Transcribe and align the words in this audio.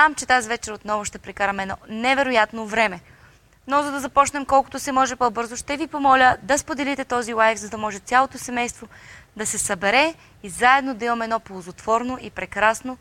Знам, 0.00 0.14
че 0.14 0.26
тази 0.26 0.48
вечер 0.48 0.72
отново 0.72 1.04
ще 1.04 1.18
прекараме 1.18 1.62
едно 1.62 1.76
невероятно 1.88 2.66
време. 2.66 3.00
Но 3.66 3.82
за 3.82 3.92
да 3.92 4.00
започнем 4.00 4.44
колкото 4.44 4.78
се 4.78 4.92
може 4.92 5.16
по-бързо, 5.16 5.56
ще 5.56 5.76
ви 5.76 5.86
помоля 5.86 6.36
да 6.42 6.58
споделите 6.58 7.04
този 7.04 7.34
лайв, 7.34 7.58
за 7.58 7.68
да 7.68 7.78
може 7.78 7.98
цялото 7.98 8.38
семейство 8.38 8.88
да 9.36 9.46
се 9.46 9.58
събере 9.58 10.14
и 10.42 10.48
заедно 10.48 10.94
да 10.94 11.04
имаме 11.04 11.24
едно 11.24 11.40
ползотворно 11.40 12.18
и 12.20 12.30
прекрасно 12.30 12.98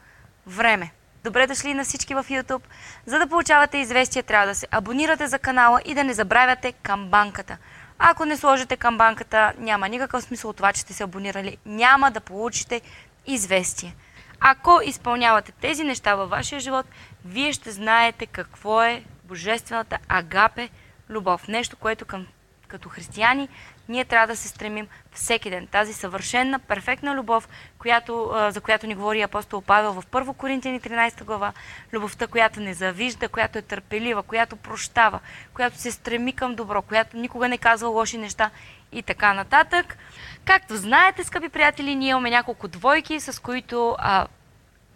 време. 0.47 0.91
Добре 1.23 1.47
дошли 1.47 1.73
на 1.73 1.83
всички 1.83 2.15
в 2.15 2.25
YouTube. 2.29 2.63
За 3.05 3.19
да 3.19 3.27
получавате 3.27 3.77
известия, 3.77 4.23
трябва 4.23 4.47
да 4.47 4.55
се 4.55 4.67
абонирате 4.71 5.27
за 5.27 5.39
канала 5.39 5.81
и 5.85 5.93
да 5.93 6.03
не 6.03 6.13
забравяте 6.13 6.71
камбанката. 6.71 7.57
Ако 7.99 8.25
не 8.25 8.37
сложите 8.37 8.77
камбанката, 8.77 9.53
няма 9.57 9.89
никакъв 9.89 10.23
смисъл 10.23 10.49
от 10.49 10.57
това, 10.57 10.73
че 10.73 10.81
сте 10.81 10.93
се 10.93 11.03
абонирали. 11.03 11.57
Няма 11.65 12.11
да 12.11 12.19
получите 12.19 12.81
известие. 13.27 13.95
Ако 14.39 14.81
изпълнявате 14.83 15.51
тези 15.51 15.83
неща 15.83 16.15
във 16.15 16.29
вашия 16.29 16.59
живот, 16.59 16.85
вие 17.25 17.53
ще 17.53 17.71
знаете 17.71 18.25
какво 18.25 18.83
е 18.83 19.03
божествената 19.23 19.97
агапе 20.07 20.69
любов. 21.09 21.47
Нещо, 21.47 21.77
което 21.77 22.05
към, 22.05 22.27
като 22.67 22.89
християни 22.89 23.49
ние 23.89 24.05
трябва 24.05 24.27
да 24.27 24.35
се 24.35 24.47
стремим 24.47 24.87
всеки 25.11 25.49
ден. 25.49 25.67
Тази 25.67 25.93
съвършенна, 25.93 26.59
перфектна 26.59 27.15
любов, 27.15 27.49
която, 27.79 28.31
за 28.49 28.61
която 28.61 28.87
ни 28.87 28.95
говори 28.95 29.21
апостол 29.21 29.61
Павел 29.61 29.93
в 29.93 30.03
1 30.05 30.35
Коринтияни 30.35 30.81
13 30.81 31.23
глава. 31.23 31.53
Любовта, 31.93 32.27
която 32.27 32.59
не 32.59 32.73
завижда, 32.73 33.29
която 33.29 33.57
е 33.57 33.61
търпелива, 33.61 34.23
която 34.23 34.55
прощава, 34.55 35.19
която 35.53 35.77
се 35.77 35.91
стреми 35.91 36.33
към 36.33 36.55
добро, 36.55 36.81
която 36.81 37.17
никога 37.17 37.47
не 37.47 37.57
казва 37.57 37.87
лоши 37.87 38.17
неща 38.17 38.49
и 38.91 39.03
така 39.03 39.33
нататък. 39.33 39.97
Както 40.45 40.77
знаете, 40.77 41.23
скъпи 41.23 41.49
приятели, 41.49 41.95
ние 41.95 42.09
имаме 42.09 42.29
няколко 42.29 42.67
двойки, 42.67 43.19
с 43.19 43.41
които 43.41 43.95
а, 43.99 44.27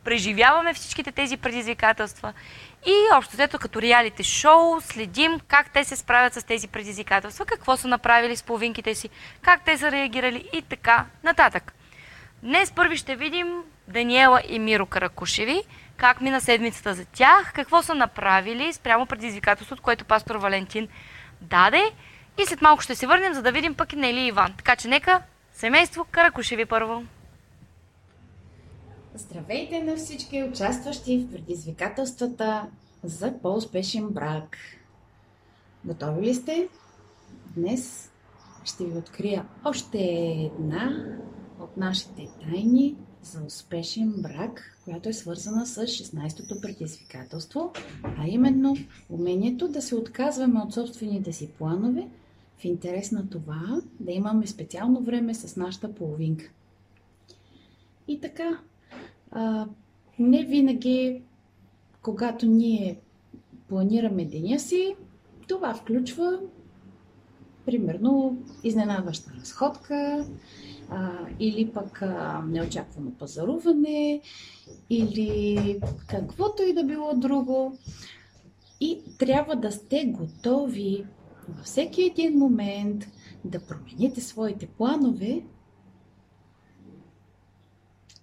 преживяваме 0.04 0.74
всичките 0.74 1.12
тези 1.12 1.38
предизвикателства 1.38 2.34
и 2.86 2.94
общо 3.16 3.34
взето 3.34 3.60
като 3.60 3.82
реалите 3.82 4.24
шоу 4.24 4.82
следим 4.82 5.40
как 5.48 5.70
те 5.70 5.84
се 5.84 5.96
справят 5.96 6.34
с 6.34 6.44
тези 6.44 6.68
предизвикателства, 6.68 7.46
какво 7.46 7.78
са 7.78 7.88
направили 7.88 8.36
с 8.36 8.44
половинките 8.44 8.96
си, 8.96 9.10
как 9.42 9.66
те 9.66 9.78
са 9.78 9.92
реагирали 9.92 10.50
и 10.54 10.62
така 10.62 11.06
нататък. 11.24 11.74
Днес 12.44 12.72
първи 12.72 12.98
ще 12.98 13.16
видим 13.16 13.64
Даниела 13.88 14.42
и 14.48 14.60
Миро 14.60 14.86
Каракушеви, 14.86 15.64
как 15.98 16.22
мина 16.22 16.42
седмицата 16.42 16.94
за 16.94 17.06
тях, 17.06 17.54
какво 17.54 17.82
са 17.82 17.96
направили 17.96 18.74
спрямо 18.74 19.06
предизвикателството, 19.06 19.84
което 19.84 20.06
пастор 20.06 20.36
Валентин 20.36 20.88
даде. 21.42 21.92
И 22.42 22.46
след 22.46 22.62
малко 22.62 22.82
ще 22.82 22.96
се 22.96 23.08
върнем, 23.08 23.34
за 23.34 23.42
да 23.42 23.52
видим 23.52 23.76
пък 23.76 23.94
и 23.94 23.96
Нели 23.96 24.20
и 24.20 24.28
Иван. 24.28 24.54
Така 24.58 24.76
че 24.76 24.88
нека 24.88 25.22
семейство 25.54 26.06
Каракушеви 26.12 26.66
първо. 26.66 27.04
Здравейте 29.16 29.84
на 29.84 29.96
всички 29.96 30.44
участващи 30.44 31.18
в 31.18 31.32
предизвикателствата 31.32 32.68
за 33.04 33.34
по-успешен 33.42 34.10
брак. 34.10 34.58
Готови 35.86 36.22
ли 36.22 36.34
сте? 36.34 36.70
Днес 37.56 38.12
ще 38.64 38.86
ви 38.86 38.98
открия 38.98 39.46
още 39.66 40.00
една 40.60 41.06
от 41.60 41.78
нашите 41.78 42.28
тайни 42.42 42.96
за 43.22 43.44
успешен 43.48 44.14
брак, 44.18 44.78
която 44.84 45.10
е 45.10 45.14
свързана 45.14 45.66
с 45.66 45.86
16-то 45.86 46.62
предизвикателство, 46.62 47.72
а 48.04 48.28
именно 48.28 48.76
умението 49.10 49.68
да 49.68 49.82
се 49.82 49.96
отказваме 49.96 50.60
от 50.60 50.74
собствените 50.74 51.34
си 51.34 51.52
планове 51.52 52.08
в 52.58 52.66
интерес 52.66 53.12
на 53.12 53.30
това 53.30 53.82
да 54.00 54.12
имаме 54.12 54.48
специално 54.48 55.02
време 55.02 55.34
с 55.34 55.56
нашата 55.56 55.96
половинка. 55.96 56.52
И 58.08 58.22
така, 58.22 58.60
не 60.20 60.44
винаги, 60.44 61.22
когато 62.02 62.46
ние 62.46 63.00
планираме 63.68 64.26
деня 64.26 64.60
си, 64.60 64.96
това 65.48 65.74
включва 65.74 66.40
примерно 67.66 68.38
изненадваща 68.64 69.32
разходка 69.40 70.26
а, 70.90 71.12
или 71.40 71.72
пък 71.72 72.02
а, 72.02 72.42
неочаквано 72.48 73.12
пазаруване 73.12 74.22
или 74.90 75.80
каквото 76.08 76.64
и 76.64 76.74
да 76.74 76.84
било 76.84 77.14
друго. 77.16 77.78
И 78.82 79.02
трябва 79.20 79.56
да 79.56 79.72
сте 79.72 80.06
готови 80.06 81.06
във 81.50 81.66
всеки 81.66 82.04
един 82.04 82.38
момент 82.38 83.08
да 83.46 83.60
промените 83.60 84.22
своите 84.22 84.68
планове, 84.68 85.44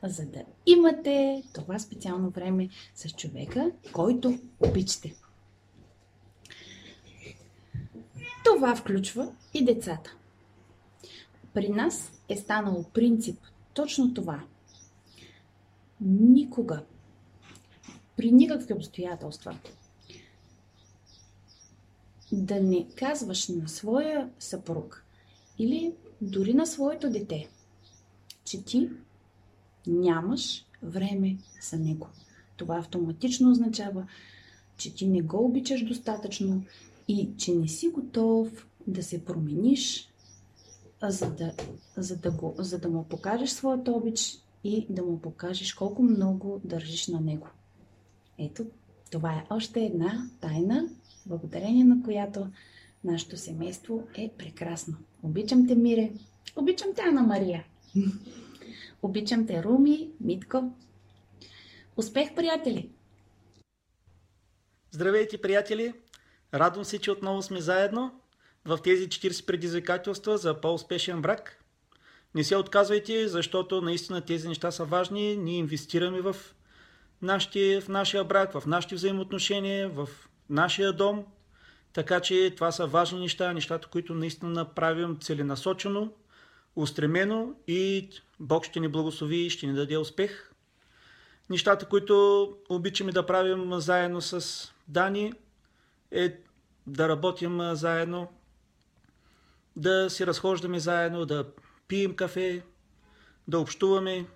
за 0.03 0.27
да 0.27 0.45
имате 0.67 1.43
това 1.55 1.79
специално 1.79 2.31
време 2.31 2.69
с 2.95 3.09
човека, 3.09 3.71
който 3.93 4.39
обичате. 4.61 5.15
Това 8.45 8.77
включва 8.77 9.33
и 9.55 9.65
децата. 9.65 10.17
При 11.55 11.69
нас 11.69 12.13
е 12.29 12.37
станало 12.37 12.85
принцип 12.95 13.39
точно 13.75 14.15
това. 14.15 14.45
Никога, 16.01 16.83
при 18.17 18.33
никакви 18.33 18.75
обстоятелства, 18.75 19.59
да 22.33 22.61
не 22.61 22.89
казваш 22.97 23.49
на 23.49 23.69
своя 23.69 24.31
съпруг 24.39 25.05
или 25.59 25.95
дори 26.21 26.55
на 26.55 26.67
своето 26.67 27.11
дете, 27.11 27.49
че 28.45 28.65
ти 28.65 28.91
нямаш 29.87 30.67
време 30.83 31.37
за 31.71 31.79
него. 31.79 32.09
Това 32.57 32.79
автоматично 32.79 33.51
означава, 33.51 34.07
че 34.77 34.95
ти 34.95 35.07
не 35.07 35.23
го 35.23 35.45
обичаш 35.45 35.85
достатъчно 35.85 36.63
и 37.09 37.29
че 37.37 37.55
не 37.55 37.69
си 37.69 37.89
готов 37.89 38.67
да 38.87 39.03
се 39.03 39.25
промениш, 39.25 40.11
за 41.03 41.31
да, 41.31 41.53
за 41.97 42.17
да, 42.17 42.31
го, 42.31 42.55
за 42.59 42.79
да 42.79 42.89
му 42.89 43.05
покажеш 43.05 43.51
своята 43.51 43.93
обич 43.93 44.39
и 44.65 44.87
да 44.91 45.03
му 45.03 45.21
покажеш 45.21 45.75
колко 45.75 46.03
много 46.03 46.61
държиш 46.65 47.09
на 47.09 47.21
него. 47.21 47.47
Ето, 48.39 48.67
това 49.11 49.33
е 49.33 49.47
още 49.51 49.81
една 49.81 50.31
тайна, 50.41 50.89
благодарение 51.27 51.85
на 51.85 52.03
която 52.03 52.47
нашето 53.05 53.37
семейство 53.37 54.03
е 54.15 54.31
прекрасно. 54.39 54.97
Обичам 55.23 55.67
те, 55.67 55.75
Мире. 55.75 56.13
Обичам 56.57 56.89
те, 56.97 57.03
Ана 57.03 57.23
Мария. 57.23 57.65
Обичам 59.03 59.47
те, 59.47 59.63
Руми, 59.63 60.11
Митко. 60.21 60.73
Успех, 61.97 62.35
приятели! 62.35 62.91
Здравейте, 64.91 65.39
приятели! 65.39 65.93
Радвам 66.55 66.85
се, 66.85 66.99
че 66.99 67.11
отново 67.11 67.43
сме 67.43 67.61
заедно 67.61 68.21
в 68.65 68.79
тези 68.85 69.09
40 69.09 69.47
предизвикателства 69.47 70.39
за 70.39 70.61
по-успешен 70.61 71.23
брак. 71.23 71.65
Не 72.35 72.45
се 72.45 72.57
отказвайте, 72.57 73.29
защото 73.29 73.81
наистина 73.81 74.21
тези 74.21 74.49
неща 74.49 74.71
са 74.71 74.85
важни. 74.85 75.37
Ние 75.37 75.59
инвестираме 75.59 76.21
в, 76.21 76.37
нашите, 77.23 77.81
в 77.81 77.89
нашия 77.89 78.25
брак, 78.25 78.53
в 78.53 78.67
нашите 78.67 78.95
взаимоотношения, 78.95 79.89
в 79.89 80.09
нашия 80.51 80.93
дом. 80.93 81.25
Така 81.93 82.21
че 82.21 82.53
това 82.57 82.73
са 82.73 82.87
важни 82.87 83.21
неща, 83.21 83.53
нещата, 83.53 83.89
които 83.89 84.15
наистина 84.15 84.51
направим 84.51 85.19
целенасочено, 85.21 86.13
устремено 86.77 87.55
и 87.67 88.11
Бог 88.41 88.65
ще 88.65 88.81
ни 88.81 88.89
благослови 88.89 89.37
и 89.37 89.51
ще 89.51 89.67
ни 89.67 89.73
даде 89.73 89.99
успех. 89.99 90.51
Нещата, 91.51 91.89
които 91.89 92.57
обичаме 92.69 93.13
да 93.13 93.27
правим 93.27 93.81
заедно 93.81 94.21
с 94.21 94.69
Дани, 94.89 95.33
е 96.11 96.37
да 96.87 97.09
работим 97.09 97.75
заедно, 97.75 98.33
да 99.77 100.11
си 100.11 100.27
разхождаме 100.27 100.81
заедно, 100.81 101.27
да 101.27 101.53
пием 101.89 102.17
кафе, 102.17 102.63
да 103.49 103.59
общуваме. 103.59 104.27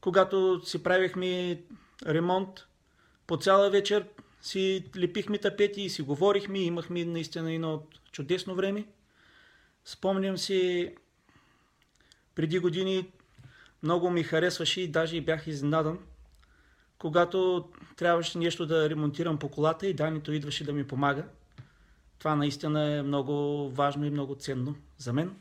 Когато 0.00 0.60
си 0.64 0.82
правихме 0.82 1.62
ремонт, 2.06 2.48
по 3.26 3.36
цяла 3.36 3.70
вечер 3.70 4.04
си 4.42 4.84
лепихме 4.96 5.38
тапети 5.38 5.82
и 5.82 5.90
си 5.90 6.02
говорихме, 6.02 6.58
имахме 6.58 7.04
наистина 7.04 7.52
едно 7.52 7.82
чудесно 8.12 8.54
време. 8.54 8.86
Спомням 9.84 10.38
си 10.38 10.94
преди 12.38 12.58
години 12.58 13.10
много 13.82 14.10
ми 14.10 14.22
харесваше 14.22 14.80
и 14.80 14.88
даже 14.88 15.20
бях 15.20 15.46
изненадан, 15.46 15.98
когато 16.98 17.68
трябваше 17.96 18.38
нещо 18.38 18.66
да 18.66 18.90
ремонтирам 18.90 19.38
по 19.38 19.48
колата 19.48 19.86
и 19.86 19.94
Данито 19.94 20.32
идваше 20.32 20.64
да 20.64 20.72
ми 20.72 20.86
помага. 20.86 21.24
Това 22.18 22.36
наистина 22.36 22.90
е 22.92 23.02
много 23.02 23.68
важно 23.70 24.06
и 24.06 24.10
много 24.10 24.34
ценно 24.34 24.76
за 24.98 25.12
мен. 25.12 25.36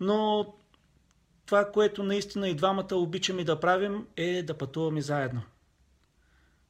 Но 0.00 0.46
това, 1.46 1.72
което 1.72 2.02
наистина 2.02 2.48
и 2.48 2.54
двамата 2.54 2.94
обичаме 2.94 3.44
да 3.44 3.60
правим, 3.60 4.06
е 4.16 4.42
да 4.42 4.58
пътуваме 4.58 5.00
заедно. 5.00 5.42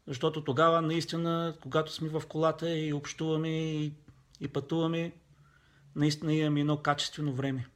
Защото 0.07 0.45
тогава 0.45 0.83
наистина, 0.83 1.55
когато 1.63 1.93
сме 1.93 2.09
в 2.09 2.23
колата 2.29 2.79
и 2.79 2.93
общуваме 2.93 3.49
и, 3.49 3.93
и 4.41 4.49
пътуваме, 4.49 5.13
наистина 5.97 6.35
имаме 6.35 6.61
едно 6.61 6.77
качествено 6.77 7.33
време. 7.33 7.67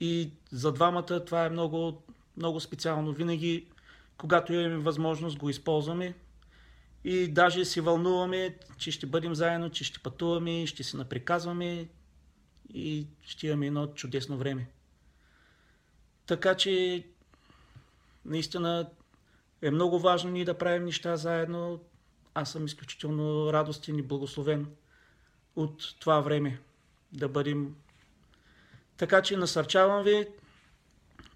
И 0.00 0.30
за 0.52 0.72
двамата 0.72 1.24
това 1.24 1.46
е 1.46 1.50
много, 1.50 2.02
много 2.36 2.60
специално. 2.60 3.12
Винаги 3.12 3.66
когато 4.18 4.52
имаме 4.52 4.76
възможност, 4.76 5.38
го 5.38 5.50
използваме. 5.50 6.14
И 7.04 7.28
даже 7.28 7.64
се 7.64 7.80
вълнуваме, 7.80 8.56
че 8.78 8.90
ще 8.90 9.06
бъдем 9.06 9.34
заедно, 9.34 9.70
че 9.70 9.84
ще 9.84 9.98
пътуваме, 9.98 10.66
ще 10.66 10.84
се 10.84 10.96
наприказваме 10.96 11.88
и 12.74 13.06
ще 13.22 13.46
имаме 13.46 13.66
едно 13.66 13.86
чудесно 13.86 14.38
време. 14.38 14.68
Така 16.26 16.54
че, 16.54 17.04
наистина 18.24 18.90
е 19.62 19.70
много 19.70 19.98
важно 19.98 20.30
ние 20.30 20.44
да 20.44 20.58
правим 20.58 20.84
неща 20.84 21.16
заедно. 21.16 21.80
Аз 22.34 22.52
съм 22.52 22.66
изключително 22.66 23.52
радостен 23.52 23.98
и 23.98 24.02
благословен 24.02 24.66
от 25.56 25.94
това 26.00 26.20
време 26.20 26.60
да 27.12 27.28
бъдем. 27.28 27.74
Така 28.96 29.22
че 29.22 29.36
насърчавам 29.36 30.02
ви, 30.02 30.26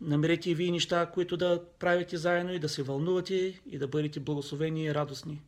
намерете 0.00 0.50
и 0.50 0.54
вие 0.54 0.70
неща, 0.70 1.06
които 1.06 1.36
да 1.36 1.62
правите 1.78 2.16
заедно 2.16 2.52
и 2.52 2.58
да 2.58 2.68
се 2.68 2.82
вълнувате 2.82 3.60
и 3.70 3.78
да 3.78 3.88
бъдете 3.88 4.20
благословени 4.20 4.84
и 4.84 4.94
радостни. 4.94 5.42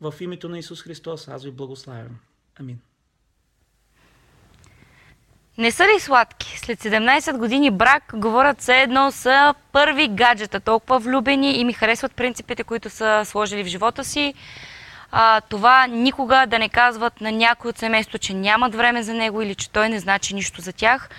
В 0.00 0.14
името 0.20 0.48
на 0.48 0.58
Исус 0.58 0.82
Христос 0.82 1.28
аз 1.28 1.44
ви 1.44 1.50
благославям. 1.50 2.18
Амин. 2.60 2.78
Не 5.58 5.70
са 5.70 5.84
ли 5.84 6.00
сладки? 6.00 6.58
След 6.58 6.82
17 6.82 7.38
години 7.38 7.70
брак 7.70 8.12
говорят 8.14 8.60
все 8.60 8.80
едно 8.80 9.12
са 9.12 9.54
първи 9.72 10.08
гаджета, 10.08 10.60
толкова 10.60 10.98
влюбени 10.98 11.52
и 11.52 11.64
ми 11.64 11.72
харесват 11.72 12.14
принципите, 12.14 12.64
които 12.64 12.90
са 12.90 13.22
сложили 13.24 13.64
в 13.64 13.66
живота 13.66 14.04
си. 14.04 14.34
А, 15.12 15.40
това 15.40 15.86
никога 15.86 16.46
да 16.46 16.58
не 16.58 16.68
казват 16.68 17.20
на 17.20 17.32
някой 17.32 17.68
от 17.68 17.78
семейството, 17.78 18.18
че 18.18 18.34
нямат 18.34 18.74
време 18.74 19.02
за 19.02 19.14
него 19.14 19.42
или 19.42 19.54
че 19.54 19.70
той 19.70 19.88
не 19.88 19.98
значи 19.98 20.34
нищо 20.34 20.60
за 20.60 20.72
тях. 20.72 21.10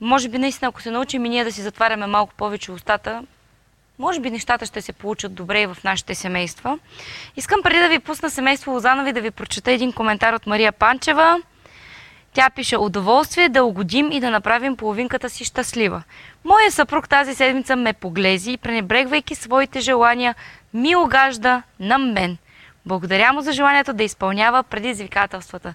Може 0.00 0.28
би 0.28 0.38
наистина, 0.38 0.68
ако 0.68 0.82
се 0.82 0.90
научим 0.90 1.24
и 1.24 1.28
ние 1.28 1.44
да 1.44 1.52
си 1.52 1.62
затваряме 1.62 2.06
малко 2.06 2.34
повече 2.34 2.72
устата, 2.72 3.22
може 3.98 4.20
би 4.20 4.30
нещата 4.30 4.66
ще 4.66 4.80
се 4.80 4.92
получат 4.92 5.34
добре 5.34 5.62
и 5.62 5.66
в 5.66 5.76
нашите 5.84 6.14
семейства. 6.14 6.78
Искам 7.36 7.62
преди 7.62 7.80
да 7.80 7.88
ви 7.88 7.98
пусна 7.98 8.30
семейство 8.30 8.72
Лозанови 8.72 9.12
да 9.12 9.20
ви 9.20 9.30
прочета 9.30 9.70
един 9.70 9.92
коментар 9.92 10.32
от 10.32 10.46
Мария 10.46 10.72
Панчева. 10.72 11.40
Тя 12.32 12.50
пише 12.50 12.76
удоволствие 12.76 13.48
да 13.48 13.64
угодим 13.64 14.12
и 14.12 14.20
да 14.20 14.30
направим 14.30 14.76
половинката 14.76 15.30
си 15.30 15.44
щастлива. 15.44 16.02
Моя 16.44 16.72
съпруг 16.72 17.08
тази 17.08 17.34
седмица 17.34 17.76
ме 17.76 17.92
поглези 17.92 18.52
и 18.52 18.56
пренебрегвайки 18.56 19.34
своите 19.34 19.80
желания, 19.80 20.34
ми 20.74 20.96
огажда 20.96 21.62
на 21.80 21.98
мен. 21.98 22.38
Благодаря 22.88 23.32
му 23.32 23.40
за 23.40 23.52
желанието 23.52 23.92
да 23.92 24.04
изпълнява 24.04 24.62
предизвикателствата. 24.62 25.74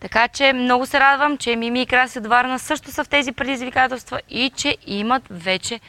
Така 0.00 0.28
че 0.28 0.52
много 0.52 0.86
се 0.86 1.00
радвам, 1.00 1.38
че 1.38 1.56
Мими 1.56 1.82
и 1.82 1.86
Краси 1.86 2.18
от 2.18 2.60
също 2.60 2.90
са 2.90 3.04
в 3.04 3.08
тези 3.08 3.32
предизвикателства 3.32 4.20
и 4.30 4.50
че 4.56 4.76
имат 4.86 5.22
вече 5.30 5.80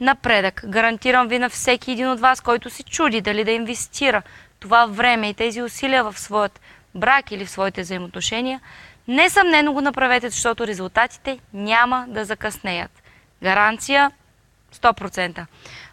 напредък. 0.00 0.62
Гарантирам 0.66 1.28
ви 1.28 1.38
на 1.38 1.50
всеки 1.50 1.92
един 1.92 2.08
от 2.08 2.20
вас, 2.20 2.40
който 2.40 2.70
се 2.70 2.82
чуди 2.82 3.20
дали 3.20 3.44
да 3.44 3.50
инвестира 3.50 4.22
това 4.60 4.86
време 4.86 5.28
и 5.28 5.34
тези 5.34 5.62
усилия 5.62 6.04
в 6.04 6.18
своят 6.18 6.60
брак 6.94 7.32
или 7.32 7.44
в 7.46 7.50
своите 7.50 7.82
взаимоотношения, 7.82 8.60
несъмнено 9.08 9.72
го 9.72 9.80
направете, 9.80 10.30
защото 10.30 10.66
резултатите 10.66 11.38
няма 11.52 12.04
да 12.08 12.24
закъснеят. 12.24 12.90
Гаранция 13.42 14.10
100%. 14.74 15.46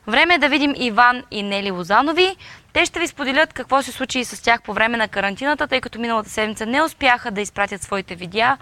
Време 0.07 0.33
е 0.33 0.37
да 0.37 0.49
видим 0.49 0.73
Иван 0.77 1.23
и 1.31 1.43
Нели 1.43 1.71
Лозанови. 1.71 2.35
Те 2.75 2.85
ще 2.85 2.99
ви 2.99 3.07
споделят 3.07 3.53
какво 3.53 3.81
се 3.81 3.91
случи 3.91 4.19
и 4.19 4.25
с 4.25 4.41
тях 4.41 4.61
по 4.61 4.73
време 4.73 4.97
на 4.97 5.07
карантината, 5.07 5.67
тъй 5.67 5.81
като 5.81 5.99
миналата 5.99 6.29
седмица 6.29 6.65
не 6.65 6.81
успяха 6.81 7.31
да 7.31 7.41
изпратят 7.41 7.81
своите 7.81 8.15
видеа. 8.15 8.57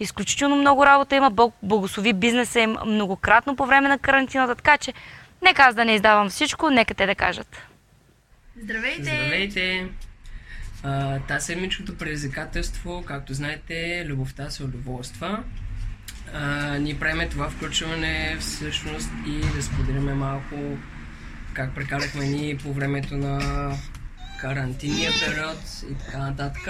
Изключително 0.00 0.56
много 0.56 0.86
работа 0.86 1.16
има, 1.16 1.30
Бог 1.30 1.54
благослови 1.62 2.12
бизнеса 2.12 2.60
им 2.60 2.76
многократно 2.86 3.56
по 3.56 3.66
време 3.66 3.88
на 3.88 3.98
карантината, 3.98 4.54
така 4.54 4.78
че 4.78 4.92
нека 5.42 5.62
аз 5.62 5.74
да 5.74 5.84
не 5.84 5.94
издавам 5.94 6.28
всичко, 6.28 6.70
нека 6.70 6.94
те 6.94 7.06
да 7.06 7.14
кажат. 7.14 7.62
Здравейте! 8.62 9.02
Здравейте! 9.02 9.88
А, 10.82 11.18
та 11.28 11.40
седмичното 11.40 11.98
предизвикателство, 11.98 13.04
както 13.06 13.34
знаете, 13.34 14.04
любовта 14.06 14.50
се 14.50 14.64
удоволства. 14.64 15.44
А, 16.32 16.78
ние 16.78 16.98
правим 16.98 17.28
това 17.30 17.50
включване 17.50 18.36
всъщност 18.40 19.10
и 19.26 19.40
да 19.56 19.62
споделиме 19.62 20.14
малко 20.14 20.56
как 21.54 21.74
прекарахме 21.74 22.26
ние 22.26 22.56
по 22.56 22.72
времето 22.72 23.16
на 23.16 23.72
карантинния 24.40 25.12
период 25.26 25.58
и 25.90 25.94
така 25.94 26.18
нататък, 26.18 26.68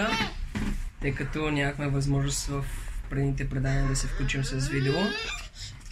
тъй 1.01 1.15
като 1.15 1.51
нямахме 1.51 1.89
възможност 1.89 2.47
в 2.47 2.65
предните 3.11 3.49
предания 3.49 3.89
да 3.89 3.97
се 3.97 4.07
включим 4.07 4.45
с 4.45 4.69
видео. 4.69 4.95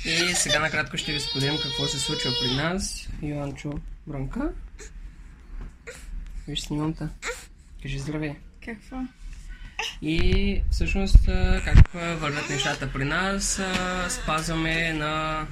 И 0.04 0.34
сега 0.34 0.58
накратко 0.58 0.96
ще 0.96 1.12
ви 1.12 1.20
споделим 1.20 1.58
какво 1.62 1.86
се 1.86 1.98
случва 1.98 2.30
при 2.42 2.54
нас. 2.54 3.08
Йоанчо 3.22 3.72
Бранка. 4.06 4.52
Виж 6.48 6.60
снимамта. 6.60 7.08
Кажи 7.82 7.98
здравей. 7.98 8.34
Какво? 8.64 8.96
И 10.02 10.62
всъщност 10.70 11.26
как 11.64 11.92
вървят 11.94 12.50
нещата 12.50 12.92
при 12.92 13.04
нас, 13.04 13.60
спазваме 14.08 14.92
на... 14.92 15.46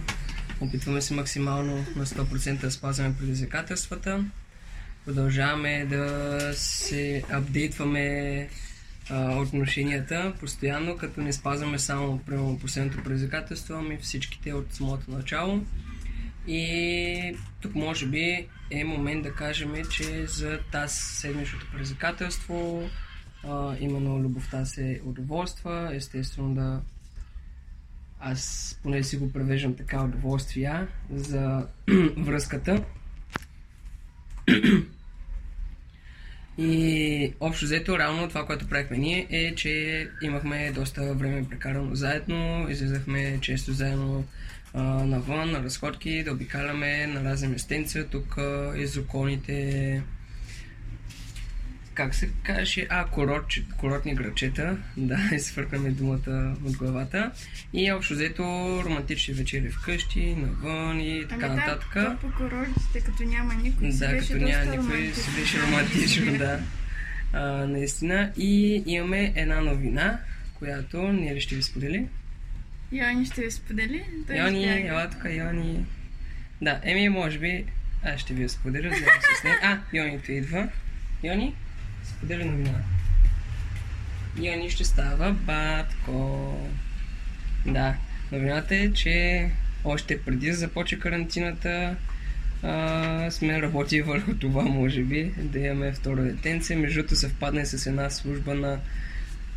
Опитваме 0.61 1.03
се 1.03 1.15
максимално 1.15 1.77
на 1.97 2.07
100% 2.07 2.61
да 2.61 2.71
спазваме 2.71 3.17
предизвикателствата. 3.19 4.25
Продължаваме 5.05 5.85
да 5.85 6.53
се 6.55 7.23
апдейтваме 7.31 8.49
а, 9.11 9.37
отношенията 9.37 10.33
постоянно, 10.41 10.97
като 10.97 11.21
не 11.21 11.33
спазваме 11.33 11.79
само 11.79 12.19
примерно 12.19 12.59
последното 12.59 13.03
предизвикателство, 13.05 13.75
ами 13.75 13.99
всичките 13.99 14.53
от 14.53 14.75
самото 14.75 15.11
начало. 15.11 15.65
И 16.47 17.37
тук 17.61 17.75
може 17.75 18.07
би 18.07 18.47
е 18.71 18.85
момент 18.85 19.23
да 19.23 19.35
кажем, 19.35 19.75
че 19.91 20.27
за 20.27 20.59
тази 20.73 20.97
седмичното 20.97 21.67
предизвикателство 21.73 22.89
а, 23.49 23.77
именно 23.81 24.19
любовта 24.19 24.65
се 24.65 25.01
удоволства, 25.05 25.91
естествено 25.95 26.55
да 26.55 26.81
аз 28.21 28.79
поне 28.83 29.03
си 29.03 29.17
го 29.17 29.33
превеждам 29.33 29.77
така 29.77 30.05
удоволствия 30.05 30.89
за 31.11 31.67
връзката. 32.17 32.85
И 36.59 37.33
общо 37.41 37.65
взето, 37.65 37.99
реално 37.99 38.29
това, 38.29 38.47
което 38.47 38.69
правихме 38.69 38.97
ние 38.97 39.27
е, 39.31 39.55
че 39.55 40.09
имахме 40.23 40.73
доста 40.73 41.15
време 41.15 41.49
прекарано 41.49 41.95
заедно, 41.95 42.67
излизахме 42.69 43.39
често 43.41 43.73
заедно 43.73 44.25
а, 44.75 44.83
навън, 44.83 45.51
на 45.51 45.63
разходки, 45.63 46.25
да 46.25 46.33
обикаляме 46.33 47.07
на 47.07 47.25
разни 47.25 47.49
местенца, 47.49 48.05
тук 48.11 48.39
а, 48.39 48.73
из 48.77 48.97
околните 48.97 50.03
как 52.01 52.15
се 52.15 52.29
каже, 52.43 52.87
а, 52.89 53.05
корот, 53.07 53.45
коротни 53.77 54.15
грачета, 54.15 54.77
да, 54.97 55.31
изфъркаме 55.33 55.91
думата 55.91 56.57
от 56.65 56.77
главата. 56.77 57.31
И 57.73 57.93
общо 57.93 58.15
взето 58.15 58.43
романтични 58.85 59.35
вечери 59.35 59.71
вкъщи, 59.71 60.35
навън 60.35 61.01
и 61.01 61.27
така 61.29 61.47
ами 61.47 61.57
нататък. 61.57 61.95
Да, 61.95 62.17
по 62.21 62.33
коротите, 62.37 63.01
като 63.01 63.23
няма 63.23 63.55
никой, 63.55 63.93
си 63.93 63.99
Да, 63.99 64.09
беше 64.09 64.33
като 64.33 64.45
няма 64.45 64.65
доста 64.65 64.71
никой, 64.71 64.97
романтично. 64.97 65.23
си 65.23 65.41
беше 65.41 65.63
романтично, 65.63 66.33
да. 66.39 66.61
А, 67.33 67.67
наистина. 67.67 68.33
И 68.37 68.83
имаме 68.87 69.33
една 69.37 69.61
новина, 69.61 70.19
която 70.55 71.13
ние 71.13 71.41
ще 71.41 71.55
ви 71.55 71.63
сподели? 71.63 72.07
Йони 72.93 73.27
ще 73.27 73.41
ви 73.43 73.51
сподели. 73.51 74.05
Той 74.27 74.37
Йони, 74.37 74.63
избяга. 74.63 74.89
ела 74.89 75.11
тук, 75.11 75.25
Йони. 75.31 75.85
Да, 76.63 76.81
еми, 76.83 77.09
може 77.09 77.39
би, 77.39 77.65
аз 78.05 78.21
ще 78.21 78.35
ви 78.35 78.43
я 78.43 78.49
споделя, 78.49 78.89
заедно 78.91 79.23
с 79.41 79.45
нея. 79.45 79.59
А, 79.63 79.79
Йонито 79.93 80.33
идва. 80.33 80.69
Йони, 81.23 81.55
сподели 82.11 82.45
новина. 82.45 82.79
Йони 84.41 84.71
ще 84.71 84.85
става 84.85 85.33
батко. 85.33 86.55
Да, 87.67 87.95
новината 88.33 88.77
е, 88.77 88.93
че 88.93 89.51
още 89.85 90.23
преди 90.23 90.47
да 90.47 90.57
започне 90.57 90.99
карантината, 90.99 91.97
а, 92.63 93.31
сме 93.31 93.63
работили 93.63 94.03
върху 94.03 94.35
това, 94.35 94.63
може 94.63 95.03
би, 95.03 95.33
да 95.39 95.59
имаме 95.59 95.93
второ 95.93 96.23
детенце. 96.23 96.77
Между 96.77 96.99
другото 96.99 97.17
съвпадна 97.17 97.67
с 97.67 97.87
една 97.87 98.11
служба 98.11 98.55
на 98.55 98.79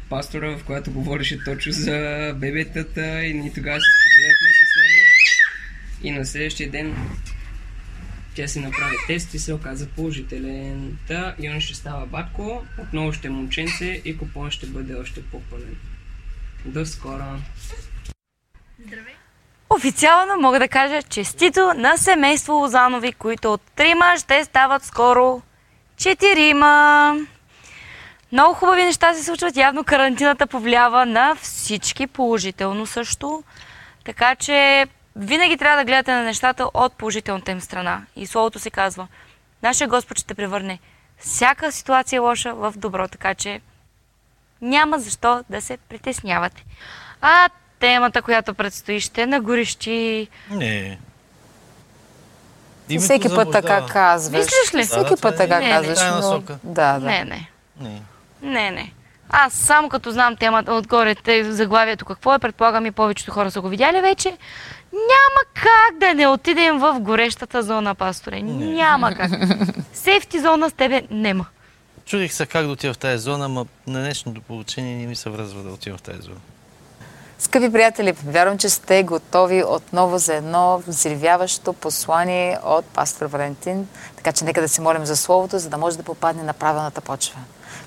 пастора, 0.10 0.58
в 0.58 0.64
която 0.64 0.92
говореше 0.92 1.44
точно 1.44 1.72
за 1.72 2.34
бебетата 2.38 3.26
и 3.26 3.34
ние 3.34 3.54
тогава 3.54 3.80
се 3.80 3.88
споделяхме 4.00 4.50
с 4.54 4.76
него. 4.78 5.04
И 6.04 6.12
на 6.12 6.26
следващия 6.26 6.70
ден 6.72 6.96
тя 8.36 8.48
си 8.48 8.60
направи 8.60 8.96
тест 9.08 9.34
и 9.34 9.40
се 9.40 9.54
оказа 9.54 9.88
положителен. 9.88 10.98
Та 11.08 11.36
и 11.40 11.50
он 11.50 11.60
ще 11.60 11.76
става 11.76 12.06
батко, 12.06 12.64
отново 12.82 13.14
ще 13.14 13.28
е 13.28 13.32
момченце 13.32 14.02
и 14.06 14.18
купон 14.18 14.52
ще 14.52 14.66
бъде 14.66 14.96
още 14.96 15.24
по-пълен. 15.24 15.76
До 16.66 16.86
скоро! 16.86 17.24
Здравей. 18.86 19.14
Официално 19.70 20.42
мога 20.42 20.60
да 20.60 20.68
кажа 20.68 21.02
честито 21.02 21.74
на 21.76 21.98
семейство 21.98 22.54
Лозанови, 22.54 23.12
които 23.12 23.54
от 23.54 23.62
трима 23.62 24.14
ще 24.18 24.44
стават 24.44 24.84
скоро 24.84 25.42
четирима. 25.98 27.16
Много 28.32 28.54
хубави 28.54 28.84
неща 28.84 29.14
се 29.14 29.24
случват. 29.24 29.58
Явно 29.58 29.84
карантината 29.84 30.48
повлиява 30.48 31.06
на 31.06 31.36
всички 31.36 32.08
положително 32.08 32.86
също. 32.86 33.44
Така 34.04 34.36
че 34.36 34.86
винаги 35.16 35.58
трябва 35.58 35.78
да 35.78 35.86
гледате 35.86 36.12
на 36.12 36.24
нещата 36.24 36.70
от 36.74 36.94
положителната 36.94 37.52
им 37.52 37.62
страна. 37.62 38.02
И 38.16 38.28
Словото 38.28 38.60
се 38.60 38.70
казва, 38.70 39.08
нашия 39.64 39.88
Господ 39.88 40.20
ще 40.20 40.34
превърне 40.34 40.80
всяка 41.18 41.72
ситуация 41.72 42.22
лоша 42.22 42.54
в 42.54 42.74
добро, 42.78 43.08
така 43.08 43.34
че 43.34 43.62
няма 44.62 45.00
защо 45.00 45.44
да 45.50 45.62
се 45.62 45.78
притеснявате. 45.78 46.66
А 47.22 47.50
темата, 47.80 48.22
която 48.22 48.54
предстои, 48.54 49.00
ще 49.00 49.26
нагорещи. 49.26 50.28
Не. 50.50 51.00
И 52.90 52.94
Името 52.94 53.04
всеки 53.04 53.30
път 53.30 53.52
така 53.52 53.86
казваш. 53.86 54.38
Мислиш 54.40 54.74
ли? 54.74 54.84
Всеки 54.86 55.10
Да, 55.10 55.22
път 55.22 55.34
е- 55.34 55.38
така 55.38 55.60
Не, 55.60 55.66
не. 55.66 55.72
казваш. 55.72 55.98
Тая 55.98 56.12
но... 56.12 56.18
насока. 56.18 56.58
Да, 56.64 57.00
да. 57.00 57.06
Не, 57.06 57.24
не. 57.24 57.50
Не. 57.80 58.02
Не, 58.42 58.72
не. 58.72 58.94
Аз 59.30 59.54
само 59.54 59.90
като 59.90 60.12
знам 60.12 60.36
темата 60.36 60.74
отгоре, 60.74 61.16
заглавието 61.44 62.06
какво 62.06 62.34
е, 62.34 62.40
предполагам 62.40 62.86
и 62.86 62.92
повечето 62.92 63.32
хора 63.32 63.52
са 63.52 63.62
го 63.62 63.70
видяли 63.70 64.02
вече, 64.02 64.38
няма 64.94 65.42
как 65.54 66.00
да 66.00 66.14
не 66.14 66.28
отидем 66.28 66.80
в 66.80 67.00
горещата 67.00 67.64
зона, 67.64 67.96
пасторе. 67.96 68.42
Няма 68.42 69.16
как. 69.16 69.32
Сейфти 69.94 70.40
зона 70.40 70.70
с 70.70 70.74
тебе 70.74 71.02
нема. 71.12 71.46
Чудих 72.06 72.34
се 72.34 72.46
как 72.46 72.66
да 72.66 72.72
отида 72.72 72.94
в 72.94 72.98
тази 72.98 73.18
зона, 73.18 73.50
ма 73.50 73.66
на 73.88 74.00
днешното 74.00 74.42
получение 74.42 74.96
не 74.96 75.06
ми 75.06 75.16
се 75.16 75.30
връзва 75.30 75.64
да 75.64 75.70
отивам 75.70 75.98
в 75.98 76.02
тази 76.02 76.22
зона. 76.22 76.40
Скъпи 77.40 77.72
приятели, 77.72 78.12
вярвам, 78.26 78.58
че 78.58 78.70
сте 78.70 79.04
готови 79.04 79.64
отново 79.64 80.18
за 80.18 80.36
едно 80.36 80.84
взривяващо 80.88 81.74
послание 81.74 82.58
от 82.64 82.86
пастор 82.86 83.26
Валентин. 83.26 83.88
Така 84.16 84.32
че 84.32 84.46
нека 84.46 84.62
да 84.62 84.70
се 84.70 84.82
молим 84.82 85.06
за 85.06 85.16
Словото, 85.16 85.60
за 85.60 85.70
да 85.70 85.78
може 85.78 85.98
да 85.98 86.04
попадне 86.04 86.44
на 86.44 86.54
правилната 86.54 87.02
почва. 87.02 87.40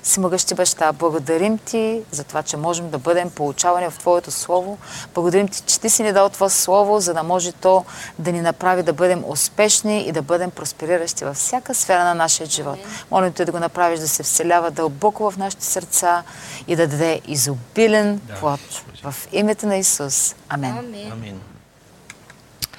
Всемогъщи 0.07 0.55
баща, 0.55 0.93
благодарим 0.93 1.57
ти 1.57 2.01
за 2.11 2.23
това, 2.23 2.43
че 2.43 2.57
можем 2.57 2.89
да 2.89 2.97
бъдем 2.97 3.29
получавани 3.29 3.89
в 3.89 3.97
Твоето 3.97 4.31
Слово. 4.31 4.77
Благодарим 5.13 5.47
ти, 5.47 5.61
че 5.61 5.79
ти 5.79 5.89
си 5.89 6.03
ни 6.03 6.13
дал 6.13 6.29
това 6.29 6.49
Слово, 6.49 6.99
за 6.99 7.13
да 7.13 7.23
може 7.23 7.51
то 7.51 7.85
да 8.19 8.31
ни 8.31 8.41
направи 8.41 8.83
да 8.83 8.93
бъдем 8.93 9.23
успешни 9.27 10.01
и 10.07 10.11
да 10.11 10.21
бъдем 10.21 10.51
проспериращи 10.51 11.25
във 11.25 11.35
всяка 11.35 11.75
сфера 11.75 12.03
на 12.03 12.13
нашия 12.15 12.47
живот. 12.47 12.79
Молим 13.11 13.33
те 13.33 13.45
да 13.45 13.51
го 13.51 13.59
направиш 13.59 13.99
да 13.99 14.07
се 14.07 14.23
вселява 14.23 14.71
дълбоко 14.71 15.31
в 15.31 15.37
нашите 15.37 15.65
сърца 15.65 16.23
и 16.67 16.75
да 16.75 16.87
даде 16.87 17.21
изобилен 17.27 18.21
плод. 18.39 18.83
В 19.03 19.15
името 19.31 19.67
на 19.67 19.75
Исус. 19.75 20.35
Амен. 20.49 20.77
Амин. 21.11 21.41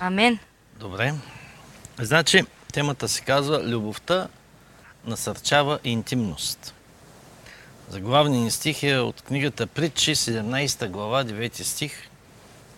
Амен. 0.01 0.39
Добре. 0.81 1.15
Значи, 2.01 2.45
темата 2.73 3.09
се 3.09 3.21
казва 3.21 3.63
Любовта 3.63 4.29
насърчава 5.05 5.79
интимност. 5.85 6.75
Заглавният 7.91 8.45
ни 8.45 8.51
стих 8.51 8.83
е 8.83 8.99
от 8.99 9.23
книгата 9.23 9.67
Притчи, 9.67 10.15
17 10.15 10.89
глава, 10.89 11.25
9 11.25 11.63
стих. 11.63 12.09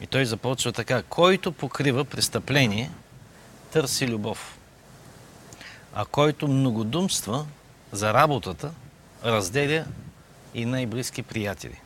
И 0.01 0.07
той 0.07 0.25
започва 0.25 0.73
така. 0.73 1.03
Който 1.03 1.53
покрива 1.53 2.05
престъпление, 2.05 2.91
търси 3.73 4.09
любов. 4.09 4.59
А 5.95 6.05
който 6.05 6.49
многодумства 6.49 7.47
за 7.93 8.15
работата, 8.15 8.71
разделя 9.25 9.85
и 10.55 10.65
най-близки 10.65 11.23
приятели. 11.23 11.81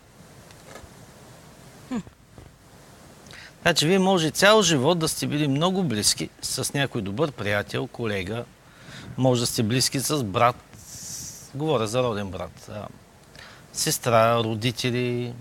Значи 3.62 3.86
вие 3.86 3.98
може 3.98 4.30
цял 4.30 4.62
живот 4.62 4.98
да 4.98 5.08
сте 5.08 5.26
били 5.26 5.48
много 5.48 5.84
близки 5.84 6.30
с 6.42 6.74
някой 6.74 7.02
добър 7.02 7.32
приятел, 7.32 7.86
колега, 7.86 8.44
може 9.16 9.40
да 9.40 9.46
сте 9.46 9.62
близки 9.62 10.00
с 10.00 10.24
брат, 10.24 10.56
говоря 11.54 11.86
за 11.86 12.02
роден 12.02 12.30
брат, 12.30 12.70
сестра, 13.74 14.38
родители, 14.38 15.32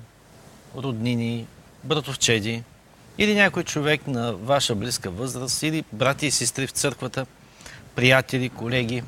роднини, 0.76 1.48
братовчеди 1.84 2.64
или 3.18 3.36
някой 3.36 3.64
човек 3.64 4.08
на 4.08 4.34
ваша 4.34 4.76
близка 4.76 5.10
възраст 5.10 5.64
или 5.64 5.84
брати 5.92 6.26
и 6.26 6.32
сестри 6.32 6.68
в 6.68 6.72
църквата, 6.72 7.26
приятели, 7.96 8.50
колеги. 8.50 9.04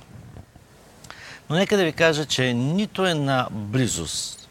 Но 1.49 1.55
нека 1.55 1.77
да 1.77 1.85
ви 1.85 1.93
кажа, 1.93 2.25
че 2.25 2.53
нито 2.53 3.05
една 3.05 3.47
близост 3.51 4.49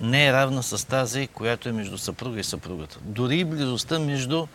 не 0.00 0.26
е 0.26 0.32
равна 0.32 0.62
с 0.62 0.86
тази, 0.86 1.26
която 1.26 1.68
е 1.68 1.72
между 1.72 1.98
съпруга 1.98 2.40
и 2.40 2.44
съпругата. 2.44 2.98
Дори 3.02 3.44
близостта 3.44 3.98
между 3.98 4.46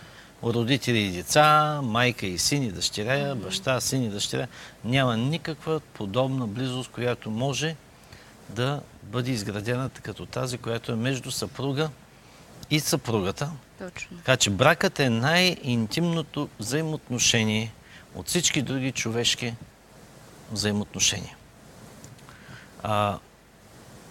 родители 0.44 1.00
и 1.00 1.12
деца, 1.12 1.80
майка 1.84 2.26
и 2.26 2.38
син 2.38 2.64
и 2.64 2.72
дъщеря, 2.72 3.36
баща, 3.36 3.82
син 3.82 4.04
и 4.04 4.10
дъщеря, 4.10 4.48
няма 4.86 5.18
никаква 5.18 5.80
подобна 5.80 6.48
близост, 6.48 6.92
която 6.92 7.32
може 7.32 7.76
да 8.56 8.82
бъде 9.04 9.32
изградена 9.32 9.90
като 9.90 10.26
тази, 10.26 10.58
която 10.58 10.92
е 10.92 10.96
между 10.96 11.32
съпруга 11.32 11.90
и 12.70 12.80
съпругата. 12.80 13.52
Точно. 13.80 14.18
Така 14.18 14.38
че 14.38 14.50
бракът 14.50 15.00
е 15.00 15.10
най-интимното 15.10 16.50
взаимоотношение 16.60 17.72
от 18.16 18.28
всички 18.28 18.62
други 18.62 18.92
човешки 18.92 19.56
взаимоотношения. 20.52 21.36
А, 22.84 23.20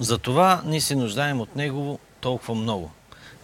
затова 0.00 0.62
ние 0.64 0.80
се 0.80 0.96
нуждаем 0.96 1.40
от 1.40 1.56
него 1.56 1.98
толкова 2.20 2.54
много. 2.54 2.90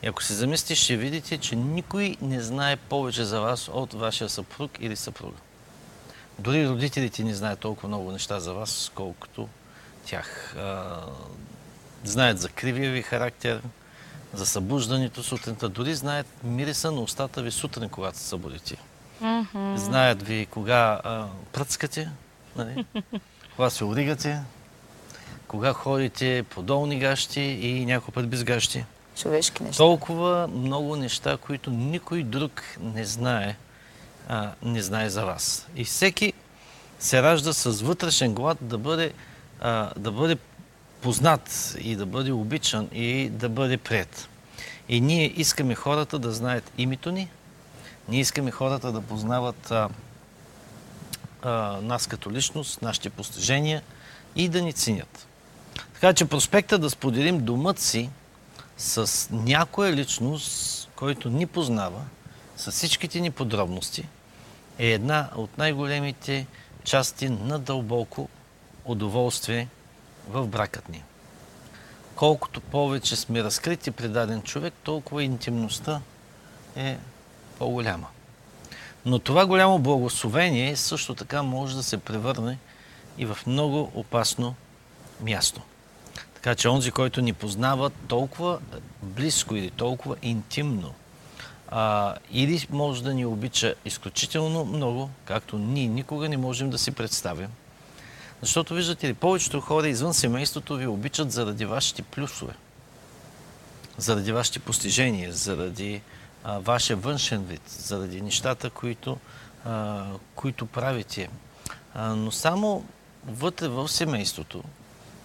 И 0.03 0.07
ако 0.07 0.23
се 0.23 0.35
замислите, 0.35 0.75
ще 0.75 0.97
видите, 0.97 1.39
че 1.39 1.57
никой 1.57 2.17
не 2.23 2.41
знае 2.41 2.77
повече 2.77 3.25
за 3.25 3.41
вас 3.41 3.69
от 3.73 3.95
вашия 3.95 4.29
съпруг 4.29 4.71
или 4.81 4.97
съпруга. 4.97 5.37
Дори 6.39 6.69
родителите 6.69 7.25
не 7.25 7.35
знаят 7.35 7.61
толкова 7.61 7.89
много 7.89 8.13
неща 8.13 8.41
за 8.41 8.55
вас, 8.55 8.91
колкото 8.95 9.49
тях. 10.07 10.55
А, 10.59 11.01
знаят 12.05 12.39
за 12.39 12.49
кривия 12.49 12.93
ви 12.93 13.03
характер, 13.03 13.63
за 14.35 14.47
събуждането 14.47 15.23
сутринта. 15.23 15.69
Дори 15.69 15.95
знаят 15.95 16.27
мириса 16.45 16.93
на 16.93 17.01
устата 17.01 17.43
ви 17.43 17.51
сутрин, 17.51 17.89
когато 17.89 18.19
се 18.19 18.25
събудите. 18.25 18.77
Знаят 19.75 20.23
ви 20.23 20.47
кога 20.51 21.01
а, 21.05 21.27
пръцкате, 21.53 22.11
нали? 22.57 22.87
кога 23.57 23.71
се 23.71 23.85
оригате, 23.85 24.41
кога 25.49 25.73
ходите 25.73 26.45
по 26.51 26.63
долни 26.63 26.99
гащи 26.99 27.41
и 27.41 27.87
някой 27.87 28.15
път 28.15 28.29
без 28.29 28.45
гащи. 28.45 28.85
Човешки 29.17 29.63
неща. 29.63 29.77
Толкова 29.77 30.49
много 30.49 30.97
неща, 30.97 31.37
които 31.37 31.71
никой 31.71 32.23
друг 32.23 32.63
не 32.81 33.05
знае, 33.05 33.57
а, 34.29 34.53
не 34.63 34.83
знае 34.83 35.11
за 35.11 35.25
вас. 35.25 35.67
И 35.77 35.85
всеки 35.85 36.33
се 36.99 37.23
ражда 37.23 37.53
с 37.53 37.83
вътрешен 37.83 38.35
глад 38.35 38.59
да 38.61 38.79
бъде, 38.79 39.13
а, 39.61 39.91
да 39.97 40.13
бъде 40.13 40.37
познат 41.01 41.77
и 41.81 41.97
да 41.97 42.07
бъде 42.07 42.33
обичан 42.33 42.89
и 42.93 43.29
да 43.29 43.49
бъде 43.49 43.77
прият. 43.77 44.29
И 44.89 45.01
ние 45.01 45.33
искаме 45.37 45.75
хората 45.75 46.19
да 46.19 46.33
знаят 46.33 46.73
името 46.79 47.11
ни, 47.11 47.29
ние 48.09 48.21
искаме 48.21 48.51
хората 48.51 48.93
да 48.93 49.01
познават 49.01 49.71
а, 49.71 49.89
а, 51.43 51.79
нас 51.83 52.07
като 52.07 52.33
личност, 52.33 52.83
нашите 52.83 53.11
постижения 53.11 53.83
и 54.37 54.49
да 54.49 54.63
ни 54.63 54.73
ценят. 54.73 55.27
Така 55.95 56.13
че 56.13 56.25
проспекта 56.25 56.79
да 56.79 56.91
споделим 56.91 57.45
думът 57.45 57.79
си 57.79 58.11
с 58.77 59.29
някоя 59.31 59.93
личност, 59.93 60.89
който 60.97 61.31
ни 61.31 61.47
познава, 61.47 62.03
с 62.57 62.71
всичките 62.71 63.21
ни 63.21 63.31
подробности, 63.31 64.09
е 64.79 64.87
една 64.87 65.31
от 65.37 65.59
най-големите 65.59 66.47
части 66.85 67.29
на 67.29 67.59
дълбоко 67.59 68.29
удоволствие 68.87 69.69
в 70.29 70.47
бракът 70.47 70.89
ни. 70.89 71.03
Колкото 72.15 72.61
повече 72.61 73.17
сме 73.17 73.45
разкрити 73.45 73.91
при 73.91 74.09
даден 74.09 74.43
човек, 74.43 74.75
толкова 74.83 75.23
интимността 75.23 76.01
е 76.77 76.99
по-голяма. 77.59 78.07
Но 79.05 79.19
това 79.19 79.47
голямо 79.47 79.79
благословение 79.79 80.77
също 80.77 81.15
така 81.15 81.43
може 81.43 81.77
да 81.77 81.83
се 81.83 81.99
превърне 81.99 82.59
и 83.19 83.27
в 83.27 83.39
много 83.47 83.91
опасно 83.95 84.55
място. 85.21 85.61
Така 86.35 86.55
че 86.55 86.69
онзи, 86.69 86.91
който 86.91 87.21
ни 87.21 87.33
познава 87.33 87.91
толкова 87.91 88.59
близко 89.03 89.57
или 89.57 89.71
толкова 89.71 90.17
интимно, 90.23 90.95
а, 91.69 92.15
или 92.31 92.67
може 92.71 93.03
да 93.03 93.15
ни 93.15 93.27
обича 93.27 93.75
изключително 93.85 94.65
много, 94.65 95.11
както 95.25 95.59
ние 95.59 95.87
никога 95.87 96.29
не 96.29 96.37
можем 96.37 96.71
да 96.71 96.79
си 96.79 96.91
представим. 96.91 97.49
Защото 98.41 98.75
виждате 98.75 99.09
ли, 99.09 99.15
повечето 99.15 99.61
хора 99.61 99.89
извън 99.89 100.15
семейството 100.15 100.77
ви 100.77 100.87
обичат 100.87 101.33
заради 101.33 101.65
вашите 101.65 102.03
плюсове, 102.03 102.55
заради 103.99 104.33
вашите 104.33 104.59
постижения, 104.59 105.33
заради 105.33 106.03
а, 106.45 106.59
вашия 106.59 106.97
външен 106.97 107.45
вид, 107.45 107.63
заради 107.69 108.21
нещата, 108.21 108.71
които, 108.71 109.19
а, 109.65 110.05
които 110.35 110.67
правите. 110.67 111.29
А, 111.95 112.15
но 112.15 112.31
само 112.31 112.85
вътре 113.27 113.69
в 113.69 113.89
семейството 113.89 114.63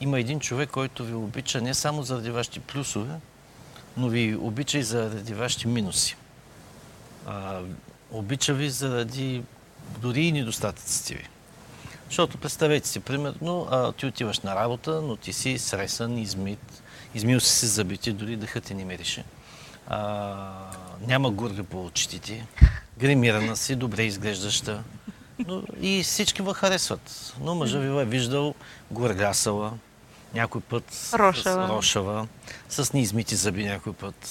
има 0.01 0.19
един 0.19 0.39
човек, 0.39 0.69
който 0.69 1.03
ви 1.03 1.13
обича 1.13 1.61
не 1.61 1.73
само 1.73 2.03
заради 2.03 2.31
вашите 2.31 2.59
плюсове, 2.59 3.15
но 3.97 4.09
ви 4.09 4.35
обича 4.35 4.77
и 4.77 4.83
заради 4.83 5.33
вашите 5.33 5.67
минуси. 5.67 6.15
А, 7.27 7.61
обича 8.11 8.53
ви 8.53 8.69
заради 8.69 9.43
дори 9.99 10.21
и 10.21 10.31
недостатъците 10.31 11.13
ви. 11.13 11.27
Защото 12.11 12.37
представете 12.37 12.87
си, 12.87 12.99
примерно, 12.99 13.67
а, 13.71 13.91
ти 13.91 14.05
отиваш 14.05 14.39
на 14.39 14.55
работа, 14.55 15.01
но 15.01 15.15
ти 15.15 15.33
си 15.33 15.57
сресан, 15.57 16.17
измит, 16.17 16.83
измил 17.15 17.39
си 17.39 17.49
се 17.49 17.67
зъбите, 17.67 18.11
дори 18.11 18.35
дъхът 18.35 18.63
ти 18.63 18.73
не 18.73 18.85
мирише. 18.85 19.23
а, 19.87 20.47
няма 21.07 21.31
гурга 21.31 21.63
по 21.63 21.85
очите, 21.85 22.47
гримирана 22.97 23.55
си, 23.57 23.75
добре 23.75 24.03
изглеждаща. 24.03 24.83
Но 25.47 25.63
и 25.81 26.03
всички 26.03 26.41
ва 26.41 26.53
харесват. 26.53 27.33
Но 27.39 27.55
мъжа 27.55 27.79
ви 27.79 28.01
е 28.01 28.05
виждал 28.05 28.55
гургасала, 28.91 29.73
някой 30.33 30.61
път 30.61 31.11
Рошава. 31.13 31.67
с 31.67 31.69
рошава, 31.69 32.27
с 32.69 32.93
неизмити 32.93 33.35
зъби 33.35 33.65
някой 33.65 33.93
път. 33.93 34.29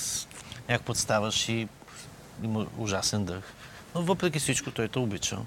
Някой 0.68 0.84
път 0.84 0.96
ставаш 0.96 1.49
и 1.49 1.68
има 2.42 2.66
ужасен 2.78 3.25
дъх. 3.25 3.42
Но 3.94 4.02
въпреки 4.02 4.38
всичко 4.38 4.70
той 4.70 4.88
те 4.88 4.99
обича. 4.99 5.38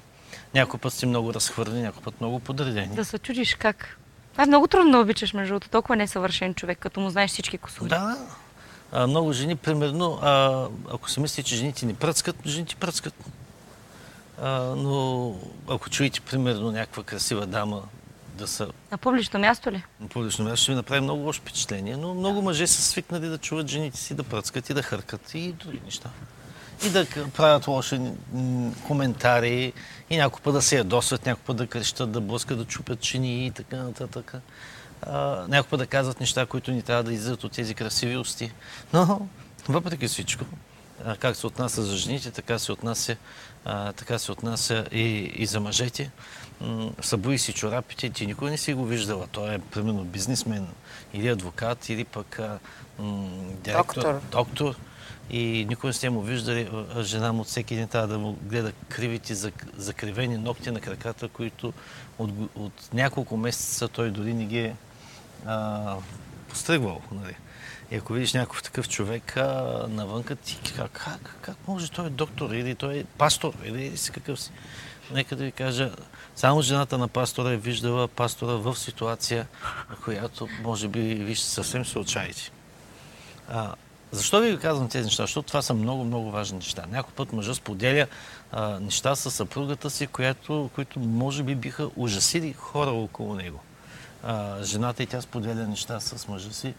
Някой 0.54 0.80
път 0.80 0.94
сте 0.94 1.06
много 1.06 1.34
разхвърлени, 1.34 1.82
някой 1.82 2.04
път 2.04 2.22
много 2.22 2.40
подредени. 2.40 2.96
Да 2.96 3.06
се 3.06 3.20
чудиш 3.20 3.56
как. 3.56 3.98
Това 4.32 4.44
е 4.44 4.48
много 4.48 4.68
трудно 4.68 4.92
да 4.92 4.98
обичаш, 5.00 5.34
между 5.34 5.54
другото. 5.54 5.70
Толкова 5.70 5.96
несъвършен 5.96 6.54
човек, 6.54 6.80
като 6.80 7.00
му 7.00 7.10
знаеш 7.10 7.32
всички 7.32 7.58
косури. 7.58 7.90
Да. 7.90 8.18
А, 8.92 9.08
много 9.08 9.34
жени, 9.34 9.56
примерно, 9.56 10.20
а, 10.22 10.66
ако 10.92 11.10
се 11.10 11.20
мисли, 11.20 11.44
че 11.44 11.56
жените 11.56 11.86
не 11.86 11.94
пръскат, 11.94 12.36
жените 12.46 12.76
пръскат. 12.76 13.14
А, 14.42 14.60
но 14.60 15.36
ако 15.70 15.90
чуете, 15.90 16.22
примерно, 16.22 16.72
някаква 16.72 17.04
красива 17.04 17.46
дама 17.46 17.82
да 18.38 18.48
са 18.48 18.68
На 18.92 18.98
публично 18.98 19.40
място 19.40 19.72
ли? 19.72 19.84
на 20.00 20.08
публично 20.08 20.46
място, 20.46 20.64
ще 20.64 20.72
ви 20.72 20.76
направи 20.76 21.02
много 21.02 21.24
лошо 21.24 21.42
впечатление, 21.42 21.98
но 21.98 22.14
много 22.14 22.42
мъже 22.42 22.68
са 22.68 22.82
свикнали 22.82 23.28
да 23.28 23.38
чуват 23.38 23.68
жените 23.68 23.98
си 23.98 24.14
да 24.14 24.24
пръскат 24.24 24.70
и 24.70 24.74
да 24.74 24.84
хъркат 24.84 25.34
и 25.34 25.52
други 25.52 25.82
неща. 25.86 26.10
И 26.86 26.90
да 26.90 27.06
правят 27.36 27.68
лоши 27.68 28.00
коментари, 28.88 29.74
и 30.14 30.18
някой 30.18 30.42
път 30.42 30.54
да 30.54 30.62
се 30.62 30.78
ядосват, 30.78 31.26
някой 31.26 31.44
път 31.44 31.58
да 31.58 31.68
крещат, 31.68 32.12
да 32.12 32.22
блъскат, 32.22 32.58
да 32.58 32.66
чупят 32.66 33.00
чини 33.00 33.46
и 33.46 33.52
така 33.52 33.78
нататък. 33.78 34.34
Някой 35.48 35.70
път 35.70 35.80
да 35.80 35.88
казват 35.88 36.20
неща, 36.20 36.46
които 36.46 36.72
ни 36.72 36.82
трябва 36.82 37.04
да 37.04 37.14
излизат 37.14 37.44
от 37.44 37.52
тези 37.52 37.74
красиви 37.74 38.18
усти. 38.18 38.52
Но, 38.94 39.28
въпреки 39.70 40.08
всичко, 40.08 40.46
как 41.20 41.36
се 41.36 41.48
отнася 41.48 41.84
за 41.84 41.98
жените, 41.98 42.32
така 42.32 42.60
се 42.60 42.72
отнася, 42.72 43.16
а, 43.66 43.94
така 43.94 44.20
се 44.20 44.32
отнася 44.32 44.86
и, 44.92 45.02
и 45.36 45.46
за 45.46 45.60
мъжете. 45.60 46.12
Събуи 47.02 47.38
си 47.38 47.54
чорапите, 47.54 48.10
ти 48.10 48.26
никой 48.28 48.52
не 48.52 48.58
си 48.58 48.74
го 48.74 48.86
виждала. 48.86 49.28
Той 49.28 49.56
е, 49.56 49.60
примерно, 49.60 50.04
бизнесмен 50.04 50.68
или 51.14 51.28
адвокат, 51.28 51.90
или 51.90 52.04
пък 52.04 52.40
а, 52.40 52.60
м, 53.00 53.30
директор, 53.64 54.02
Доктор. 54.02 54.22
доктор. 54.32 54.76
И 55.30 55.66
никой 55.70 55.90
не 55.90 55.94
сте 55.94 56.10
му 56.10 56.22
виждали. 56.22 56.70
Жена 57.02 57.34
му 57.34 57.44
всеки 57.44 57.76
ден 57.76 57.88
трябва 57.88 58.08
да 58.08 58.20
му 58.20 58.38
гледа 58.42 58.72
кривите, 58.90 59.36
зак- 59.36 59.78
закривени 59.78 60.38
ногти 60.38 60.72
на 60.72 60.82
краката, 60.82 61.28
които 61.28 61.74
от, 62.20 62.32
от 62.56 62.90
няколко 62.94 63.38
месеца 63.38 63.88
той 63.88 64.12
дори 64.12 64.34
не 64.34 64.46
ги 64.46 64.60
е 64.60 64.76
а, 65.46 65.96
постригвал. 66.50 67.02
Нали. 67.12 67.36
И 67.92 67.96
ако 67.96 68.14
видиш 68.14 68.34
някакъв 68.34 68.64
такъв 68.64 68.90
човек 68.90 69.38
а, 69.38 69.86
навънка, 69.90 70.36
ти 70.36 70.60
как, 70.76 70.92
как, 70.92 71.38
как 71.42 71.58
може 71.68 71.92
той 71.92 72.08
е 72.08 72.10
доктор 72.10 72.52
или 72.52 72.76
той 72.76 72.98
е 72.98 73.04
пастор 73.04 73.54
или 73.66 73.98
си 73.98 74.12
какъв 74.12 74.42
си. 74.42 74.52
Нека 75.12 75.36
да 75.36 75.44
ви 75.44 75.52
кажа, 75.52 75.92
само 76.36 76.62
жената 76.62 76.98
на 76.98 77.08
пастора 77.08 77.52
е 77.52 77.58
виждала 77.58 78.08
пастора 78.08 78.54
в 78.54 78.76
ситуация, 78.76 79.48
която 80.04 80.48
може 80.64 80.88
би 80.88 81.00
виж 81.00 81.40
съвсем 81.40 81.86
се 81.86 82.00
отчаите. 82.00 82.52
Защо 84.14 84.40
ви 84.40 84.60
казвам 84.60 84.90
тези 84.90 85.06
неща? 85.06 85.24
Защото 85.24 85.48
това 85.48 85.62
са 85.62 85.74
много, 85.74 86.04
много 86.04 86.32
важни 86.32 86.58
неща. 86.58 86.86
Някой 86.92 87.14
път 87.14 87.34
мъжа 87.34 87.56
споделя 87.56 88.08
а, 88.52 88.80
неща 88.80 89.16
с 89.16 89.32
съпругата 89.32 89.90
си, 89.90 90.08
която, 90.08 90.70
които 90.76 91.00
може 91.00 91.44
би 91.44 91.56
биха 91.56 91.90
ужасили 91.96 92.54
хора 92.54 92.90
около 92.90 93.36
него. 93.36 93.60
А, 94.24 94.64
жената 94.64 95.04
и 95.04 95.06
тя 95.06 95.22
споделя 95.22 95.68
неща 95.68 96.00
с 96.00 96.28
мъжа 96.28 96.54
си. 96.54 96.74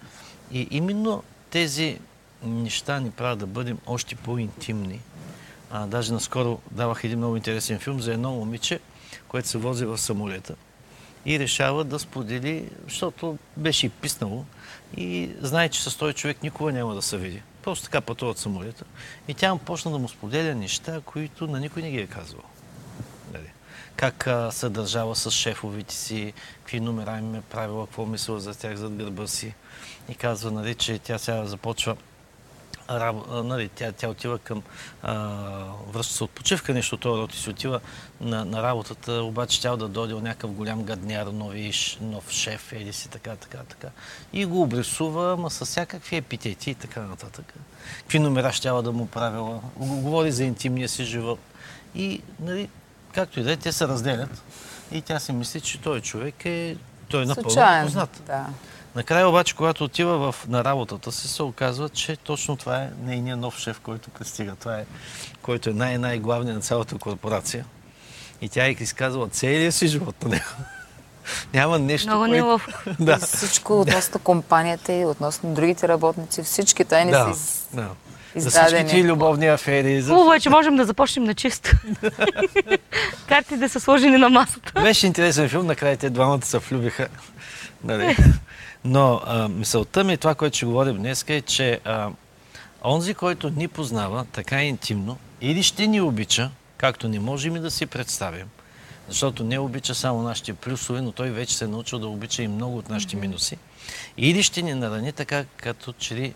И 0.53 0.69
именно 0.71 1.23
тези 1.51 1.99
неща 2.43 3.01
ни 3.01 3.11
правят 3.11 3.39
да 3.39 3.47
бъдем 3.47 3.79
още 3.87 4.15
по-интимни. 4.15 5.01
А, 5.71 5.87
даже 5.87 6.13
наскоро 6.13 6.59
давах 6.71 7.05
един 7.05 7.19
много 7.19 7.37
интересен 7.37 7.79
филм 7.79 8.01
за 8.01 8.13
едно 8.13 8.33
момиче, 8.33 8.81
което 9.29 9.49
се 9.49 9.59
вози 9.59 9.85
в 9.85 9.99
самолета 9.99 10.55
и 11.27 11.39
решава 11.39 11.85
да 11.85 11.99
сподели, 11.99 12.69
защото 12.85 13.39
беше 13.57 13.89
писнало 13.89 14.45
и 14.97 15.31
знае, 15.41 15.69
че 15.69 15.83
с 15.83 15.97
този 15.97 16.15
човек 16.15 16.43
никога 16.43 16.73
няма 16.73 16.95
да 16.95 17.03
се 17.03 17.17
види. 17.17 17.43
Просто 17.63 17.85
така 17.85 18.01
пътуват 18.01 18.39
самолета. 18.39 18.85
И 19.29 19.35
тя 19.35 19.55
му 19.55 19.61
почна 19.61 19.91
да 19.91 19.99
му 19.99 20.09
споделя 20.09 20.55
неща, 20.55 21.01
които 21.05 21.47
на 21.47 21.61
никой 21.61 21.83
не 21.83 21.91
ги 21.91 21.99
е 21.99 22.07
казвал. 22.07 22.43
Нали? 23.33 23.51
Как 23.97 24.27
а, 24.27 24.53
се 24.53 24.69
държава 24.69 25.17
с 25.17 25.31
шефовите 25.31 25.95
си, 25.95 26.33
какви 26.59 26.81
номера 26.81 27.19
им 27.19 27.35
е 27.35 27.41
правила, 27.41 27.87
какво 27.87 28.07
мисля 28.07 28.41
за 28.41 28.55
тях 28.55 28.77
зад 28.77 28.97
гърба 28.97 29.27
си. 29.27 29.55
И 30.09 30.15
казва, 30.15 30.51
нали, 30.51 30.75
че 30.75 30.99
тя 30.99 31.19
сега 31.19 31.47
започва 31.47 31.97
нали, 33.45 33.69
тя, 33.69 33.93
тя 33.93 34.09
отива 34.09 34.39
към 34.39 34.63
връща 35.93 36.15
се 36.15 36.25
от 36.25 36.31
почивка, 36.31 36.75
нещо 36.75 36.97
този 36.97 37.21
род 37.21 37.35
и 37.35 37.39
си 37.39 37.51
отива 37.51 37.81
на, 38.21 38.45
на 38.45 38.63
работата, 38.63 39.13
обаче 39.13 39.61
тя 39.61 39.77
да 39.77 39.89
дойде 39.89 40.15
някакъв 40.15 40.51
голям 40.51 40.83
гадняр, 40.83 41.27
нови, 41.27 41.73
нов 42.01 42.31
шеф, 42.31 42.73
еди 42.73 42.93
си 42.93 43.09
така, 43.09 43.37
така, 43.37 43.59
така. 43.59 43.89
И 44.33 44.45
го 44.45 44.63
обрисува, 44.63 45.33
ама 45.33 45.51
с 45.51 45.65
всякакви 45.65 46.17
епитети 46.17 46.71
и 46.71 46.75
така 46.75 47.01
нататък. 47.01 47.55
Какви 47.99 48.19
номера 48.19 48.53
щяла 48.53 48.83
да 48.83 48.93
му 48.93 49.07
правила, 49.07 49.61
Го- 49.77 50.01
говори 50.01 50.33
за 50.33 50.45
интимния 50.45 50.89
си 50.89 51.05
живот. 51.05 51.39
И, 51.95 52.21
нали, 52.41 52.69
както 53.13 53.41
и 53.41 53.43
да 53.43 53.53
е, 53.53 53.57
те 53.57 53.73
се 53.73 53.89
разделят. 53.89 54.43
И 54.93 55.03
тя 55.03 55.21
си 55.21 55.33
мисли, 55.33 55.61
че 55.61 55.81
той 55.81 56.01
човек 56.01 56.45
е, 56.45 56.77
той 57.09 57.23
е 57.23 57.27
напълно 57.27 57.85
познат. 57.85 58.23
Да. 58.27 58.47
Накрая 58.97 59.29
обаче, 59.29 59.55
когато 59.55 59.85
отива 59.85 60.33
в, 60.33 60.49
на 60.49 60.65
работата 60.65 61.13
си, 61.13 61.29
се 61.29 61.43
оказва, 61.43 61.89
че 61.89 62.17
точно 62.17 62.57
това 62.57 62.77
е 62.77 62.91
нейният 63.05 63.41
нов 63.41 63.59
шеф, 63.59 63.81
който 63.81 64.11
пристига. 64.11 64.55
Това 64.61 64.79
е, 64.79 64.85
който 65.43 65.71
е 65.71 65.73
най-най-главният 65.73 66.57
на 66.57 66.63
цялата 66.63 66.99
корпорация. 66.99 67.65
И 68.41 68.49
тя 68.49 68.67
е 68.67 68.71
изказала 68.71 69.29
целият 69.29 69.75
си 69.75 69.87
живот 69.87 70.23
на 70.23 70.29
него. 70.29 70.45
Няма 71.55 71.79
нещо, 71.79 72.09
Много 72.09 72.21
което... 72.23 72.35
неловко. 72.35 72.73
Да. 73.01 73.17
Всичко 73.17 73.81
относно 73.81 74.21
компанията 74.21 74.93
и 74.93 75.05
относно 75.05 75.55
другите 75.55 75.89
работници, 75.89 76.43
всички 76.43 76.85
тайни 76.85 77.11
Да, 77.11 77.25
са 77.25 77.31
из... 77.31 77.69
да. 77.73 77.89
За 78.37 78.49
издадени. 78.49 78.89
всички 78.89 79.03
ти 79.03 79.09
любовни 79.09 79.47
афери. 79.47 80.01
За... 80.03 80.13
Хубаво 80.13 80.33
е, 80.33 80.41
че 80.41 80.51
можем 80.51 80.77
да 80.77 80.85
започнем 80.85 81.25
на 81.25 81.35
чисто. 81.35 81.71
Карти 83.29 83.57
да 83.57 83.69
са 83.69 83.81
сложени 83.81 84.17
на 84.17 84.29
масата. 84.29 84.83
Беше 84.83 85.07
интересен 85.07 85.49
филм, 85.49 85.67
накрая 85.67 85.97
те 85.97 86.11
двамата 86.11 86.43
се 86.43 86.59
влюбиха. 86.59 87.09
Нали? 87.85 88.17
Но 88.85 89.21
а, 89.25 89.49
мисълта 89.49 90.05
ми, 90.05 90.17
това, 90.17 90.35
което 90.35 90.57
ще 90.57 90.67
говорим 90.67 90.97
днес, 90.97 91.25
е, 91.29 91.41
че 91.41 91.81
а, 91.85 92.11
онзи, 92.85 93.15
който 93.15 93.51
ни 93.51 93.69
познава 93.69 94.27
така 94.33 94.63
интимно, 94.63 95.19
или 95.41 95.63
ще 95.63 95.87
ни 95.87 96.01
обича, 96.01 96.51
както 96.77 97.09
не 97.09 97.21
можем 97.21 97.57
и 97.57 97.61
да 97.61 97.71
си 97.71 97.87
представим, 97.87 98.47
защото 99.09 99.45
не 99.45 99.59
обича 99.59 99.95
само 99.95 100.23
нашите 100.23 100.55
плюсове, 100.55 101.01
но 101.01 101.13
той 101.13 101.31
вече 101.31 101.57
се 101.57 101.65
е 101.65 101.69
научил 101.69 101.99
да 101.99 102.09
обича 102.09 102.43
и 102.43 102.49
много 102.49 102.79
от 102.79 102.89
нашите 102.89 103.17
минуси. 103.17 103.57
Или 104.17 104.43
ще 104.43 104.63
ни 104.63 104.75
нарани 104.75 105.13
така, 105.13 105.45
като 105.57 105.93
че 105.93 106.15
ли, 106.15 106.35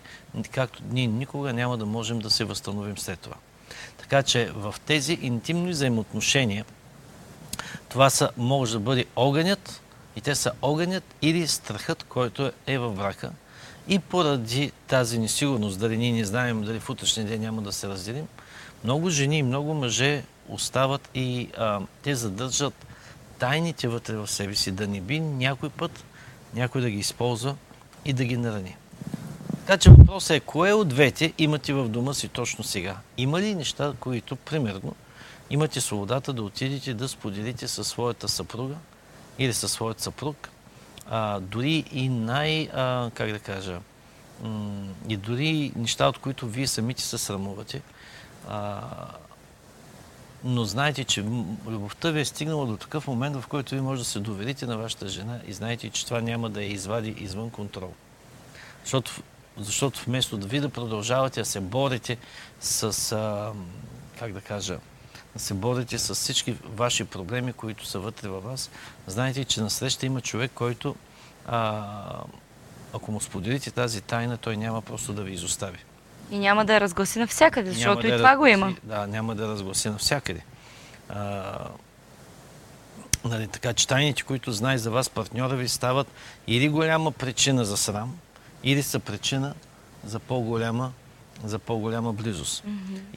както 0.51 0.83
ние 0.91 1.07
никога 1.07 1.53
няма 1.53 1.77
да 1.77 1.85
можем 1.85 2.19
да 2.19 2.29
се 2.29 2.43
възстановим 2.43 2.97
след 2.97 3.19
това. 3.19 3.35
Така 3.97 4.23
че 4.23 4.51
в 4.55 4.75
тези 4.85 5.19
интимни 5.21 5.69
взаимоотношения, 5.69 6.65
това 7.89 8.09
са, 8.09 8.29
може 8.37 8.73
да 8.73 8.79
бъде 8.79 9.05
огънят, 9.15 9.81
и 10.19 10.21
те 10.21 10.35
са 10.35 10.51
огънят 10.61 11.03
или 11.21 11.47
страхът, 11.47 12.03
който 12.03 12.51
е 12.67 12.77
във 12.77 12.95
брака. 12.95 13.31
И 13.87 13.99
поради 13.99 14.71
тази 14.87 15.19
несигурност, 15.19 15.79
дали 15.79 15.97
ние 15.97 16.11
не 16.11 16.25
знаем, 16.25 16.61
дали 16.61 16.79
в 16.79 16.89
утрешния 16.89 17.27
ден 17.27 17.41
няма 17.41 17.61
да 17.61 17.71
се 17.71 17.87
разделим, 17.87 18.27
много 18.83 19.09
жени 19.09 19.37
и 19.37 19.43
много 19.43 19.73
мъже 19.73 20.23
остават 20.49 21.09
и 21.15 21.49
а, 21.57 21.81
те 22.03 22.15
задържат 22.15 22.73
тайните 23.37 23.87
вътре 23.87 24.15
в 24.15 24.27
себе 24.27 24.55
си, 24.55 24.71
да 24.71 24.87
не 24.87 25.01
би 25.01 25.19
някой 25.19 25.69
път 25.69 26.03
някой 26.53 26.81
да 26.81 26.89
ги 26.89 26.99
използва 26.99 27.55
и 28.05 28.13
да 28.13 28.25
ги 28.25 28.37
нарани. 28.37 28.75
Така 29.65 29.77
че 29.77 29.89
въпросът 29.89 30.37
е, 30.37 30.39
кое 30.39 30.73
от 30.73 30.87
двете 30.87 31.33
имате 31.37 31.73
в 31.73 31.89
дома 31.89 32.13
си 32.13 32.27
точно 32.27 32.63
сега? 32.63 32.97
Има 33.17 33.41
ли 33.41 33.55
неща, 33.55 33.93
които, 33.99 34.35
примерно, 34.35 34.95
имате 35.49 35.81
свободата 35.81 36.33
да 36.33 36.43
отидете 36.43 36.93
да 36.93 37.07
споделите 37.07 37.67
със 37.67 37.87
своята 37.87 38.27
съпруга 38.27 38.75
или 39.39 39.53
със 39.53 39.71
своят 39.71 39.99
съпруг, 39.99 40.49
а, 41.09 41.39
дори 41.39 41.85
и 41.91 42.09
най, 42.09 42.69
а, 42.73 43.11
как 43.13 43.31
да 43.31 43.39
кажа, 43.39 43.79
и 45.09 45.17
дори 45.17 45.71
неща, 45.75 46.07
от 46.07 46.17
които 46.17 46.47
вие 46.47 46.67
самите 46.67 47.01
се 47.01 47.17
срамувате, 47.17 47.81
а, 48.47 48.81
но 50.43 50.63
знаете, 50.63 51.03
че 51.03 51.23
любовта 51.67 52.11
ви 52.11 52.19
е 52.19 52.25
стигнала 52.25 52.65
до 52.65 52.77
такъв 52.77 53.07
момент, 53.07 53.35
в 53.35 53.47
който 53.47 53.75
ви 53.75 53.81
може 53.81 54.01
да 54.01 54.05
се 54.05 54.19
доверите 54.19 54.65
на 54.65 54.77
вашата 54.77 55.07
жена 55.07 55.39
и 55.47 55.53
знаете, 55.53 55.89
че 55.89 56.05
това 56.05 56.21
няма 56.21 56.49
да 56.49 56.61
я 56.63 56.71
извади 56.71 57.09
извън 57.09 57.49
контрол. 57.49 57.93
Защото, 58.83 59.11
защото 59.57 60.03
вместо 60.05 60.37
да 60.37 60.47
ви 60.47 60.59
да 60.59 60.69
продължавате 60.69 61.41
да 61.41 61.45
се 61.45 61.59
борите 61.59 62.17
с, 62.59 63.11
а, 63.11 63.51
как 64.19 64.33
да 64.33 64.41
кажа, 64.41 64.79
се 65.39 65.53
борите 65.53 65.99
с 65.99 66.15
всички 66.15 66.55
ваши 66.75 67.03
проблеми, 67.03 67.53
които 67.53 67.85
са 67.85 67.99
вътре 67.99 68.27
във 68.27 68.43
вас, 68.43 68.69
знаете, 69.07 69.45
че 69.45 69.61
насреща 69.61 70.05
има 70.05 70.21
човек, 70.21 70.51
който, 70.55 70.95
а, 71.47 71.83
ако 72.93 73.11
му 73.11 73.21
споделите 73.21 73.71
тази 73.71 74.01
тайна, 74.01 74.37
той 74.37 74.57
няма 74.57 74.81
просто 74.81 75.13
да 75.13 75.23
ви 75.23 75.33
изостави. 75.33 75.77
И 76.31 76.39
няма 76.39 76.65
да 76.65 76.73
я 76.73 76.81
разгласи 76.81 77.19
навсякъде, 77.19 77.71
защото 77.71 77.99
няма 77.99 78.07
и 78.07 78.11
да 78.11 78.17
това 78.17 78.31
я 78.31 78.37
го 78.37 78.45
има. 78.45 78.75
Да, 78.83 79.07
няма 79.07 79.35
да 79.35 79.47
разгласи 79.47 79.89
навсякъде. 79.89 80.41
А, 81.09 81.53
нали, 83.25 83.47
така 83.47 83.73
че 83.73 83.87
тайните, 83.87 84.23
които 84.23 84.51
знае 84.51 84.77
за 84.77 84.91
вас 84.91 85.09
партньора 85.09 85.55
ви, 85.55 85.67
стават 85.67 86.07
или 86.47 86.69
голяма 86.69 87.11
причина 87.11 87.65
за 87.65 87.77
срам, 87.77 88.17
или 88.63 88.83
са 88.83 88.99
причина 88.99 89.53
за 90.03 90.19
по-голяма, 90.19 90.91
за 91.43 91.59
по-голяма 91.59 92.13
близост. 92.13 92.63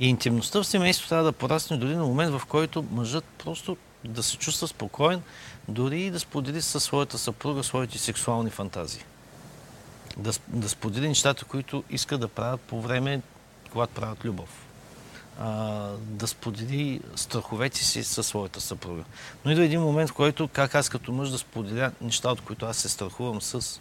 И 0.01 0.09
интимността 0.09 0.63
в 0.63 0.67
семейството 0.67 1.09
трябва 1.09 1.25
да 1.25 1.33
порасне 1.33 1.77
дори 1.77 1.97
на 1.97 2.05
момент, 2.05 2.33
в 2.33 2.47
който 2.47 2.85
мъжът 2.91 3.25
просто 3.25 3.77
да 4.05 4.23
се 4.23 4.37
чувства 4.37 4.69
спокоен, 4.69 5.23
дори 5.69 6.01
и 6.01 6.11
да 6.11 6.21
сподели 6.21 6.63
със 6.63 6.85
своята 6.85 7.19
съпруга 7.19 7.63
своите 7.63 7.99
сексуални 7.99 8.51
фантазии. 8.51 9.03
Да, 10.17 10.33
да 10.49 10.69
сподели 10.69 11.09
нещата, 11.09 11.45
които 11.45 11.85
иска 11.91 12.19
да 12.19 12.29
правят 12.29 12.61
по 12.61 12.81
време, 12.81 13.21
когато 13.71 13.93
правят 13.93 14.25
любов. 14.25 14.67
А, 15.41 15.49
да 15.99 16.27
сподели 16.27 17.01
страховете 17.17 17.85
си 17.85 18.05
със 18.05 18.27
своята 18.27 18.61
съпруга. 18.61 19.05
Но 19.45 19.51
и 19.51 19.55
до 19.55 19.61
един 19.61 19.81
момент, 19.81 20.11
в 20.11 20.15
който, 20.15 20.49
как 20.49 20.75
аз 20.75 20.89
като 20.89 21.13
мъж 21.13 21.31
да 21.31 21.39
споделя 21.39 21.93
неща, 22.01 22.31
от 22.31 22.41
които 22.41 22.67
аз 22.67 22.77
се 22.77 22.89
страхувам 22.89 23.43
с, 23.43 23.81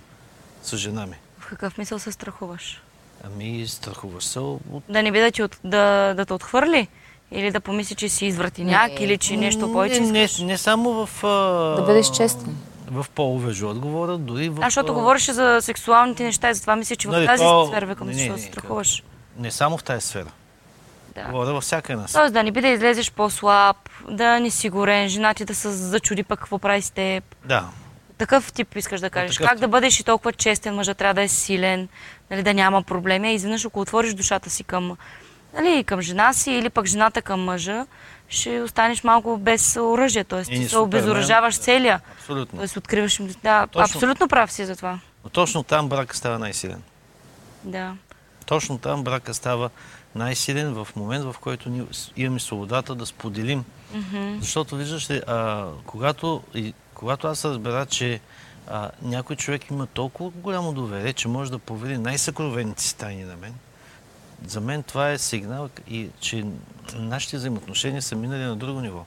с 0.64 0.78
жена 0.78 1.06
ми. 1.06 1.16
В 1.40 1.48
какъв 1.48 1.78
мисъл 1.78 2.00
се 2.00 2.12
страхуваш? 2.12 2.82
Ами, 3.24 3.68
страхуваш 3.68 4.24
се 4.24 4.40
от... 4.40 4.62
Да 4.90 5.04
не 5.04 5.12
би 5.12 5.20
да, 5.20 5.32
ти 5.32 5.44
от, 5.44 5.60
да, 5.64 6.14
да 6.14 6.26
те 6.26 6.34
отхвърли? 6.34 6.88
Или 7.32 7.52
да 7.52 7.60
помисли, 7.60 7.96
че 7.96 8.10
си 8.10 8.26
извратеняк, 8.26 8.92
Не. 8.92 9.06
или 9.06 9.18
че 9.18 9.38
нещо 9.38 9.74
повече 9.74 10.00
не, 10.02 10.12
не, 10.12 10.28
не 10.42 10.58
само 10.58 11.06
в... 11.06 11.24
А... 11.24 11.28
Да 11.76 11.82
бъдеш 11.82 12.12
честен. 12.12 12.58
В 12.92 13.06
полове 13.16 13.54
живот 13.54 13.80
говоря, 13.80 14.18
дори 14.18 14.50
в... 14.50 14.58
А, 14.62 14.66
защото 14.66 14.94
говореше 14.94 15.34
за 15.34 15.58
сексуалните 15.62 16.24
неща 16.24 16.50
и 16.50 16.54
затова 16.54 16.76
мисля, 16.76 16.96
че 16.96 17.08
в 17.08 17.12
Нали, 17.12 17.26
тази 17.26 17.44
то- 17.44 17.68
сфера 17.68 17.86
викам, 17.86 18.08
не, 18.08 18.14
се 18.14 18.38
страхуваш. 18.38 19.04
Не 19.38 19.52
само 19.52 19.78
в 19.78 19.84
тази 19.84 20.08
сфера. 20.08 20.32
Да. 21.16 21.24
Говоря 21.24 21.54
във 21.54 21.64
всяка 21.64 21.94
една 21.94 22.08
сфера. 22.08 22.22
Тоест 22.22 22.34
да 22.34 22.44
не 22.44 22.52
би 22.52 22.62
да 22.62 22.68
излезеш 22.68 23.12
по-слаб, 23.12 23.78
да 24.10 24.40
не 24.40 24.50
сигурен, 24.52 25.10
жена 25.10 25.34
ти 25.34 25.46
да 25.46 25.56
се 25.56 25.70
зачуди 25.70 26.24
пък 26.24 26.40
какво 26.40 26.60
прави 26.60 26.82
с 26.82 26.92
теб. 26.92 27.24
Да. 27.46 27.66
Такъв 28.22 28.54
тип 28.54 28.76
искаш 28.76 29.02
да 29.02 29.10
кажеш. 29.10 29.36
такъв 29.36 29.50
как 29.50 29.60
да 29.60 29.68
бъдеш 29.68 30.00
и 30.00 30.04
толкова 30.04 30.34
честен, 30.34 30.76
мъжът 30.76 30.98
трябва 30.98 31.14
да 31.14 31.22
е 31.22 31.28
силен, 31.28 31.88
нали, 32.32 32.44
да 32.44 32.54
няма 32.54 32.84
проблеми. 32.84 33.28
А 33.28 33.32
изведнъж, 33.32 33.66
ако 33.66 33.80
отвориш 33.80 34.14
душата 34.14 34.50
си 34.50 34.64
към, 34.64 34.98
нали, 35.54 35.84
към 35.84 36.02
жена 36.02 36.34
си 36.34 36.52
или 36.52 36.70
пък 36.70 36.86
жената 36.86 37.22
към 37.22 37.44
мъжа, 37.44 37.86
ще 38.30 38.62
останеш 38.62 39.04
малко 39.04 39.38
без 39.38 39.76
оръжие. 39.76 40.26
И 40.32 40.46
ти 40.46 40.70
се 40.70 40.78
обезоръжаваш 40.78 41.60
целия. 41.60 42.02
Абсолютно. 42.20 42.60
Тоест 42.60 42.78
откриваш 42.78 43.20
им... 43.20 43.28
Да, 43.44 43.68
Точно. 43.68 43.96
абсолютно 43.96 44.28
прав 44.28 44.52
си 44.52 44.66
за 44.66 44.76
това. 44.76 45.00
Но 45.24 45.30
точно 45.30 45.64
там 45.64 45.90
брака 45.90 46.18
става 46.18 46.40
най-силен. 46.40 46.82
Да. 47.64 47.94
Точно 48.46 48.78
там 48.78 49.04
брака 49.04 49.34
става 49.34 49.70
най-силен 50.16 50.74
в 50.74 50.88
момент, 50.96 51.24
в 51.24 51.36
който 51.42 51.70
ние 51.70 51.84
имаме 52.18 52.40
свободата 52.40 52.96
да 52.96 53.06
споделим. 53.06 53.64
Защото 54.40 54.76
виждаш 54.76 55.10
ли, 55.10 55.22
а, 55.28 55.66
когато, 55.86 56.44
и, 56.56 56.74
когато 57.02 57.28
аз 57.28 57.46
разбера, 57.46 57.86
че 57.86 58.20
а, 58.68 58.92
някой 59.02 59.36
човек 59.36 59.70
има 59.70 59.88
толкова 59.88 60.30
голямо 60.30 60.74
доверие, 60.74 61.14
че 61.14 61.28
може 61.28 61.52
да 61.52 61.60
повери 61.60 61.98
най-съкровените 61.98 62.84
си 62.84 62.98
тайни 62.98 63.24
на 63.24 63.38
мен, 63.38 63.54
за 64.48 64.62
мен 64.62 64.84
това 64.84 65.12
е 65.12 65.18
сигнал, 65.18 65.70
и, 65.88 66.10
че 66.20 66.46
нашите 66.94 67.38
взаимоотношения 67.38 68.02
са 68.02 68.16
минали 68.16 68.44
на 68.44 68.56
друго 68.56 68.82
ниво. 68.82 69.06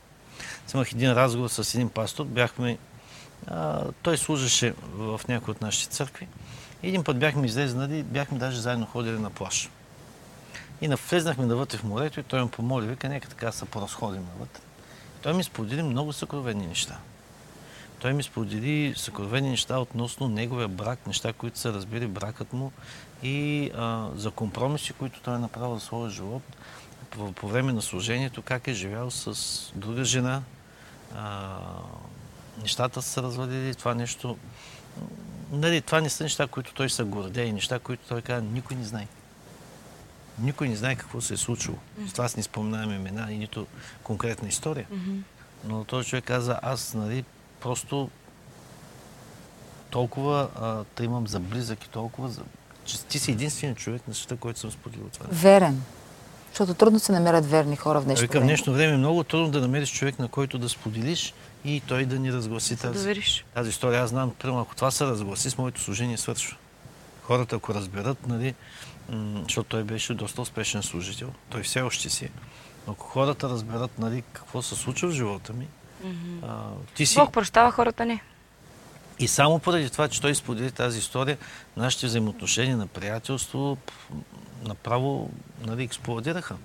Имах 0.75 0.93
един 0.93 1.13
разговор 1.13 1.49
с 1.49 1.75
един 1.75 1.89
пастор, 1.89 2.25
бяхме, 2.25 2.79
а, 3.47 3.85
той 4.03 4.19
служеше 4.19 4.75
в 4.95 5.21
някои 5.29 5.53
от 5.53 5.61
нашите 5.61 5.95
църкви. 5.95 6.29
И 6.83 6.89
един 6.89 7.05
път 7.05 7.19
бяхме 7.19 7.47
излезнали, 7.47 8.03
бяхме 8.03 8.39
даже 8.39 8.61
заедно 8.61 8.87
ходили 8.87 9.19
на 9.19 9.31
плаж. 9.31 9.71
И 10.81 10.89
навлезнахме 10.89 11.47
навътре 11.47 11.79
в 11.79 11.85
морето 11.85 12.21
и 12.21 12.23
той 12.23 12.43
ме 12.43 12.51
помоли, 12.51 12.87
вика, 12.87 13.09
нека 13.09 13.29
така 13.29 13.53
се 13.53 13.65
поразходим 13.65 14.27
навътре. 14.35 14.63
Той 15.23 15.35
ми 15.35 15.45
сподели 15.45 15.83
много 15.83 16.13
съкровени 16.13 16.67
неща. 16.67 16.99
Той 18.05 18.15
ми 18.15 18.23
сподели 18.23 18.95
съкровени 18.97 19.51
неща 19.51 19.79
относно 19.79 20.29
неговия 20.29 20.69
брак, 20.69 21.07
неща, 21.07 21.33
които 21.33 21.59
са 21.59 21.73
разбили 21.73 22.07
бракът 22.07 22.53
му 22.53 22.73
и 23.23 23.71
а, 23.77 24.09
за 24.15 24.31
компромиси, 24.31 24.93
които 24.93 25.21
той 25.21 25.35
е 25.35 25.39
направил 25.39 25.75
за 25.75 25.81
своя 25.81 26.11
живот 26.11 26.43
по, 27.11 27.33
по 27.33 27.49
време 27.49 27.73
на 27.73 27.83
служението, 27.83 28.43
как 28.43 28.69
е 28.69 28.73
живял 28.73 29.11
с 29.11 29.73
друга 29.75 30.05
жена. 30.05 30.43
А, 31.17 31.59
нещата 32.63 33.03
са 33.03 33.23
развалили, 33.23 33.75
това 33.75 33.95
нещо... 33.95 34.37
Нали, 35.53 35.81
това 35.81 36.01
не 36.01 36.11
са 36.11 36.23
неща, 36.23 36.47
които 36.47 36.75
той 36.75 36.91
се 36.91 37.03
гордее, 37.03 37.53
неща, 37.53 37.79
които 37.79 38.09
той 38.09 38.23
казва, 38.23 38.49
никой 38.53 38.77
не 38.77 38.85
знае. 38.85 39.07
Никой 40.39 40.69
не 40.69 40.77
знае 40.77 40.97
какво 40.97 41.21
се 41.21 41.35
е 41.35 41.37
случило. 41.37 41.77
С 42.09 42.13
това 42.13 42.25
аз 42.25 42.37
не 42.37 42.43
споменавам 42.43 42.95
имена 42.95 43.33
и 43.33 43.39
нито 43.39 43.67
конкретна 44.03 44.49
история. 44.49 44.87
Но 45.65 45.85
този 45.85 46.09
човек 46.09 46.25
каза, 46.25 46.59
аз 46.63 46.95
нали, 46.95 47.25
просто 47.65 48.11
толкова 49.91 50.49
а, 50.61 50.85
те 50.95 51.05
имам 51.05 51.27
за 51.29 51.41
близък 51.41 51.85
и 51.85 51.89
толкова, 51.89 52.29
за... 52.29 52.43
че 52.85 52.99
ти 53.05 53.19
си 53.19 53.31
единственият 53.31 53.79
човек 53.79 54.09
на 54.09 54.15
света, 54.15 54.37
който 54.37 54.61
съм 54.61 54.71
споделил 54.71 55.09
това. 55.13 55.27
Верен. 55.31 55.83
Защото 56.51 56.75
трудно 56.75 56.99
се 56.99 57.13
намерят 57.13 57.47
верни 57.47 57.77
хора 57.77 58.01
в 58.01 58.05
днешно 58.05 58.21
Вика, 58.23 58.33
в 58.33 58.35
време. 58.35 58.47
днешно 58.47 58.73
време 58.73 58.95
е 58.95 58.97
много 58.97 59.25
трудно 59.25 59.51
да 59.51 59.61
намериш 59.61 59.93
човек, 59.93 60.19
на 60.19 60.29
който 60.29 60.59
да 60.59 60.69
споделиш 60.69 61.35
и 61.65 61.83
той 61.87 62.05
да 62.05 62.19
ни 62.19 62.33
разгласи 62.33 62.77
тази, 62.77 62.99
довериш. 62.99 63.45
тази 63.55 63.71
история. 63.71 64.03
Аз 64.03 64.11
знам, 64.11 64.35
примерно, 64.39 64.61
ако 64.61 64.77
това 64.77 64.91
се 64.91 65.05
разгласи, 65.05 65.51
с 65.51 65.59
моето 65.59 65.81
служение 65.81 66.17
свършва. 66.17 66.57
Хората, 67.23 67.57
ако 67.57 67.75
разберат, 67.75 68.27
нали, 68.27 68.55
м- 69.09 69.41
защото 69.45 69.69
той 69.69 69.85
беше 69.85 70.15
доста 70.15 70.43
успешен 70.43 70.83
служител, 70.83 71.33
той 71.51 71.63
все 71.63 71.81
още 71.81 72.11
си 72.11 72.25
е. 72.25 72.31
Но 72.87 72.93
ако 72.93 73.07
хората 73.07 73.49
разберат 73.49 73.99
нали, 73.99 74.23
какво 74.33 74.63
се 74.63 74.75
случва 74.75 75.09
в 75.09 75.13
живота 75.13 75.53
ми, 75.53 75.69
а, 76.43 76.65
ти 76.95 77.07
си... 77.07 77.19
Бог 77.19 77.33
прощава 77.33 77.71
хората 77.71 78.07
ни. 78.07 78.21
И 79.19 79.29
само 79.29 79.59
поради 79.59 79.91
това, 79.91 80.09
че 80.09 80.21
той 80.21 80.35
сподели 80.35 80.71
тази 80.71 80.99
история, 80.99 81.39
нашите 81.77 82.07
взаимоотношения 82.07 82.77
на 82.77 82.87
приятелство 82.87 83.79
направо 84.65 85.31
нали, 85.67 85.83
експлодираха. 85.83 86.57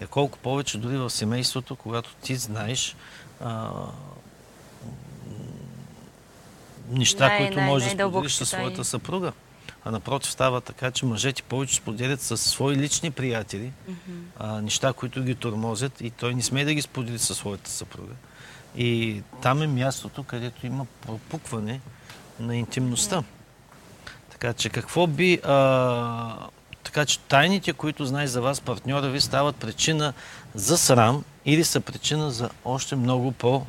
Е, 0.00 0.06
колко 0.06 0.38
повече 0.38 0.78
дори 0.78 0.96
в 0.96 1.10
семейството, 1.10 1.76
когато 1.76 2.14
ти 2.14 2.36
знаеш 2.36 2.96
а, 3.40 3.70
неща, 6.90 7.28
Най- 7.28 7.38
които 7.38 7.56
най- 7.56 7.66
можеш 7.66 7.94
да 7.94 8.08
споделиш 8.08 8.32
със 8.32 8.48
своята 8.48 8.84
съпруга. 8.84 9.32
А 9.84 9.90
напротив 9.90 10.32
става 10.32 10.60
така, 10.60 10.90
че 10.90 11.06
мъжете 11.06 11.42
повече 11.42 11.76
споделят 11.76 12.20
със 12.20 12.40
свои 12.40 12.76
лични 12.76 13.10
приятели 13.10 13.72
а, 14.38 14.60
неща, 14.60 14.92
които 14.92 15.22
ги 15.22 15.34
тормозят 15.34 16.00
и 16.00 16.10
той 16.10 16.34
не 16.34 16.42
смее 16.42 16.64
да 16.64 16.74
ги 16.74 16.82
сподели 16.82 17.18
със 17.18 17.36
своята 17.36 17.70
съпруга. 17.70 18.12
И 18.76 19.22
там 19.42 19.62
е 19.62 19.66
мястото, 19.66 20.22
където 20.22 20.66
има 20.66 20.86
пропукване 21.06 21.80
на 22.40 22.56
интимността. 22.56 23.22
Така 24.30 24.52
че 24.52 24.68
какво 24.68 25.06
би... 25.06 25.40
А, 25.44 26.48
така 26.84 27.06
че 27.06 27.18
тайните, 27.18 27.72
които 27.72 28.06
знае 28.06 28.26
за 28.26 28.40
вас 28.40 28.60
партньора 28.60 29.08
ви, 29.08 29.20
стават 29.20 29.56
причина 29.56 30.12
за 30.54 30.78
срам 30.78 31.24
или 31.44 31.64
са 31.64 31.80
причина 31.80 32.30
за 32.30 32.50
още 32.64 32.96
много 32.96 33.32
по, 33.32 33.66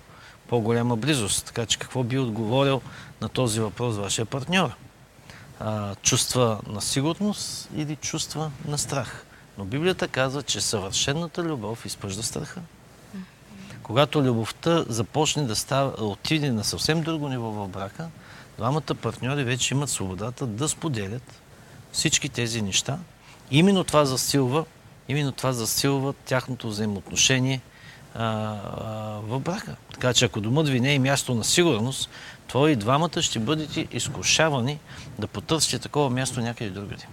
по-голяма 0.48 0.96
близост. 0.98 1.46
Така 1.46 1.65
че 1.65 1.80
какво 1.80 2.04
би 2.04 2.20
отговорил 2.20 2.82
на 3.22 3.30
този 3.30 3.60
въпрос 3.60 3.98
вашия 3.98 4.26
партньор? 4.26 4.70
А, 5.60 5.96
чувства 5.96 6.60
на 6.67 6.82
сигурност 6.82 7.70
или 7.76 7.96
чувства 7.96 8.52
на 8.65 8.78
страх? 8.78 9.26
Но 9.58 9.65
Библията 9.65 10.08
казва, 10.08 10.43
че 10.43 10.62
съвършената 10.62 11.43
любов 11.43 11.86
изпъжда 11.86 12.24
страха. 12.24 12.62
Когато 13.88 14.23
любовта 14.23 14.86
започне 14.89 15.43
да 15.43 15.56
става, 15.56 16.06
отиде 16.06 16.52
на 16.52 16.63
съвсем 16.63 17.02
друго 17.02 17.30
ниво 17.30 17.52
в 17.52 17.67
брака, 17.67 18.10
двамата 18.58 18.95
партньори 19.02 19.43
вече 19.43 19.73
имат 19.73 19.89
свободата 19.89 20.47
да 20.47 20.69
споделят 20.69 21.41
всички 21.91 22.30
тези 22.30 22.62
неща. 22.62 23.00
Именно 23.52 23.84
това 23.84 24.06
засилва, 24.06 24.65
именно 25.10 25.32
това 25.32 25.52
засилва 25.52 26.13
тяхното 26.13 26.67
взаимоотношение 26.67 27.62
в 28.15 29.39
брака. 29.39 29.76
Така 29.93 30.13
че 30.13 30.26
ако 30.26 30.41
домът 30.41 30.69
ви 30.69 30.80
не 30.80 30.93
е 30.93 31.00
място 31.00 31.36
на 31.36 31.43
сигурност, 31.43 32.10
то 32.47 32.67
и 32.67 32.76
двамата 32.76 33.21
ще 33.21 33.39
бъдете 33.39 33.88
изкушавани 33.91 34.80
да 35.19 35.28
потърсите 35.28 35.80
такова 35.80 36.10
място 36.10 36.41
някъде 36.41 36.69
другаде. 36.69 37.08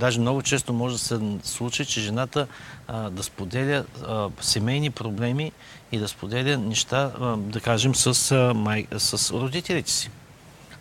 Даже 0.00 0.20
много 0.20 0.42
често 0.42 0.72
може 0.72 0.94
да 0.94 0.98
се 0.98 1.20
случи, 1.42 1.84
че 1.84 2.00
жената 2.00 2.46
а, 2.88 3.10
да 3.10 3.22
споделя 3.22 3.84
а, 4.06 4.28
семейни 4.40 4.90
проблеми 4.90 5.52
и 5.92 5.98
да 5.98 6.08
споделя 6.08 6.58
неща, 6.58 7.12
а, 7.20 7.36
да 7.36 7.60
кажем, 7.60 7.94
с, 7.94 8.32
а, 8.32 8.54
май, 8.54 8.86
с 8.98 9.30
родителите 9.34 9.90
си. 9.90 10.10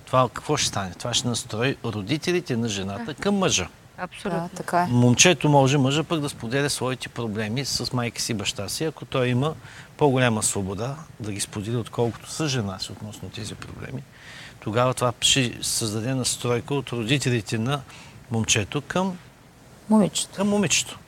Това 0.06 0.30
какво 0.34 0.58
ще 0.58 0.68
стане? 0.68 0.92
Това 1.00 1.14
ще 1.14 1.28
настрои 1.28 1.76
родителите 1.86 2.58
на 2.58 2.70
жената 2.70 3.14
към 3.14 3.36
мъжа. 3.36 3.68
Абсолютно. 3.98 4.40
Да, 4.40 4.50
така 4.56 4.82
е. 4.82 4.88
Момчето 4.88 5.50
може, 5.50 5.78
мъжа 5.78 6.04
пък 6.04 6.20
да 6.20 6.30
споделя 6.30 6.70
своите 6.70 7.10
проблеми 7.10 7.66
с 7.66 7.94
майка 7.94 8.22
си 8.22 8.34
баща 8.34 8.70
си, 8.70 8.84
ако 8.84 9.06
той 9.06 9.28
има 9.28 9.54
по-голяма 9.98 10.44
свобода 10.44 10.96
да 11.20 11.32
ги 11.32 11.40
сподели, 11.40 11.76
отколкото 11.76 12.32
с 12.32 12.48
жена 12.48 12.80
си 12.80 12.92
относно 12.92 13.30
тези 13.30 13.56
проблеми. 13.56 14.04
Тогава 14.60 14.94
това 14.94 15.14
ще 15.22 15.58
създаде 15.62 16.14
настройка 16.14 16.74
от 16.74 16.90
родителите 16.92 17.58
на 17.58 17.82
момчето 18.32 18.82
към 18.82 19.18
Момичето. 19.90 20.36
към 20.36 20.50
момичето. 20.50 21.00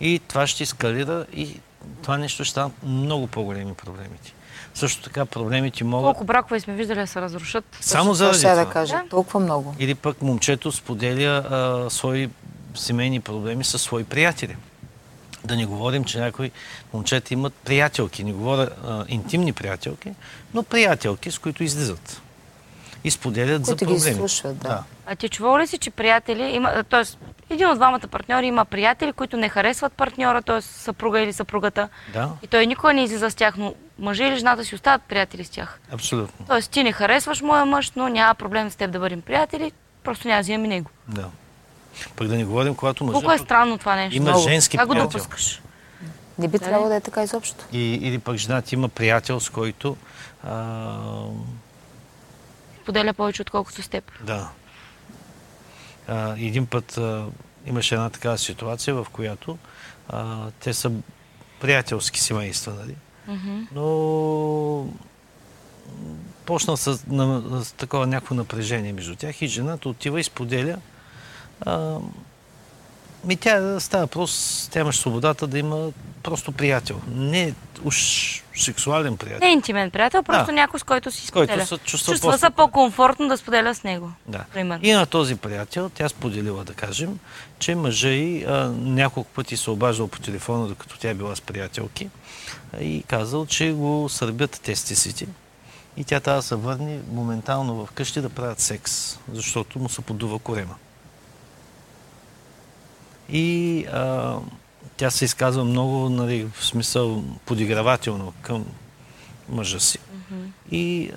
И 0.00 0.20
това 0.28 0.46
ще 0.46 0.62
ескалира 0.62 1.26
и 1.32 1.60
това 2.02 2.16
нещо 2.18 2.44
ще 2.44 2.50
станат 2.50 2.72
много 2.82 3.26
по-големи 3.26 3.74
проблемите. 3.74 4.34
Също 4.74 5.02
така 5.02 5.26
проблемите 5.26 5.84
могат 5.84 6.04
Колко 6.04 6.24
бракове 6.24 6.60
сме 6.60 6.74
виждали 6.74 6.98
да 6.98 7.06
се 7.06 7.20
разрушат. 7.20 7.64
само 7.80 8.14
заради 8.14 8.46
я 8.46 8.52
това. 8.52 8.64
да 8.64 8.70
кажа. 8.70 8.94
Да. 8.94 9.08
Толкова 9.08 9.40
много. 9.40 9.74
Или 9.78 9.94
пък 9.94 10.22
момчето 10.22 10.72
споделя 10.72 11.44
а, 11.50 11.90
свои 11.90 12.30
семейни 12.74 13.20
проблеми 13.20 13.64
с 13.64 13.78
свои 13.78 14.04
приятели. 14.04 14.56
Да 15.44 15.56
не 15.56 15.66
говорим, 15.66 16.04
че 16.04 16.20
някои 16.20 16.50
момчета 16.92 17.34
имат 17.34 17.54
приятелки. 17.54 18.24
Не 18.24 18.32
говоря 18.32 18.68
а, 18.84 19.04
интимни 19.08 19.52
приятелки, 19.52 20.12
но 20.54 20.62
приятелки, 20.62 21.30
с 21.30 21.38
които 21.38 21.64
излизат. 21.64 22.20
И 23.04 23.10
споделят 23.10 23.66
за 23.66 23.72
Които 23.72 23.86
ги 23.86 23.94
проблеми. 23.94 24.16
слушат, 24.16 24.58
да. 24.58 24.82
А 25.06 25.16
ти 25.16 25.28
чувал 25.28 25.58
ли 25.58 25.66
си, 25.66 25.78
че 25.78 25.90
приятели 25.90 26.42
има, 26.44 26.84
т.е. 26.84 27.02
един 27.50 27.68
от 27.68 27.76
двамата 27.76 28.00
партньори 28.00 28.46
има 28.46 28.64
приятели, 28.64 29.12
които 29.12 29.36
не 29.36 29.48
харесват 29.48 29.92
партньора, 29.92 30.42
т.е. 30.42 30.60
съпруга 30.60 31.20
или 31.20 31.32
съпругата. 31.32 31.88
Да, 32.12 32.30
И 32.42 32.46
той 32.46 32.66
никога 32.66 32.92
не 32.92 33.02
излиза 33.02 33.30
с 33.30 33.34
тях, 33.34 33.54
но 33.56 33.74
мъжа 33.98 34.24
или 34.24 34.36
жената 34.36 34.64
си 34.64 34.74
остават 34.74 35.02
приятели 35.02 35.44
с 35.44 35.50
тях. 35.50 35.80
абсолютно. 35.92 36.46
Тоест 36.46 36.70
ти 36.70 36.82
не 36.82 36.92
харесваш 36.92 37.40
моя 37.42 37.64
мъж, 37.64 37.92
но 37.92 38.08
няма 38.08 38.34
проблем 38.34 38.70
с 38.70 38.76
теб 38.76 38.90
да 38.90 38.98
бъдем 38.98 39.22
приятели, 39.22 39.72
просто 40.04 40.28
няма 40.28 40.38
да 40.38 40.42
взимам 40.42 40.64
и 40.64 40.68
него. 40.68 40.90
Да. 41.08 41.28
Пък 42.16 42.28
да 42.28 42.34
не 42.34 42.44
говорим, 42.44 42.74
когато 42.74 43.06
Колко 43.06 43.32
е 43.32 43.38
странно 43.38 43.78
това 43.78 43.96
нещо. 43.96 44.16
има 44.16 44.24
Много. 44.24 44.42
женски 44.42 44.76
Как 44.76 44.86
го 44.86 44.92
приятел. 44.92 45.08
допускаш? 45.08 45.62
Не 46.38 46.48
би 46.48 46.58
трябвало 46.58 46.88
да 46.88 46.94
е 46.94 47.00
така 47.00 47.22
изобщо. 47.22 47.64
И, 47.72 47.94
или 47.94 48.18
пък 48.18 48.36
жената 48.36 48.74
има 48.74 48.88
приятел, 48.88 49.40
с 49.40 49.50
който 49.50 49.96
а, 50.44 50.92
Поделя 52.84 53.14
повече, 53.14 53.42
отколкото 53.42 53.82
с 53.82 53.88
теб. 53.88 54.12
Да. 54.20 54.50
А, 56.08 56.34
един 56.38 56.66
път 56.66 56.98
а, 56.98 57.26
имаше 57.66 57.94
една 57.94 58.10
такава 58.10 58.38
ситуация, 58.38 58.94
в 58.94 59.06
която 59.12 59.58
а, 60.08 60.50
те 60.60 60.74
са 60.74 60.92
приятелски 61.60 62.20
семейства, 62.20 62.74
нали? 62.74 62.94
Мгм. 63.28 63.66
Но 63.74 64.88
почна 66.46 66.76
с, 66.76 67.04
на, 67.06 67.64
с 67.64 67.72
такова 67.72 68.06
някакво 68.06 68.34
напрежение 68.34 68.92
между 68.92 69.16
тях 69.16 69.42
и 69.42 69.46
жената 69.46 69.88
отива 69.88 70.20
и 70.20 70.24
споделя. 70.24 70.78
А, 71.60 71.98
ми 73.24 73.36
тя 73.36 73.80
става 73.80 74.06
просто, 74.06 74.70
тя 74.70 74.80
имаш 74.80 74.96
свободата 74.96 75.46
да 75.46 75.58
има 75.58 75.90
просто 76.22 76.52
приятел. 76.52 77.00
Не 77.08 77.54
уж 77.84 78.43
сексуален 78.56 79.16
приятел. 79.16 79.40
Не 79.40 79.48
е 79.48 79.52
интимен 79.52 79.90
приятел, 79.90 80.22
просто 80.22 80.46
Да. 80.46 80.52
някой, 80.52 80.80
с 80.80 80.82
който 80.82 81.10
си 81.10 81.26
С 81.26 81.30
който 81.30 81.50
споделя. 81.50 81.66
се 81.66 81.78
чувства 81.78 82.12
Чувства 82.12 82.32
се 82.32 82.40
по-спокойно. 82.40 82.56
по-комфортно 82.56 83.28
да 83.28 83.36
споделя 83.36 83.74
с 83.74 83.84
него. 83.84 84.12
Да. 84.26 84.44
И 84.82 84.92
на 84.92 85.06
този 85.06 85.36
приятел 85.36 85.90
тя 85.90 86.08
споделила, 86.08 86.64
да 86.64 86.74
кажем, 86.74 87.18
че 87.58 87.74
мъжа 87.74 88.08
а, 88.08 88.68
няколко 88.70 89.30
пъти 89.30 89.56
се 89.56 89.70
обаждал 89.70 90.08
по 90.08 90.18
телефона, 90.18 90.66
докато 90.66 90.98
тя 90.98 91.14
била 91.14 91.36
с 91.36 91.40
приятелки 91.40 92.08
и 92.80 93.04
казал, 93.08 93.46
че 93.46 93.72
го 93.72 94.08
сърбят 94.08 94.60
тестисите 94.60 95.26
и 95.96 96.04
тя 96.04 96.20
трябва 96.20 96.38
да 96.38 96.42
се 96.42 96.54
върне 96.54 96.98
моментално 97.10 97.86
вкъщи 97.86 98.20
да 98.20 98.28
правят 98.28 98.60
секс, 98.60 99.18
защото 99.32 99.78
му 99.78 99.88
се 99.88 100.00
подува 100.00 100.38
корема. 100.38 100.74
И 103.28 103.86
а, 103.86 104.36
тя 104.96 105.10
се 105.10 105.24
изказва 105.24 105.64
много, 105.64 106.08
нали, 106.08 106.48
в 106.54 106.64
смисъл 106.64 107.24
подигравателно 107.46 108.32
към 108.42 108.64
мъжа 109.48 109.80
си. 109.80 109.98
И 110.70 111.10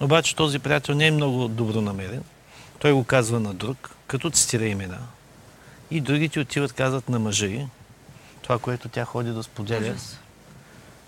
обаче 0.00 0.36
този 0.36 0.58
приятел 0.58 0.94
не 0.94 1.06
е 1.06 1.10
много 1.10 1.48
добронамерен. 1.48 2.22
Той 2.78 2.92
го 2.92 3.04
казва 3.04 3.40
на 3.40 3.54
друг, 3.54 3.90
като 4.06 4.30
цитира 4.30 4.66
имена. 4.66 4.98
И 5.90 6.00
другите 6.00 6.40
отиват, 6.40 6.72
казват 6.72 7.08
на 7.08 7.18
мъжа 7.18 7.46
й 7.46 7.66
това, 8.42 8.58
което 8.58 8.88
тя 8.88 9.04
ходи 9.04 9.30
да 9.30 9.42
споделя 9.42 9.90
Ужас. 9.90 10.18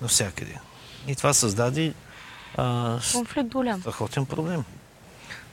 навсякъде. 0.02 0.58
И 1.08 1.16
това 1.16 1.32
създаде 1.32 1.94
а, 2.56 2.98
Конфликт 3.12 3.52
голям. 3.52 3.80
страхотен 3.80 4.26
проблем. 4.26 4.64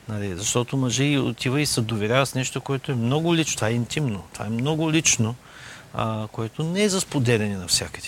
Нали, 0.10 0.36
защото 0.36 0.78
мъжа 0.78 1.04
и 1.04 1.18
отива 1.18 1.62
и 1.62 1.66
се 1.66 1.82
доверява 1.82 2.26
с 2.26 2.36
нещо, 2.36 2.62
което 2.62 2.92
е 2.92 2.96
много 2.96 3.36
лично. 3.36 3.56
Това 3.56 3.68
е 3.68 3.74
интимно. 3.74 4.24
Това 4.34 4.46
е 4.46 4.50
много 4.50 4.92
лично, 4.92 5.36
а, 5.94 6.28
което 6.32 6.64
не 6.64 6.84
е 6.84 6.90
за 6.90 7.02
споделяне 7.02 7.58
навсякъде. 7.58 8.08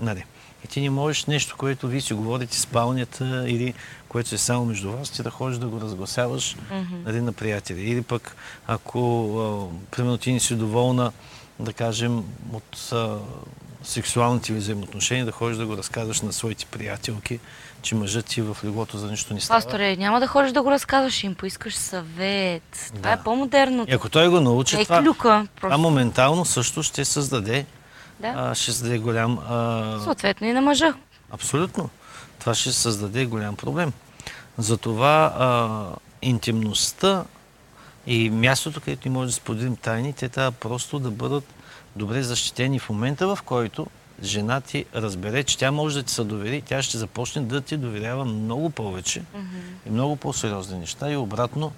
Нали. 0.00 0.24
И 0.64 0.68
ти 0.68 0.80
не 0.80 0.90
можеш 0.90 1.24
нещо, 1.24 1.56
което 1.58 1.88
вие 1.88 2.00
си 2.00 2.14
говорите 2.14 2.58
спалнята 2.58 3.44
или 3.48 3.74
което 4.08 4.34
е 4.34 4.38
само 4.38 4.64
между 4.64 4.92
вас, 4.92 5.10
ти 5.10 5.22
да 5.22 5.30
ходиш 5.30 5.58
да 5.58 5.66
го 5.66 5.80
разгласяваш 5.80 6.56
нали, 7.04 7.20
на 7.20 7.32
приятели. 7.32 7.90
Или 7.90 8.02
пък, 8.02 8.36
ако 8.66 9.00
а, 9.38 9.96
примерно 9.96 10.18
ти 10.18 10.32
не 10.32 10.40
си 10.40 10.54
доволна, 10.54 11.12
да 11.60 11.72
кажем, 11.72 12.24
от 12.52 12.92
а, 12.92 13.18
сексуалните 13.84 14.52
ви 14.52 14.58
взаимоотношения, 14.58 15.24
да 15.24 15.32
ходиш 15.32 15.56
да 15.56 15.66
го 15.66 15.76
разказваш 15.76 16.20
на 16.20 16.32
своите 16.32 16.66
приятелки, 16.66 17.40
че 17.82 17.94
мъжът 17.94 18.26
ти 18.26 18.42
в 18.42 18.56
леглото 18.64 18.98
за 18.98 19.10
нищо 19.10 19.34
не 19.34 19.40
става. 19.40 19.58
Пасторе, 19.58 19.96
няма 19.96 20.20
да 20.20 20.26
ходиш 20.26 20.52
да 20.52 20.62
го 20.62 20.70
разказваш, 20.70 21.14
ще 21.14 21.26
им 21.26 21.34
поискаш 21.34 21.74
съвет. 21.76 22.62
Това 22.86 23.00
Да. 23.00 23.10
е 23.10 23.22
по-модерното. 23.24 23.90
И 23.90 23.94
ако 23.94 24.08
той 24.08 24.28
го 24.28 24.40
научи, 24.40 24.80
Е 24.80 24.84
това, 24.84 25.02
клюка. 25.02 25.46
това 25.56 25.78
моментално 25.78 26.44
също 26.44 26.82
ще 26.82 27.04
създаде, 27.04 27.66
Да. 28.20 28.32
а, 28.36 28.54
ще 28.54 28.72
създаде 28.72 28.98
голям... 28.98 29.38
А, 29.48 30.00
Съответно 30.04 30.46
и 30.46 30.52
на 30.52 30.60
мъжа. 30.60 30.94
Абсолютно. 31.30 31.90
Това 32.38 32.54
ще 32.54 32.72
създаде 32.72 33.26
голям 33.26 33.56
проблем. 33.56 33.92
Затова 34.58 35.34
а, 35.38 35.68
интимността 36.22 37.24
и 38.06 38.30
мястото, 38.30 38.80
където 38.80 39.08
ни 39.08 39.14
може 39.14 39.26
да 39.26 39.32
споделим 39.32 39.76
тайни, 39.76 40.12
те 40.12 40.28
трябва 40.28 40.52
просто 40.52 40.98
да 40.98 41.10
бъдат 41.10 41.44
добре 41.96 42.22
защитени 42.22 42.78
в 42.78 42.88
момента, 42.88 43.36
в 43.36 43.42
който 43.42 43.86
жена 44.22 44.60
ти 44.60 44.84
разбере, 44.94 45.44
че 45.44 45.58
тя 45.58 45.70
може 45.70 45.94
да 45.94 46.02
ти 46.02 46.12
се 46.12 46.24
довери, 46.24 46.62
тя 46.62 46.82
ще 46.82 46.98
започне 46.98 47.42
да 47.42 47.60
ти 47.60 47.76
доверява 47.76 48.24
много 48.24 48.70
повече 48.70 49.22
и 49.86 49.90
много 49.90 50.16
по-сериозни 50.16 50.78
неща. 50.78 51.10
И 51.10 51.16
обратно 51.16 51.72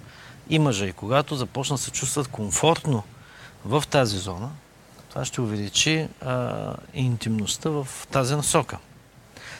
и 0.49 0.59
мъжа. 0.59 0.85
И 0.85 0.93
когато 0.93 1.35
започнат 1.35 1.79
да 1.79 1.83
се 1.83 1.91
чувстват 1.91 2.27
комфортно 2.27 3.03
в 3.65 3.83
тази 3.89 4.17
зона, 4.17 4.49
това 5.09 5.25
ще 5.25 5.41
увеличи 5.41 6.07
а, 6.21 6.73
интимността 6.93 7.69
в 7.69 7.87
тази 8.11 8.35
насока. 8.35 8.77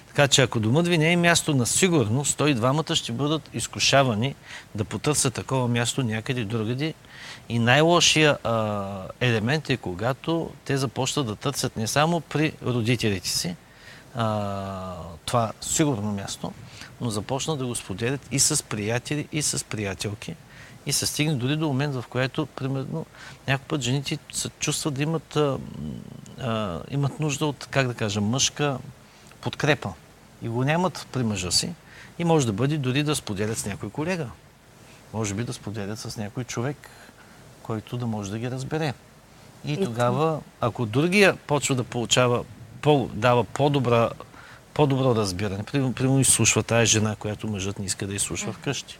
Така 0.07 0.27
че 0.27 0.41
ако 0.41 0.59
домът 0.59 0.87
ви 0.87 0.97
не 0.97 1.11
е 1.11 1.17
място 1.17 1.55
на 1.55 1.65
сигурност, 1.65 2.37
то 2.37 2.47
и 2.47 2.53
двамата 2.53 2.95
ще 2.95 3.11
бъдат 3.11 3.49
изкушавани 3.53 4.35
да 4.75 4.83
потърсят 4.83 5.33
такова 5.33 5.67
място 5.67 6.03
някъде 6.03 6.45
другаде. 6.45 6.93
И 7.49 7.59
най-лошия 7.59 8.37
елемент 9.19 9.69
е 9.69 9.77
когато 9.77 10.49
те 10.65 10.77
започнат 10.77 11.27
да 11.27 11.35
търсят 11.35 11.77
не 11.77 11.87
само 11.87 12.21
при 12.21 12.53
родителите 12.63 13.29
си 13.29 13.55
а, 14.15 14.95
това 15.25 15.51
сигурно 15.61 16.11
място, 16.11 16.53
но 17.01 17.09
започнат 17.09 17.59
да 17.59 17.65
го 17.65 17.75
споделят 17.75 18.27
и 18.31 18.39
с 18.39 18.63
приятели, 18.63 19.27
и 19.31 19.41
с 19.41 19.65
приятелки. 19.65 20.35
И 20.85 20.93
се 20.93 21.05
стигне 21.05 21.35
дори 21.35 21.55
до 21.55 21.67
момент, 21.67 21.95
в 21.95 22.03
който, 22.09 22.45
примерно, 22.45 23.05
някой 23.47 23.67
път 23.67 23.81
жените 23.81 24.17
се 24.33 24.49
чувстват 24.49 24.93
да 24.93 25.03
имат, 25.03 25.35
а, 25.35 25.57
а, 26.39 26.81
имат 26.91 27.19
нужда 27.19 27.45
от, 27.45 27.67
как 27.71 27.87
да 27.87 27.93
кажа, 27.93 28.21
мъжка 28.21 28.77
подкрепа. 29.41 29.93
И 30.41 30.49
го 30.49 30.63
нямат 30.63 31.07
при 31.11 31.23
мъжа 31.23 31.51
си. 31.51 31.73
И 32.19 32.23
може 32.23 32.45
да 32.45 32.53
бъде 32.53 32.77
дори 32.77 33.03
да 33.03 33.15
споделят 33.15 33.57
с 33.57 33.65
някой 33.65 33.89
колега. 33.89 34.29
Може 35.13 35.33
би 35.33 35.43
да 35.43 35.53
споделят 35.53 35.99
с 35.99 36.17
някой 36.17 36.43
човек, 36.43 36.89
който 37.71 37.97
да 37.97 38.07
може 38.07 38.31
да 38.31 38.39
ги 38.39 38.51
разбере. 38.51 38.93
И 39.65 39.83
тогава, 39.83 40.39
ако 40.61 40.85
другия 40.85 41.35
почва 41.35 41.75
да 41.75 41.83
получава, 41.83 42.43
по, 42.81 43.09
дава 43.13 43.43
по-добра, 43.43 44.09
по-добро 44.73 45.15
разбиране, 45.15 45.63
примерно, 45.63 46.19
изслушва 46.19 46.63
тая 46.63 46.85
жена, 46.85 47.15
която 47.15 47.47
мъжът 47.47 47.79
не 47.79 47.85
иска 47.85 48.07
да 48.07 48.13
изслушва 48.13 48.53
вкъщи, 48.53 48.97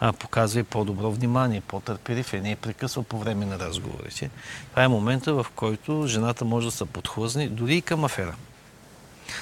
а, 0.00 0.12
показва 0.12 0.60
и 0.60 0.62
по-добро 0.62 1.10
внимание, 1.10 1.60
по-търпелив 1.60 2.32
е, 2.32 2.40
не 2.40 2.50
е 2.50 2.56
прекъсва 2.56 3.02
по 3.02 3.18
време 3.18 3.46
на 3.46 3.58
разговорите. 3.58 4.30
Това 4.70 4.84
е 4.84 4.88
момента, 4.88 5.34
в 5.34 5.46
който 5.56 6.06
жената 6.06 6.44
може 6.44 6.66
да 6.66 6.72
се 6.72 6.84
подхлъзне 6.84 7.48
дори 7.48 7.76
и 7.76 7.82
към 7.82 8.04
афера. 8.04 8.34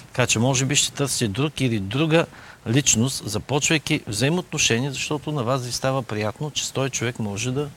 Така 0.06 0.26
че 0.26 0.38
може 0.38 0.64
би 0.64 0.76
ще 0.76 0.92
търсите 0.92 1.28
друг 1.28 1.60
или 1.60 1.80
друга 1.80 2.26
личност, 2.66 3.28
започвайки 3.28 4.00
взаимоотношения, 4.06 4.92
защото 4.92 5.32
на 5.32 5.44
вас 5.44 5.66
ви 5.66 5.72
става 5.72 6.02
приятно, 6.02 6.50
че 6.50 6.72
този 6.72 6.90
човек 6.90 7.18
може 7.18 7.52
да 7.52 7.68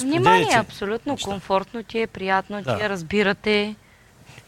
Внимание, 0.00 0.56
абсолютно 0.56 1.12
неща. 1.12 1.30
комфортно 1.30 1.82
ти 1.82 2.00
е, 2.00 2.06
приятно 2.06 2.62
Да. 2.62 2.76
ти 2.78 2.84
е, 2.84 2.88
разбирате. 2.88 3.74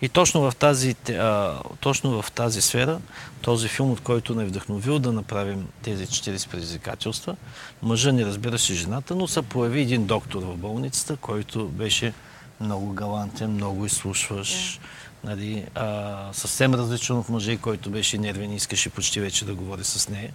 И 0.03 0.09
точно 0.09 0.51
в, 0.51 0.57
тази, 0.57 0.97
а, 1.11 1.55
точно 1.81 2.23
в 2.23 2.33
тази 2.33 2.63
сфера, 2.63 3.01
този 3.41 3.69
филм, 3.69 3.91
от 3.91 4.01
който 4.01 4.35
не 4.35 4.43
е 4.43 4.47
вдъхновил 4.47 4.99
да 4.99 5.13
направим 5.13 5.69
тези 5.83 6.07
40 6.07 6.49
предизвикателства, 6.51 7.37
мъжа 7.83 8.13
не 8.13 8.25
разбира 8.25 8.59
се 8.59 8.75
жената, 8.75 9.15
но 9.15 9.29
се 9.29 9.43
появи 9.43 9.81
един 9.81 10.07
доктор 10.07 10.43
в 10.43 10.57
болницата, 10.57 11.17
който 11.17 11.69
беше 11.69 12.13
много 12.61 12.93
галантен, 12.93 13.51
много 13.51 13.87
изслушваш, 13.87 14.81
Нали, 15.25 15.65
а, 15.75 16.09
съвсем 16.33 16.75
различно 16.75 17.19
от 17.19 17.29
мъже, 17.29 17.57
който 17.57 17.91
беше 17.91 18.19
нервен 18.19 18.53
и 18.53 18.57
искаше 18.57 18.91
почти 18.91 19.21
вече 19.21 19.45
да 19.45 19.55
говори 19.55 19.85
с 19.85 20.09
нея. 20.09 20.31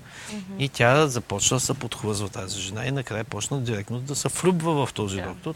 И 0.60 0.69
тя 0.69 1.08
започна 1.08 1.58
да 1.58 1.62
се 1.62 1.73
подхлъзва 1.73 2.30
тази 2.30 2.62
жена 2.62 2.86
и 2.86 2.91
накрая 2.91 3.23
почна 3.23 3.60
директно 3.60 4.00
да 4.00 4.15
се 4.15 4.28
влюбва 4.28 4.86
в 4.86 4.93
този 4.93 5.17
доктор, 5.17 5.56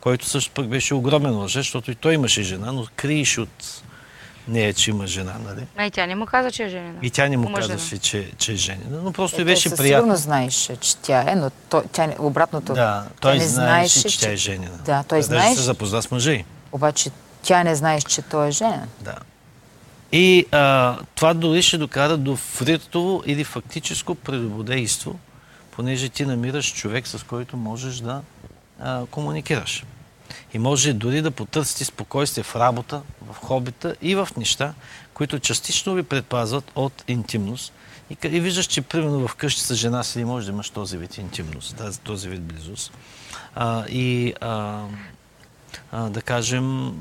който 0.00 0.26
също 0.26 0.50
пък 0.50 0.68
беше 0.68 0.94
огромен 0.94 1.34
лъже, 1.34 1.58
защото 1.58 1.90
и 1.90 1.94
той 1.94 2.14
имаше 2.14 2.42
жена, 2.42 2.72
но 2.72 2.86
криеше 2.96 3.40
от 3.40 3.82
нея, 4.48 4.74
че 4.74 4.90
има 4.90 5.06
жена. 5.06 5.34
Нали? 5.38 5.66
А 5.76 5.86
и 5.86 5.90
тя 5.90 6.06
не 6.06 6.14
му 6.14 6.26
каза, 6.26 6.50
че 6.50 6.64
е 6.64 6.68
женена. 6.68 6.98
И 7.02 7.10
тя 7.10 7.28
не 7.28 7.36
му 7.36 7.46
Омъжена. 7.46 7.68
казаше, 7.68 7.98
че, 7.98 8.32
че 8.38 8.52
е 8.52 8.56
женена, 8.56 9.00
но 9.02 9.12
просто 9.12 9.40
Е, 9.40 9.44
беше 9.44 9.70
приятно. 9.70 9.86
сигурност 9.98 10.22
знаеше, 10.22 10.76
че 10.76 10.96
тя 10.96 11.24
е, 11.28 11.34
но 11.34 11.50
той, 11.68 11.82
тя 11.92 12.06
не, 12.06 12.16
обратното. 12.18 12.74
Да, 12.74 13.06
той 13.20 13.38
не 13.38 13.48
знаеше, 13.48 14.02
че 14.02 14.20
тя 14.20 14.30
е 14.32 14.36
женена. 14.36 14.78
Да, 14.78 15.02
той 15.02 15.18
Даже 15.18 15.26
знаеше, 15.26 15.56
се 15.56 15.62
запозна 15.62 16.02
с 16.02 16.10
мъже. 16.10 16.44
обаче 16.72 17.10
тя 17.42 17.64
не 17.64 17.74
знаеше, 17.74 18.06
че 18.06 18.22
той 18.22 18.48
е 18.48 18.50
женен. 18.50 18.88
Да. 19.00 19.16
И 20.12 20.46
а, 20.50 20.98
това 21.14 21.34
дори 21.34 21.62
ще 21.62 21.78
докара 21.78 22.16
до 22.16 22.36
флиртово 22.36 23.22
или 23.26 23.44
фактическо 23.44 24.14
прелюбодейство, 24.14 25.18
понеже 25.70 26.08
ти 26.08 26.26
намираш 26.26 26.74
човек, 26.74 27.06
с 27.06 27.22
който 27.22 27.56
можеш 27.56 27.96
да 27.96 28.22
а, 28.80 29.06
комуникираш. 29.06 29.84
И 30.54 30.58
може 30.58 30.92
дори 30.92 31.22
да 31.22 31.30
потърсите 31.30 31.84
спокойствие 31.84 32.44
в 32.44 32.56
работа, 32.56 33.02
в 33.30 33.34
хобита 33.34 33.96
и 34.02 34.14
в 34.14 34.28
неща, 34.36 34.74
които 35.14 35.38
частично 35.38 35.94
ви 35.94 36.02
предпазват 36.02 36.72
от 36.74 37.04
интимност. 37.08 37.72
И, 38.10 38.16
и 38.26 38.40
виждаш, 38.40 38.66
че 38.66 38.82
примерно 38.82 39.28
в 39.28 39.34
къщи 39.34 39.60
с 39.60 39.74
жена 39.74 40.02
си 40.02 40.18
не 40.18 40.24
можеш 40.24 40.46
да 40.46 40.52
имаш 40.52 40.70
този 40.70 40.98
вид 40.98 41.18
интимност, 41.18 41.76
тази, 41.76 42.00
този 42.00 42.28
вид 42.28 42.42
близост. 42.42 42.92
А, 43.54 43.86
и 43.88 44.34
а, 44.40 44.84
а, 45.92 46.10
да 46.10 46.22
кажем, 46.22 46.94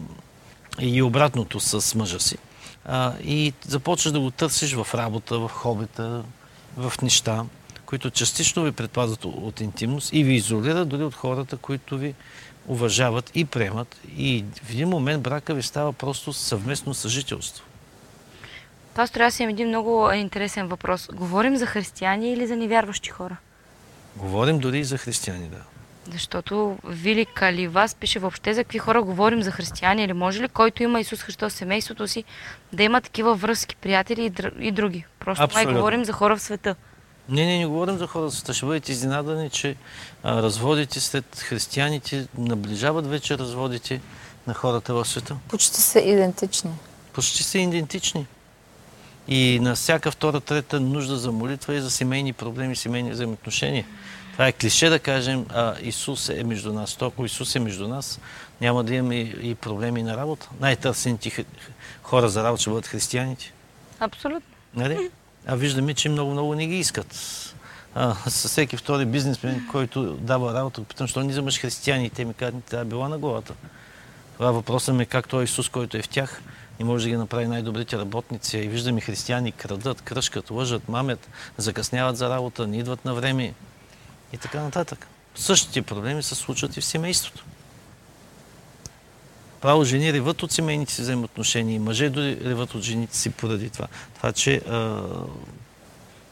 и 0.80 1.02
обратното 1.02 1.60
с 1.60 1.96
мъжа 1.96 2.20
си. 2.20 2.38
А, 2.86 3.14
и 3.24 3.54
започваш 3.68 4.12
да 4.14 4.20
го 4.20 4.32
търсиш 4.32 4.74
в 4.74 4.88
работа, 4.96 5.40
в 5.40 5.50
хобита, 5.50 6.24
в 6.78 6.94
неща, 7.02 7.46
които 7.86 8.12
частично 8.12 8.64
ви 8.64 8.72
предпазват 8.72 9.26
от- 9.26 9.62
интимност 9.62 10.14
и 10.14 10.24
ви 10.24 10.34
изолират 10.34 10.90
дори 10.90 11.04
от 11.04 11.16
хората, 11.16 11.58
които 11.58 11.98
ви 11.98 12.16
уважават 12.68 13.32
и 13.36 13.46
приемат. 13.46 14.00
И 14.18 14.46
в 14.64 14.70
един 14.70 14.90
момент 14.90 15.24
брака 15.24 15.54
ви 15.54 15.64
става 15.64 15.94
просто 15.94 16.34
съвместно 16.34 16.94
съжителство. 16.94 17.66
Пастор, 18.96 19.20
аз 19.22 19.40
имам 19.40 19.50
един 19.50 19.68
много 19.68 20.12
интересен 20.12 20.68
въпрос. 20.68 21.10
Говорим 21.14 21.58
за 21.58 21.66
християни 21.66 22.34
или 22.34 22.48
за 22.48 22.56
невярващи 22.56 23.10
хора? 23.10 23.38
Говорим 24.16 24.60
дори 24.60 24.80
и 24.80 24.84
за 24.84 24.98
християни, 24.98 25.48
да. 25.48 25.62
Защото 26.12 26.78
Вили 26.84 27.26
Каливас 27.26 27.96
пише 27.96 28.20
въобще 28.20 28.54
за 28.54 28.64
какви 28.64 28.80
хора 28.80 29.04
говорим 29.04 29.44
за 29.44 29.52
християни 29.52 30.04
или 30.04 30.14
може 30.14 30.42
ли 30.42 30.48
който 30.48 30.84
има 30.84 31.00
Исус 31.00 31.22
Христос 31.22 31.54
в 31.54 31.56
семейството 31.56 32.08
си 32.08 32.24
да 32.74 32.84
има 32.84 33.02
такива 33.02 33.36
връзки, 33.36 33.76
приятели 33.76 34.26
и, 34.26 34.32
др- 34.32 34.60
и 34.60 34.72
други? 34.72 35.06
Просто 35.20 35.48
май 35.54 35.66
говорим 35.66 36.06
за 36.06 36.14
хора 36.14 36.38
в 36.38 36.42
света. 36.42 36.76
Не, 37.30 37.46
не, 37.46 37.58
не 37.58 37.66
говорим 37.66 37.98
за 37.98 38.08
хората. 38.08 38.36
света. 38.36 38.54
Ще 38.54 38.66
бъдете 38.66 38.92
изненадани, 38.92 39.50
че 39.50 39.76
а, 40.24 40.42
разводите 40.42 41.00
след 41.00 41.40
християните 41.40 42.28
наближават 42.38 43.08
вече 43.08 43.38
разводите 43.38 44.02
на 44.48 44.54
хората 44.54 44.94
в 44.94 45.06
света. 45.06 45.36
Почти 45.48 45.82
са 45.82 46.00
идентични. 46.00 46.72
почти 47.14 47.44
са 47.44 47.58
идентични. 47.58 48.28
И 49.28 49.60
на 49.60 49.76
всяка 49.76 50.12
втора, 50.12 50.40
трета 50.40 50.80
нужда 50.80 51.16
за 51.16 51.32
молитва 51.32 51.76
и 51.76 51.82
за 51.82 51.92
семейни 51.92 52.34
проблеми, 52.34 52.76
семейни 52.76 53.12
взаимоотношения. 53.12 53.86
Това 54.32 54.48
е 54.48 54.52
клише 54.52 54.90
да 54.90 55.00
кажем, 55.00 55.46
а 55.50 55.76
Исус 55.82 56.30
е 56.30 56.44
между 56.44 56.74
нас. 56.74 56.96
То, 56.96 57.06
ако 57.06 57.26
Исус 57.26 57.56
е 57.56 57.60
между 57.60 57.88
нас, 57.88 58.20
няма 58.62 58.84
да 58.84 58.96
имаме 58.96 59.16
и, 59.16 59.50
и 59.50 59.56
проблеми 59.56 60.04
на 60.04 60.18
работа. 60.18 60.50
Най-търсените 60.60 61.46
хора 62.04 62.30
за 62.30 62.44
работа 62.44 62.62
ще 62.62 62.70
бъдат 62.70 62.88
християните. 62.88 63.54
Абсолютно. 64.00 64.56
Нали? 64.76 65.10
А 65.46 65.56
виждаме, 65.56 65.94
че 65.94 66.10
много-много 66.10 66.56
не 66.56 66.68
ги 66.68 66.80
искат. 66.80 67.16
А, 67.96 68.16
с 68.30 68.48
всеки 68.48 68.78
втори 68.78 69.06
бизнесмен, 69.06 69.68
който 69.72 70.14
дава 70.14 70.54
работа, 70.54 70.84
питам, 70.84 71.08
що 71.08 71.24
не 71.24 71.30
вземаш 71.32 71.60
християни? 71.60 72.06
И 72.06 72.10
те 72.10 72.26
ми 72.26 72.34
казват, 72.34 72.64
тя 72.64 72.80
е 72.80 72.86
била 72.86 73.10
на 73.10 73.18
главата. 73.18 73.54
Това 74.38 74.52
въпросът 74.52 74.96
ми 74.96 75.04
е 75.04 75.06
как 75.06 75.28
той 75.28 75.44
Исус, 75.44 75.70
който 75.70 75.98
е 75.98 76.02
в 76.02 76.10
тях, 76.10 76.42
не 76.80 76.86
може 76.86 77.04
да 77.04 77.10
ги 77.10 77.18
направи 77.18 77.48
най-добрите 77.48 77.98
работници. 77.98 78.58
И 78.58 78.68
виждаме 78.68 79.02
християни 79.02 79.52
крадат, 79.52 80.02
кръшкат, 80.02 80.52
лъжат, 80.52 80.90
мамят, 80.90 81.30
закъсняват 81.58 82.18
за 82.18 82.30
работа, 82.30 82.68
не 82.68 82.78
идват 82.78 83.06
на 83.06 83.14
време 83.14 83.54
и 84.34 84.38
така 84.38 84.62
нататък. 84.62 85.08
Същите 85.36 85.82
проблеми 85.82 86.24
се 86.24 86.36
случват 86.36 86.78
и 86.78 86.82
в 86.82 86.86
семейството. 86.86 87.46
Право 89.62 89.84
жени 89.84 90.14
реват 90.14 90.44
от 90.44 90.52
семейните 90.52 90.94
си 90.94 91.02
взаимоотношения 91.02 91.76
и 91.76 91.80
мъже 91.80 92.10
дори 92.10 92.40
реват 92.46 92.76
от 92.76 92.82
жените 92.82 93.18
си 93.18 93.30
поради 93.30 93.70
това. 93.70 93.88
Това, 94.16 94.32
че 94.32 94.56
а, 94.56 95.04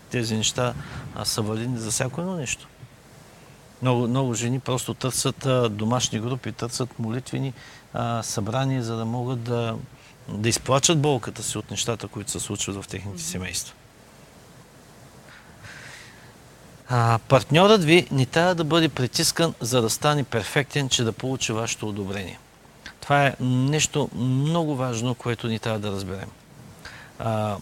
тези 0.10 0.38
неща 0.38 0.74
а, 1.16 1.26
са 1.26 1.42
валидни 1.42 1.78
за 1.78 1.92
всяко 1.92 2.22
едно 2.22 2.36
нещо. 2.36 2.68
Много, 3.82 4.08
много 4.08 4.34
жени 4.34 4.60
просто 4.60 4.94
търсят 4.94 5.46
а, 5.46 5.70
домашни 5.70 6.20
групи, 6.20 6.52
търсят 6.52 7.00
молитвени 7.00 7.54
а, 7.94 8.24
събрания, 8.24 8.84
за 8.84 8.96
да 8.96 9.06
могат 9.06 9.44
да, 9.44 9.76
да 10.28 10.50
изплачат 10.50 11.02
болката 11.02 11.44
си 11.44 11.58
от 11.58 11.72
нещата, 11.72 12.08
които 12.08 12.32
се 12.32 12.40
случват 12.40 12.84
в 12.84 12.88
техните 12.88 13.24
семейства. 13.24 13.74
А, 16.90 17.20
партньорът 17.28 17.84
ви 17.84 18.08
не 18.12 18.26
трябва 18.26 18.56
да 18.56 18.64
бъде 18.64 18.90
притискан, 18.90 19.54
за 19.60 19.82
да 19.82 19.90
стане 19.90 20.24
перфектен, 20.24 20.90
че 20.90 21.04
да 21.04 21.12
получи 21.12 21.52
вашето 21.52 21.90
одобрение. 21.90 22.40
Това 23.02 23.26
е 23.26 23.36
нещо 23.40 24.10
много 24.16 24.76
важно, 24.76 25.16
което 25.16 25.48
ни 25.48 25.60
трябва 25.60 25.80
да 25.80 25.92
разберем. 25.92 26.30
А, 27.20 27.58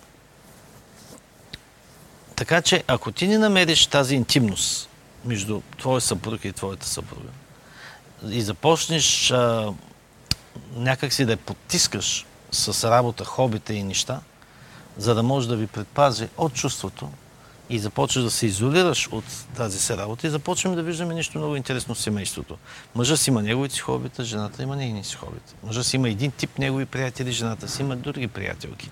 така 2.36 2.62
че, 2.62 2.84
ако 2.88 3.12
ти 3.12 3.28
не 3.28 3.38
намериш 3.38 3.88
тази 3.88 4.16
интимност 4.16 4.90
между 5.26 5.62
твоя 5.78 6.02
съпруг 6.02 6.46
и 6.46 6.54
твоята 6.54 6.88
съпруга 6.88 7.30
и 8.30 8.42
започнеш 8.42 9.32
а, 9.32 9.74
някак 10.76 11.14
си 11.14 11.26
да 11.26 11.32
я 11.32 11.38
потискаш 11.38 12.26
с 12.52 12.90
работа, 12.90 13.26
хобите 13.26 13.74
и 13.74 13.84
неща, 13.84 14.20
за 14.98 15.16
да 15.16 15.24
може 15.24 15.48
да 15.48 15.56
ви 15.56 15.68
предпази 15.68 16.30
от 16.38 16.54
чувството 16.54 17.10
и 17.70 17.80
започваш 17.80 18.24
да 18.24 18.32
се 18.32 18.46
изолираш 18.46 19.10
от 19.12 19.24
тази 19.56 19.80
си 19.80 19.98
работа 19.98 20.28
и 20.28 20.30
започваме 20.30 20.76
да 20.76 20.84
виждаме 20.84 21.14
нещо 21.14 21.38
много 21.38 21.56
интересно 21.56 21.96
в 21.96 22.02
семейството. 22.02 22.58
Мъжът 22.96 23.20
си 23.20 23.30
има 23.30 23.42
неговите 23.42 23.76
си 23.76 23.82
хобита, 23.82 24.24
жената 24.24 24.64
има 24.64 24.76
нейните 24.76 25.08
си 25.08 25.16
хобита. 25.16 25.54
Мъжът 25.64 25.86
си 25.86 25.96
има 25.96 26.10
един 26.10 26.32
тип 26.32 26.60
негови 26.60 26.86
приятели, 26.86 27.32
жената 27.32 27.68
си 27.68 27.82
има 27.82 27.96
други 27.96 28.28
приятелки. 28.28 28.90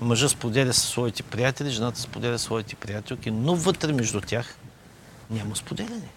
Мъжът 0.00 0.30
споделя 0.30 0.72
със 0.72 0.88
своите 0.88 1.22
приятели, 1.22 1.70
жената 1.70 2.00
споделя 2.00 2.38
своите 2.38 2.76
приятелки, 2.76 3.30
но 3.30 3.54
вътре 3.54 3.92
между 3.92 4.20
тях 4.20 4.56
няма 5.30 5.56
споделяне. 5.56 6.08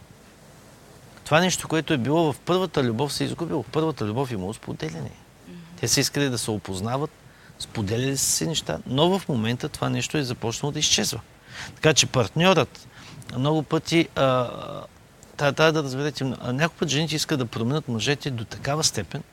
Това 1.26 1.39
нещо, 1.39 1.68
което 1.68 1.93
е 1.93 1.97
било 1.97 2.34
в 2.34 2.39
първата 2.39 2.84
любов, 2.84 3.14
се 3.14 3.24
е 3.24 3.28
изгубило. 3.28 3.64
В 3.64 3.70
първата 3.72 4.06
любов 4.06 4.32
имало 4.32 4.54
споделяне. 4.54 5.12
Те 5.80 5.88
са 5.88 6.00
искали 6.00 6.30
да 6.30 6.38
се 6.38 6.52
опознават, 6.52 7.12
споделяли 7.60 8.18
са 8.18 8.32
си 8.32 8.47
неща, 8.47 8.80
но 8.88 9.20
в 9.20 9.28
момента 9.28 9.70
това 9.70 9.89
нещо 9.89 10.18
е 10.18 10.24
започнало 10.24 10.72
да 10.72 10.80
изчезва. 10.80 11.20
Така 11.76 11.93
че 11.93 12.05
партньорът 12.05 12.88
много 13.38 13.64
пъти 13.64 14.07
а, 14.16 14.49
трябва, 15.38 15.72
да 15.72 15.84
разберете, 15.84 16.24
някой 16.24 16.78
път 16.80 16.89
жените 16.89 17.16
искат 17.16 17.39
да 17.39 17.45
променят 17.45 17.88
мъжете 17.88 18.32
до 18.32 18.45
такава 18.45 18.84
степен, 18.84 19.24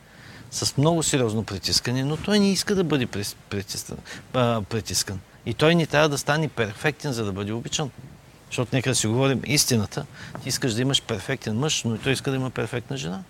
с 0.51 0.77
много 0.77 1.03
сериозно 1.03 1.45
притискане, 1.45 2.05
но 2.05 2.17
той 2.17 2.39
не 2.39 2.53
иска 2.53 2.75
да 2.75 2.85
бъде 2.85 3.07
притискан. 3.51 3.97
А, 4.35 4.63
притискан. 4.63 5.21
И 5.47 5.55
той 5.55 5.75
не 5.75 5.87
трябва 5.87 6.09
да 6.09 6.19
стане 6.19 6.49
перфектен, 6.49 7.13
за 7.13 7.25
да 7.25 7.33
бъде 7.33 7.53
обичан. 7.53 7.91
Защото 8.47 8.77
нека 8.77 8.91
да 8.91 8.97
си 8.97 9.07
говорим 9.07 9.43
истината. 9.47 10.07
Ти 10.43 10.49
искаш 10.49 10.75
да 10.75 10.83
имаш 10.83 11.03
перфектен 11.03 11.59
мъж, 11.59 11.85
но 11.85 11.95
и 11.95 11.99
той 11.99 12.13
иска 12.13 12.31
да 12.31 12.37
има 12.37 12.51
перфектна 12.51 12.97
жена. 12.97 13.23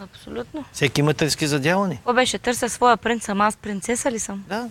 Абсолютно. 0.00 0.64
Всеки 0.72 1.00
има 1.00 1.14
трески 1.14 1.46
за 1.46 1.60
дяване. 1.60 1.96
Какво 1.96 2.12
беше? 2.12 2.38
Търся 2.38 2.68
своя 2.68 2.96
принц, 2.96 3.28
ама 3.28 3.44
аз 3.44 3.56
принцеса 3.56 4.10
ли 4.10 4.18
съм? 4.18 4.44
Да. 4.48 4.68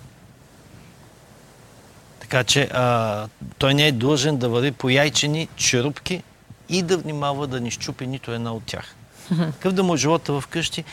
Така 2.30 2.44
че 2.44 2.70
а, 2.74 3.28
той 3.58 3.74
не 3.74 3.88
е 3.88 3.92
длъжен 3.92 4.38
да 4.38 4.50
върви 4.50 4.72
по 4.72 4.90
яйчени 4.90 5.48
черупки 5.56 6.24
и 6.70 6.82
да 6.82 6.98
внимава 6.98 7.48
да 7.48 7.62
не 7.62 7.72
щупи 7.72 8.08
нито 8.08 8.32
една 8.32 8.54
от 8.54 8.64
тях. 8.64 8.96
Какъв 9.38 9.74
да 9.74 9.84
му 9.84 9.94
е 9.94 9.98
живота 9.98 10.42
вкъщи, 10.42 10.84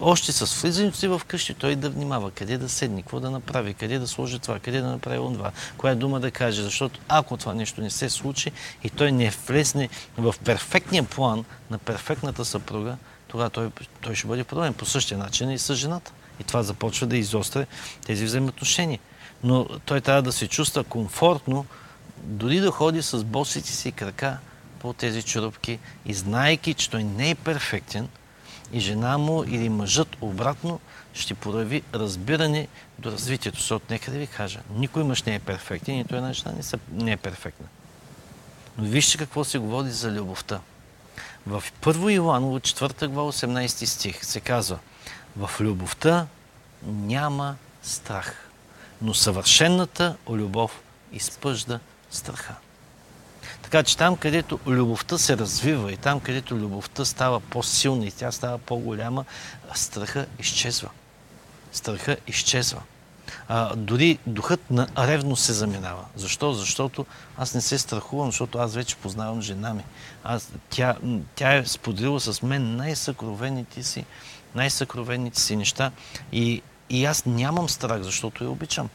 още 0.00 0.32
с 0.32 0.62
влизането 0.62 0.96
си 0.96 1.08
вкъщи, 1.18 1.54
той 1.54 1.76
да 1.76 1.90
внимава 1.90 2.30
къде 2.30 2.58
да 2.58 2.68
седне, 2.68 3.02
какво 3.02 3.20
да 3.20 3.30
направи, 3.30 3.74
къде 3.74 3.98
да 3.98 4.06
сложи 4.06 4.38
това, 4.38 4.58
къде 4.58 4.80
да 4.80 4.88
направи 4.88 5.18
онова, 5.18 5.50
коя 5.76 5.94
дума 5.94 6.20
да 6.20 6.30
каже. 6.30 6.62
Защото 6.62 7.00
ако 7.08 7.36
това 7.36 7.54
нещо 7.54 7.80
не 7.80 7.90
се 7.90 8.10
случи 8.10 8.50
и 8.84 8.90
той 8.90 9.12
не 9.12 9.30
влезне 9.30 9.88
в 10.18 10.34
перфектния 10.44 11.04
план 11.04 11.44
на 11.70 11.78
перфектната 11.78 12.44
съпруга, 12.44 12.96
тогава 13.28 13.50
той, 13.50 13.70
той 14.00 14.14
ще 14.14 14.26
бъде 14.26 14.44
проблем. 14.44 14.74
По 14.74 14.86
същия 14.86 15.18
начин 15.18 15.50
и 15.50 15.58
с 15.58 15.74
жената. 15.74 16.12
И 16.40 16.44
това 16.44 16.62
започва 16.62 17.06
да 17.06 17.16
изостря 17.16 17.66
тези 18.06 18.24
взаимоотношения. 18.24 18.98
Но 19.42 19.64
той 19.84 20.00
трябва 20.00 20.22
да 20.22 20.32
се 20.32 20.48
чувства 20.48 20.84
комфортно, 20.84 21.66
дори 22.22 22.60
да 22.60 22.70
ходи 22.70 23.02
с 23.02 23.24
босите 23.24 23.72
си 23.72 23.92
крака 23.92 24.38
по 24.78 24.92
тези 24.92 25.22
черупки 25.22 25.78
и 26.06 26.14
знаейки, 26.14 26.74
че 26.74 26.90
той 26.90 27.04
не 27.04 27.30
е 27.30 27.34
перфектен 27.34 28.08
и 28.72 28.80
жена 28.80 29.18
му 29.18 29.44
или 29.44 29.68
мъжът 29.68 30.16
обратно 30.20 30.80
ще 31.14 31.34
прояви 31.34 31.82
разбиране 31.94 32.68
до 32.98 33.12
развитието. 33.12 33.58
Защото 33.58 33.84
нека 33.90 34.10
да 34.10 34.18
ви 34.18 34.26
кажа, 34.26 34.60
никой 34.74 35.04
мъж 35.04 35.22
не 35.22 35.34
е 35.34 35.38
перфектен, 35.38 35.94
нито 35.94 36.16
една 36.16 36.32
жена 36.32 36.52
не, 36.56 36.62
са, 36.62 36.78
не 36.92 37.12
е 37.12 37.16
перфектна. 37.16 37.66
Но 38.78 38.84
вижте 38.84 39.18
какво 39.18 39.44
се 39.44 39.58
говори 39.58 39.90
за 39.90 40.12
любовта. 40.12 40.60
В 41.46 41.64
1 41.82 42.12
Иоанново 42.12 42.58
4 42.58 43.06
глава 43.06 43.32
18 43.32 43.84
стих 43.84 44.24
се 44.24 44.40
казва 44.40 44.78
В 45.36 45.50
любовта 45.60 46.26
няма 46.86 47.56
страх, 47.82 48.47
но 49.02 49.14
съвършенната 49.14 50.16
любов 50.28 50.80
изпъжда 51.12 51.80
страха. 52.10 52.54
Така 53.62 53.82
че 53.82 53.96
там, 53.96 54.16
където 54.16 54.60
любовта 54.66 55.18
се 55.18 55.36
развива 55.36 55.92
и 55.92 55.96
там, 55.96 56.20
където 56.20 56.54
любовта 56.54 57.04
става 57.04 57.40
по-силна 57.40 58.06
и 58.06 58.10
тя 58.10 58.32
става 58.32 58.58
по-голяма, 58.58 59.24
страха 59.74 60.26
изчезва. 60.38 60.90
Страха 61.72 62.16
изчезва. 62.26 62.82
А, 63.48 63.76
дори 63.76 64.18
духът 64.26 64.70
на 64.70 64.88
ревност 64.98 65.44
се 65.44 65.52
заминава. 65.52 66.04
Защо? 66.16 66.52
Защото 66.52 67.06
аз 67.38 67.54
не 67.54 67.60
се 67.60 67.78
страхувам, 67.78 68.26
защото 68.30 68.58
аз 68.58 68.74
вече 68.74 68.96
познавам 68.96 69.42
жена 69.42 69.74
ми. 69.74 69.84
Аз, 70.24 70.52
тя, 70.70 70.96
тя 71.34 71.54
е 71.54 71.66
споделила 71.66 72.20
с 72.20 72.42
мен 72.42 72.76
най-съкровените 72.76 73.82
си, 73.82 74.04
най-съкровените 74.54 75.40
си 75.40 75.56
неща 75.56 75.90
и, 76.32 76.62
и 76.90 77.04
аз 77.04 77.26
нямам 77.26 77.68
страх, 77.68 78.02
защото 78.02 78.44
я 78.44 78.50
обичам. 78.50 78.88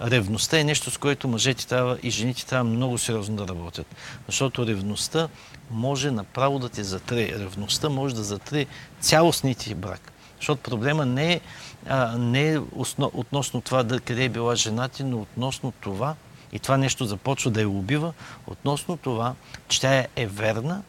Ревността 0.00 0.58
е 0.58 0.64
нещо, 0.64 0.90
с 0.90 0.98
което 0.98 1.28
мъжете 1.28 1.66
трябва 1.66 1.98
и 2.02 2.10
жените 2.10 2.46
трябва 2.46 2.64
много 2.64 2.98
сериозно 2.98 3.36
да 3.36 3.48
работят. 3.48 3.86
Защото 4.26 4.66
ревността 4.66 5.28
може 5.70 6.10
направо 6.10 6.58
да 6.58 6.68
те 6.68 6.84
затрие. 6.84 7.38
Ревността 7.38 7.88
може 7.88 8.14
да 8.14 8.22
затрие 8.22 8.66
цялостните 9.00 9.64
ти 9.64 9.74
брак. 9.74 10.12
Защото 10.36 10.62
проблема 10.62 11.06
не 11.06 11.32
е, 11.32 11.40
а, 11.86 12.18
не 12.18 12.52
е 12.52 12.58
основ, 12.58 13.10
относно 13.14 13.60
това 13.60 13.82
да, 13.82 14.00
къде 14.00 14.24
е 14.24 14.28
била 14.28 14.56
жена 14.56 14.88
ти, 14.88 15.04
но 15.04 15.20
относно 15.20 15.72
това, 15.80 16.14
и 16.52 16.58
това 16.58 16.76
нещо 16.76 17.04
започва 17.04 17.50
да 17.50 17.60
я 17.60 17.68
убива, 17.68 18.12
относно 18.46 18.96
това, 18.96 19.34
че 19.68 19.80
тя 19.80 20.06
е 20.16 20.26
верна, 20.26 20.82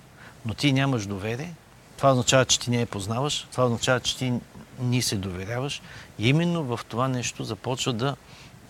но 0.46 0.54
ти 0.54 0.74
нямаш 0.74 1.06
доверие. 1.06 1.54
Това 1.98 2.12
означава, 2.12 2.46
че 2.46 2.60
ти 2.60 2.70
не 2.70 2.80
я 2.80 2.86
познаваш, 2.86 3.48
това 3.52 3.66
означава, 3.66 4.00
че 4.00 4.18
ти 4.18 4.34
ни 4.80 5.02
се 5.02 5.16
доверяваш. 5.16 5.82
И 6.20 6.30
именно 6.30 6.64
в 6.64 6.80
това 6.88 7.08
нещо 7.08 7.44
започва 7.44 7.94
да 7.94 8.16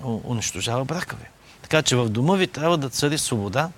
унищожава 0.03 0.85
брака 0.85 1.15
ви. 1.15 1.25
Така 1.61 1.81
че 1.81 1.95
в 1.95 2.09
дома 2.09 2.35
ви 2.35 2.47
трябва 2.47 2.77
да 2.77 2.89
цари 2.89 3.17
свобода, 3.17 3.69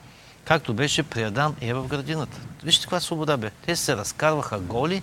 както 0.45 0.73
беше 0.73 1.03
при 1.03 1.23
Адам 1.23 1.55
и 1.61 1.69
Ева 1.69 1.81
в 1.81 1.87
градината. 1.87 2.37
Вижте 2.63 2.83
каква 2.83 2.99
свобода 2.99 3.37
бе. 3.37 3.51
Те 3.65 3.75
се 3.75 3.97
разкарваха 3.97 4.59
голи 4.59 5.01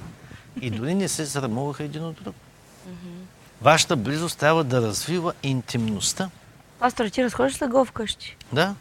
и 0.60 0.70
дори 0.70 0.94
не 0.94 1.08
се 1.08 1.26
срамуваха 1.26 1.84
един 1.84 2.04
от 2.04 2.22
друг. 2.22 2.34
Вашата 3.62 3.96
близост 3.96 4.38
трябва 4.38 4.64
да 4.64 4.82
развива 4.82 5.32
интимността. 5.42 6.30
Пастор, 6.78 7.06
ти 7.06 7.24
разхождаш 7.24 7.62
ли 7.62 7.66
гол 7.66 7.84
вкъщи? 7.84 8.36
Да? 8.52 8.74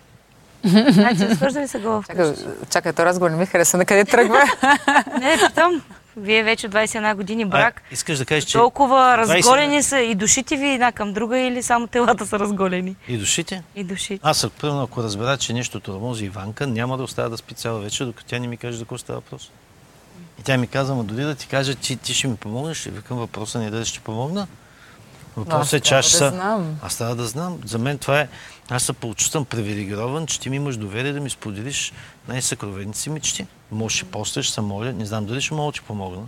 Значи, 0.63 1.27
разхожда 1.29 1.59
ли 1.61 1.67
се 1.67 1.79
гол 1.79 2.03
Чакай, 2.03 2.25
вкъщи? 2.25 2.45
чакай, 2.71 2.93
то 2.93 3.05
разговор 3.05 3.31
не 3.31 3.37
ми 3.37 3.45
хареса. 3.45 3.77
На 3.77 3.85
къде 3.85 4.05
тръгва? 4.05 4.39
Не, 5.19 5.37
питам. 5.47 5.81
Вие 6.17 6.43
вече 6.43 6.69
21 6.69 7.15
години 7.15 7.45
брак. 7.45 7.81
А, 7.89 7.93
искаш 7.93 8.17
да 8.17 8.25
кажеш, 8.25 8.43
че... 8.43 8.57
Толкова 8.57 8.95
20 8.95 9.17
разголени 9.17 9.83
са 9.83 9.99
и 9.99 10.15
душите 10.15 10.55
ви 10.57 10.69
една 10.69 10.91
към 10.91 11.13
друга 11.13 11.37
или 11.37 11.63
само 11.63 11.87
телата 11.87 12.25
са 12.25 12.39
разголени? 12.39 12.95
И 13.07 13.17
душите? 13.17 13.63
И 13.75 13.83
душите. 13.83 14.19
Аз, 14.23 14.47
примерно, 14.61 14.81
ако 14.83 15.03
разбера, 15.03 15.37
че 15.37 15.53
нещо 15.53 15.79
тормози 15.79 16.25
Иванка, 16.25 16.67
няма 16.67 16.97
да 16.97 17.03
остава 17.03 17.29
да 17.29 17.37
спи 17.37 17.53
цяла 17.53 17.79
вечер, 17.79 18.05
докато 18.05 18.29
тя 18.29 18.39
не 18.39 18.47
ми 18.47 18.57
каже 18.57 18.77
за 18.77 18.83
какво 18.83 18.97
става 18.97 19.19
въпрос. 19.19 19.51
И 20.39 20.43
тя 20.43 20.57
ми 20.57 20.67
каза, 20.67 20.95
ма 20.95 21.03
дори 21.03 21.23
да 21.23 21.35
ти 21.35 21.47
кажа, 21.47 21.75
че 21.75 21.95
ти 21.95 22.13
ще 22.13 22.27
ми 22.27 22.35
помогнеш, 22.35 22.85
и 22.85 22.89
викам 22.89 23.17
въпроса 23.17 23.59
не 23.59 23.69
дали 23.69 23.85
ще 23.85 23.99
помогна. 23.99 24.47
Въпросът 25.37 25.73
е, 25.73 25.79
че 25.79 25.95
аз 25.95 26.19
да 26.19 26.29
знам. 26.29 26.79
Аз 26.81 26.97
трябва 26.97 27.15
да 27.15 27.27
знам. 27.27 27.59
За 27.65 27.77
мен 27.77 27.97
това 27.97 28.19
е... 28.19 28.27
Аз 28.69 28.83
се 28.83 28.93
почувствам 28.93 29.45
привилегирован, 29.45 30.27
че 30.27 30.39
ти 30.39 30.49
ми 30.49 30.55
имаш 30.55 30.77
доверие 30.77 31.13
да 31.13 31.19
ми 31.19 31.29
споделиш 31.29 31.93
най-съкровените 32.27 32.97
си 32.99 33.09
мечти. 33.09 33.47
Може 33.71 34.05
и 34.05 34.11
после 34.11 34.43
ще 34.43 34.53
се 34.53 34.61
моля, 34.61 34.93
не 34.93 35.05
знам 35.05 35.25
дали 35.25 35.41
ще 35.41 35.53
мога 35.53 35.71
да 35.71 35.75
ти 35.75 35.81
помогна. 35.81 36.23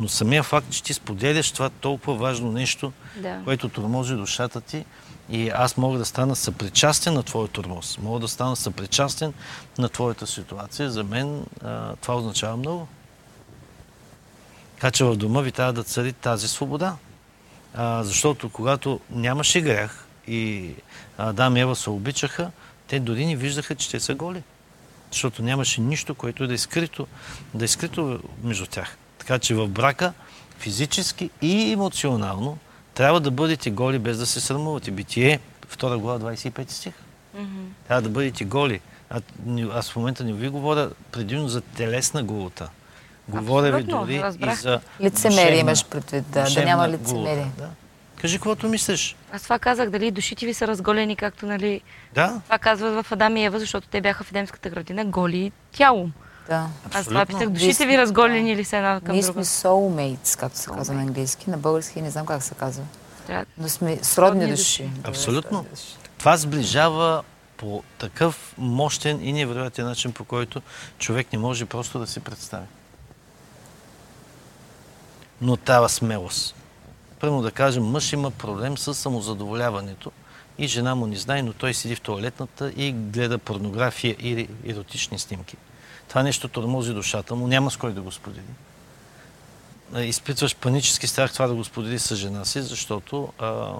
Но 0.00 0.08
самия 0.08 0.42
факт, 0.42 0.70
че 0.70 0.82
ти 0.82 0.94
споделяш 0.94 1.52
това 1.52 1.70
толкова 1.70 2.14
важно 2.16 2.52
нещо, 2.52 2.92
Да. 3.16 3.40
което 3.44 3.68
тормози 3.68 4.14
душата 4.14 4.60
ти, 4.60 4.84
и 5.30 5.48
аз 5.48 5.76
мога 5.76 5.98
да 5.98 6.04
стана 6.04 6.36
съпричастен 6.36 7.14
на 7.14 7.22
твоя 7.22 7.48
тормоз. 7.48 7.98
Мога 7.98 8.20
да 8.20 8.28
стана 8.28 8.56
съпричастен 8.56 9.32
на 9.78 9.88
твоята 9.88 10.26
ситуация. 10.26 10.90
За 10.90 11.04
мен 11.04 11.44
а, 11.64 11.96
това 11.96 12.16
означава 12.16 12.56
много. 12.56 12.88
Така 14.74 14.90
че 14.90 15.04
в 15.04 15.16
дома 15.16 15.40
ви 15.40 15.52
трябва 15.52 15.72
да 15.72 15.84
цари 15.84 16.12
тази 16.12 16.48
свобода. 16.48 16.96
А, 17.74 18.04
защото 18.04 18.50
когато 18.50 19.00
нямаше 19.10 19.60
грях 19.60 20.06
и 20.26 20.70
Адам 21.18 21.56
и 21.56 21.60
Ева 21.60 21.76
се 21.76 21.90
обичаха, 21.90 22.50
те 22.86 23.00
дори 23.00 23.26
не 23.26 23.36
виждаха, 23.36 23.74
че 23.74 23.90
те 23.90 24.00
са 24.00 24.14
голи. 24.14 24.42
Защото 25.12 25.42
нямаше 25.42 25.80
нищо, 25.80 26.14
което 26.14 26.46
да 26.46 26.54
е 26.54 26.58
скрито, 26.58 27.06
да 27.54 27.64
е 27.64 27.68
скрито 27.68 28.20
между 28.42 28.66
тях. 28.66 28.96
Така 29.18 29.38
че 29.38 29.54
в 29.54 29.68
брака, 29.68 30.12
физически 30.58 31.30
и 31.42 31.72
емоционално, 31.72 32.58
трябва 32.94 33.20
да 33.20 33.30
бъдете 33.30 33.70
голи 33.70 33.98
без 33.98 34.18
да 34.18 34.26
се 34.26 34.40
срамувате. 34.40 34.90
Битие, 34.90 35.40
2 35.76 35.96
глава, 35.96 36.32
25 36.32 36.70
стих. 36.70 36.94
Трябва 37.86 38.02
да 38.02 38.08
бъдете 38.08 38.44
голи. 38.44 38.80
А, 39.10 39.20
аз 39.72 39.90
в 39.90 39.96
момента 39.96 40.24
не 40.24 40.32
ви 40.32 40.48
говоря 40.48 40.90
предимно 41.12 41.48
за 41.48 41.60
телесна 41.60 42.22
голота. 42.22 42.70
Говоря 43.28 43.76
ви 43.76 43.82
дори 43.82 44.14
и 44.14 44.22
разбрах. 44.22 44.60
за 44.60 44.80
Лицемерие 45.00 45.58
имаш 45.58 45.86
предвид, 45.86 46.24
да, 46.30 46.44
да 46.44 46.64
няма 46.64 46.88
лицемерие. 46.88 47.50
Да. 47.58 47.68
Кажи 48.16 48.36
каквото 48.36 48.68
мислиш. 48.68 49.16
Аз 49.32 49.42
това 49.42 49.58
казах, 49.58 49.90
дали 49.90 50.10
душите 50.10 50.46
ви 50.46 50.54
са 50.54 50.66
разголени, 50.66 51.16
както 51.16 51.46
нали... 51.46 51.80
Да, 52.14 52.40
Това 52.44 52.58
казват 52.58 52.94
в 52.96 53.12
Адам 53.12 53.36
и 53.36 53.44
Ева, 53.44 53.58
защото 53.58 53.88
те 53.88 54.00
бяха 54.00 54.24
в 54.24 54.30
Едемската 54.30 54.70
градина 54.70 55.04
голи 55.04 55.52
тялом. 55.72 56.12
Да. 56.48 56.66
Аз 56.94 57.06
това 57.06 57.26
питах, 57.26 57.48
душите 57.48 57.86
ви 57.86 57.98
разголени 57.98 58.56
ли 58.56 58.64
са 58.64 58.76
една 58.76 59.00
към 59.00 59.14
Ние 59.14 59.22
друга? 59.22 59.44
сме 59.44 59.68
soulmates, 59.68 60.38
както 60.38 60.58
се 60.58 60.66
казва 60.68 60.94
на 60.94 61.00
английски. 61.02 61.50
На 61.50 61.58
български 61.58 62.02
не 62.02 62.10
знам 62.10 62.26
как 62.26 62.42
се 62.42 62.54
казва. 62.54 62.84
Трябва- 63.26 63.44
Но 63.58 63.68
сме 63.68 63.90
сродни 63.90 64.04
Сродни 64.04 64.40
души. 64.42 64.82
души. 64.82 64.90
Да, 64.94 65.08
Абсолютно. 65.08 65.66
това 66.18 66.36
сближава 66.36 67.22
по 67.56 67.82
такъв 67.98 68.54
мощен 68.58 69.18
и 69.22 69.32
невероятен 69.32 69.84
начин, 69.84 70.12
по 70.12 70.24
който 70.24 70.62
човек 70.98 71.26
не 71.32 71.38
може 71.38 71.64
просто 71.66 71.98
да 71.98 72.06
си 72.06 72.20
представи. 72.20 72.66
Но 75.40 75.56
трябва 75.56 75.88
смелост. 75.88 76.54
Първо 77.20 77.42
да 77.42 77.50
кажем, 77.50 77.84
мъж 77.84 78.12
има 78.12 78.30
проблем 78.30 78.78
с 78.78 78.94
самозадоволяването 78.94 80.12
и 80.58 80.66
жена 80.68 80.94
му 80.94 81.06
не 81.06 81.16
знае, 81.16 81.42
но 81.42 81.52
той 81.52 81.74
седи 81.74 81.94
в 81.94 82.00
туалетната 82.00 82.72
и 82.76 82.92
гледа 82.92 83.38
порнография 83.38 84.16
или 84.18 84.48
еротични 84.66 85.18
снимки. 85.18 85.56
Това 86.08 86.22
нещо 86.22 86.48
тормози 86.48 86.94
душата 86.94 87.34
му, 87.34 87.46
няма 87.46 87.70
с 87.70 87.76
кой 87.76 87.92
да 87.92 88.00
го 88.00 88.12
сподели. 88.12 88.44
Изпитваш 89.96 90.56
панически 90.56 91.06
страх 91.06 91.32
това 91.32 91.46
да 91.46 91.54
го 91.54 91.64
сподели 91.64 91.98
с 91.98 92.16
жена 92.16 92.44
си, 92.44 92.62
защото 92.62 93.32
а, 93.38 93.72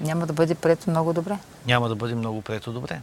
Няма 0.00 0.26
да 0.26 0.32
бъде 0.32 0.54
прието 0.54 0.90
много 0.90 1.12
добре. 1.12 1.38
няма 1.66 1.88
да 1.88 1.94
бъде 1.94 2.14
много 2.14 2.42
прието 2.42 2.72
добре. 2.72 3.00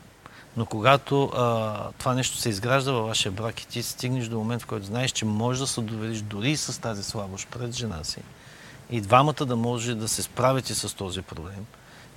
Но 0.58 0.66
когато 0.66 1.24
а, 1.24 1.92
това 1.98 2.14
нещо 2.14 2.38
се 2.38 2.50
изгражда 2.50 2.92
във 2.92 3.08
вашия 3.08 3.32
брак 3.32 3.62
и 3.62 3.68
ти 3.68 3.84
стигнеш 3.84 4.28
до 4.28 4.38
момент, 4.38 4.62
в 4.62 4.66
който 4.66 4.86
знаеш, 4.86 5.12
че 5.12 5.26
можеш 5.26 5.60
да 5.60 5.68
се 5.68 5.82
довериш 5.82 6.22
дори 6.22 6.52
и 6.52 6.58
с 6.58 6.82
тази 6.82 7.04
слабост 7.04 7.48
пред 7.48 7.76
жена 7.76 8.04
си, 8.04 8.22
и 8.90 9.02
двамата 9.02 9.46
да 9.46 9.56
може 9.56 9.96
да 9.96 10.08
се 10.08 10.24
справите 10.24 10.76
с 10.76 10.96
този 10.96 11.22
проблем, 11.22 11.66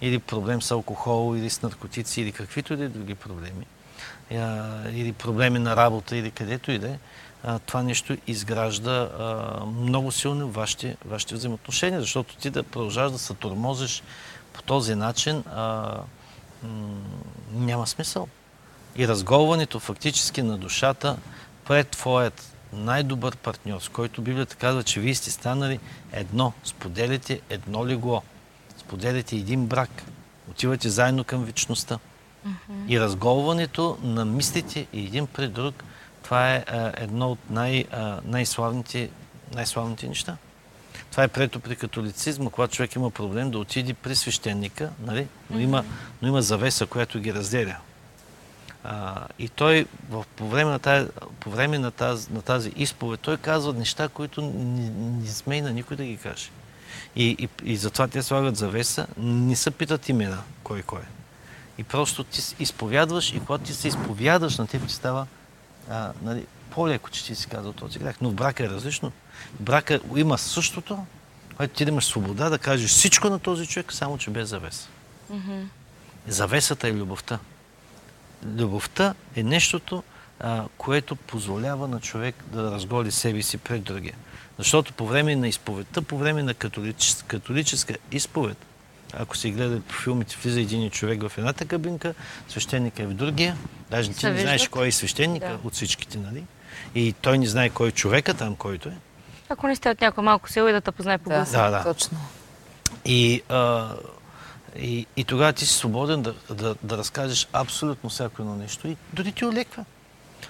или 0.01 0.18
проблем 0.18 0.62
с 0.62 0.70
алкохол, 0.70 1.36
или 1.36 1.51
с 1.51 1.62
наркотици, 1.62 2.20
или 2.20 2.32
каквито 2.32 2.72
и 2.72 2.76
да 2.76 2.84
е 2.84 2.89
други 2.89 3.14
проблеми, 3.14 3.66
а, 4.32 4.89
или 4.91 5.12
проблеми 5.12 5.59
на 5.59 5.76
работа, 5.76 6.16
или 6.16 6.30
където 6.30 6.72
и 6.72 6.78
да 6.78 6.89
е, 6.89 6.99
това 7.66 7.82
нещо 7.82 8.16
изгражда 8.26 9.11
а, 9.18 9.64
много 9.66 10.12
силно 10.12 10.51
вашите, 10.51 10.97
вашите 11.05 11.34
взаимоотношения, 11.34 12.01
защото 12.01 12.36
ти 12.36 12.51
да 12.51 12.62
продължаваш 12.62 13.12
да 13.12 13.18
се 13.18 13.34
тормозиш 13.34 14.03
по 14.53 14.62
този 14.62 14.95
начин, 14.95 15.45
а, 15.55 15.97
няма 17.52 17.86
смисъл. 17.86 18.28
И 18.96 19.09
разголването 19.09 19.80
фактически 19.80 20.42
на 20.42 20.59
душата 20.59 21.16
пред 21.66 21.88
твоят 21.88 22.52
най-добър 22.72 23.36
партньор, 23.36 23.80
с 23.80 23.88
който 23.88 24.22
Библията 24.22 24.56
казва, 24.56 24.82
че 24.82 25.00
вие 25.00 25.14
сте 25.14 25.30
станали 25.30 25.80
едно, 26.12 26.52
споделяте 26.64 27.40
едно 27.50 27.86
легло, 27.86 28.22
споделяте 28.78 29.36
един 29.36 29.66
брак, 29.66 30.02
отивате 30.50 30.88
заедно 30.88 31.24
към 31.24 31.44
вечността. 31.44 31.98
И 32.88 33.00
разголването 33.00 33.98
на 34.02 34.24
мислите 34.24 34.86
и 34.92 35.00
един 35.06 35.26
пред 35.26 35.52
друг, 35.52 35.84
това 36.22 36.54
е 36.54 36.64
а, 36.68 36.92
едно 36.96 37.30
от 37.30 37.50
най, 37.50 37.84
а, 37.92 38.20
най-славните, 38.24 39.11
най-славните 39.54 40.09
неща. 40.09 40.36
Това 41.18 41.24
е 41.24 41.28
прието 41.28 41.60
при 41.60 41.76
католицизма, 41.76 42.50
когато 42.50 42.74
човек 42.74 42.94
има 42.94 43.10
проблем 43.10 43.50
да 43.50 43.58
отиде 43.58 43.94
при 43.94 44.16
свещеника, 44.16 44.90
нали? 45.06 45.26
но, 45.50 45.58
има, 45.58 45.84
но 46.22 46.28
има 46.28 46.42
завеса, 46.42 46.86
която 46.86 47.20
ги 47.20 47.34
разделя. 47.34 47.76
А, 48.84 49.26
и 49.38 49.48
той 49.48 49.86
в, 50.10 50.24
по 50.36 50.48
време, 50.48 50.70
на 50.70 50.78
тази, 50.78 51.08
по 51.40 51.50
време 51.50 51.78
на, 51.78 51.90
тази, 51.90 52.32
на 52.32 52.42
тази 52.42 52.72
изповед, 52.76 53.20
той 53.20 53.36
казва 53.36 53.72
неща, 53.72 54.08
които 54.08 54.42
не, 54.42 54.90
не 54.90 55.26
сме 55.26 55.56
и 55.56 55.60
на 55.60 55.72
никой 55.72 55.96
да 55.96 56.04
ги 56.04 56.16
каже. 56.16 56.50
И, 57.16 57.36
и, 57.38 57.48
и 57.72 57.76
затова 57.76 58.08
те 58.08 58.22
слагат 58.22 58.56
завеса, 58.56 59.06
не 59.16 59.56
се 59.56 59.70
питат 59.70 60.08
имена, 60.08 60.42
кой 60.62 60.82
кой 60.82 61.00
е. 61.00 61.08
И 61.78 61.84
просто 61.84 62.24
ти 62.24 62.42
изповядваш 62.58 63.32
и 63.32 63.40
когато 63.40 63.64
ти 63.64 63.72
се 63.72 63.88
изповядаш, 63.88 64.58
на 64.58 64.66
теб 64.66 64.86
ти 64.86 64.94
става 64.94 65.26
а, 65.90 66.12
нали, 66.22 66.46
по-леко, 66.70 67.10
че 67.10 67.24
ти 67.24 67.34
си 67.34 67.46
казал 67.46 67.72
този 67.72 67.98
грях. 67.98 68.16
Но 68.20 68.30
в 68.30 68.34
брака 68.34 68.64
е 68.64 68.68
различно. 68.68 69.12
Брака 69.61 70.01
има 70.16 70.39
същото, 70.39 70.99
което 71.57 71.74
ти 71.74 71.84
да 71.84 71.91
имаш 71.91 72.05
свобода 72.05 72.51
да 72.51 72.59
кажеш 72.59 72.91
всичко 72.91 73.30
на 73.30 73.39
този 73.39 73.66
човек, 73.66 73.93
само 73.93 74.18
че 74.18 74.30
без 74.30 74.49
завеса. 74.49 74.89
Завесата 76.28 76.89
е 76.89 76.93
любовта. 76.93 77.39
Любовта 78.47 79.14
е 79.36 79.43
нещото, 79.43 80.03
а, 80.41 80.64
което 80.78 81.16
позволява 81.16 81.89
на 81.89 82.01
човек 82.01 82.34
да 82.53 82.70
разголи 82.70 83.11
себе 83.11 83.43
си 83.43 83.59
пред 83.59 83.82
другия. 83.82 84.14
Защото 84.59 84.93
по 84.93 85.07
време 85.07 85.36
на 85.36 85.49
изповедта, 85.49 86.03
по 86.03 86.18
време 86.18 86.43
на 86.43 86.55
католическа, 86.55 87.26
католическа 87.26 87.97
изповед, 88.12 88.57
ако 89.12 89.36
си 89.36 89.51
гледа 89.51 89.80
по 89.80 89.95
филмите, 89.95 90.36
влиза 90.43 90.61
един 90.61 90.91
човек 90.91 91.22
в 91.22 91.32
едната 91.39 91.64
кабинка, 91.66 92.14
свещеника 92.49 93.03
е 93.03 93.07
в 93.07 93.14
другия. 93.14 93.57
Даже 93.91 94.12
ти 94.12 94.26
не 94.26 94.41
знаеш 94.41 94.68
кой 94.68 94.89
е 94.89 94.93
свещеника 94.93 95.49
Да. 95.49 95.59
от 95.64 95.74
всичките, 95.74 96.18
нали? 96.18 96.45
И 96.95 97.12
той 97.12 97.39
не 97.39 97.47
знае 97.47 97.70
кой 97.70 97.89
е 97.89 97.93
човека 97.93 98.34
там, 98.34 98.57
който 98.57 98.89
е. 98.89 98.97
Ако 99.49 99.66
не 99.66 99.76
сте 99.76 99.90
от 99.90 100.01
някой 100.01 100.24
малко 100.24 100.51
село 100.51 100.68
и 100.68 100.72
да 100.72 100.80
те 100.80 100.92
познае 100.92 101.18
по 101.18 101.30
Да, 101.30 101.36
гласа. 101.36 101.53
Да, 101.53 101.70
да. 101.70 101.84
точно. 101.84 102.18
И, 103.05 103.42
а, 103.49 103.88
и, 104.78 105.07
и 105.16 105.24
тогава 105.24 105.53
ти 105.53 105.66
си 105.66 105.74
свободен 105.74 106.22
да, 106.22 106.34
да, 106.51 106.74
да 106.82 106.99
разкажеш 106.99 107.49
абсолютно 107.53 108.11
всяко 108.11 108.42
едно 108.42 108.55
нещо 108.55 108.88
и 108.88 108.96
дори 109.12 109.32
ти 109.32 109.44
олеква. 109.44 109.84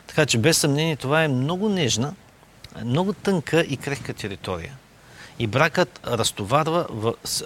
Така 0.07 0.26
че 0.26 0.38
без 0.38 0.59
съмнение 0.59 0.96
това 0.96 1.24
е 1.24 1.28
много 1.28 1.68
нежна, 1.68 2.14
много 2.84 3.12
тънка 3.12 3.61
и 3.61 3.76
крехка 3.76 4.14
територия. 4.14 4.72
И 5.38 5.46
бракът 5.46 6.01
разтоварва, 6.07 6.86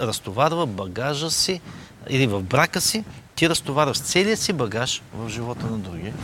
разтоварва 0.00 0.66
багажа 0.66 1.30
си, 1.30 1.60
или 2.08 2.26
в 2.26 2.42
брака 2.42 2.80
си, 2.80 3.04
ти 3.34 3.48
разтоварваш 3.48 4.00
целия 4.00 4.36
си 4.36 4.52
багаж 4.52 5.02
в 5.14 5.28
живота 5.28 5.66
на 5.66 5.78
другия. 5.78 6.14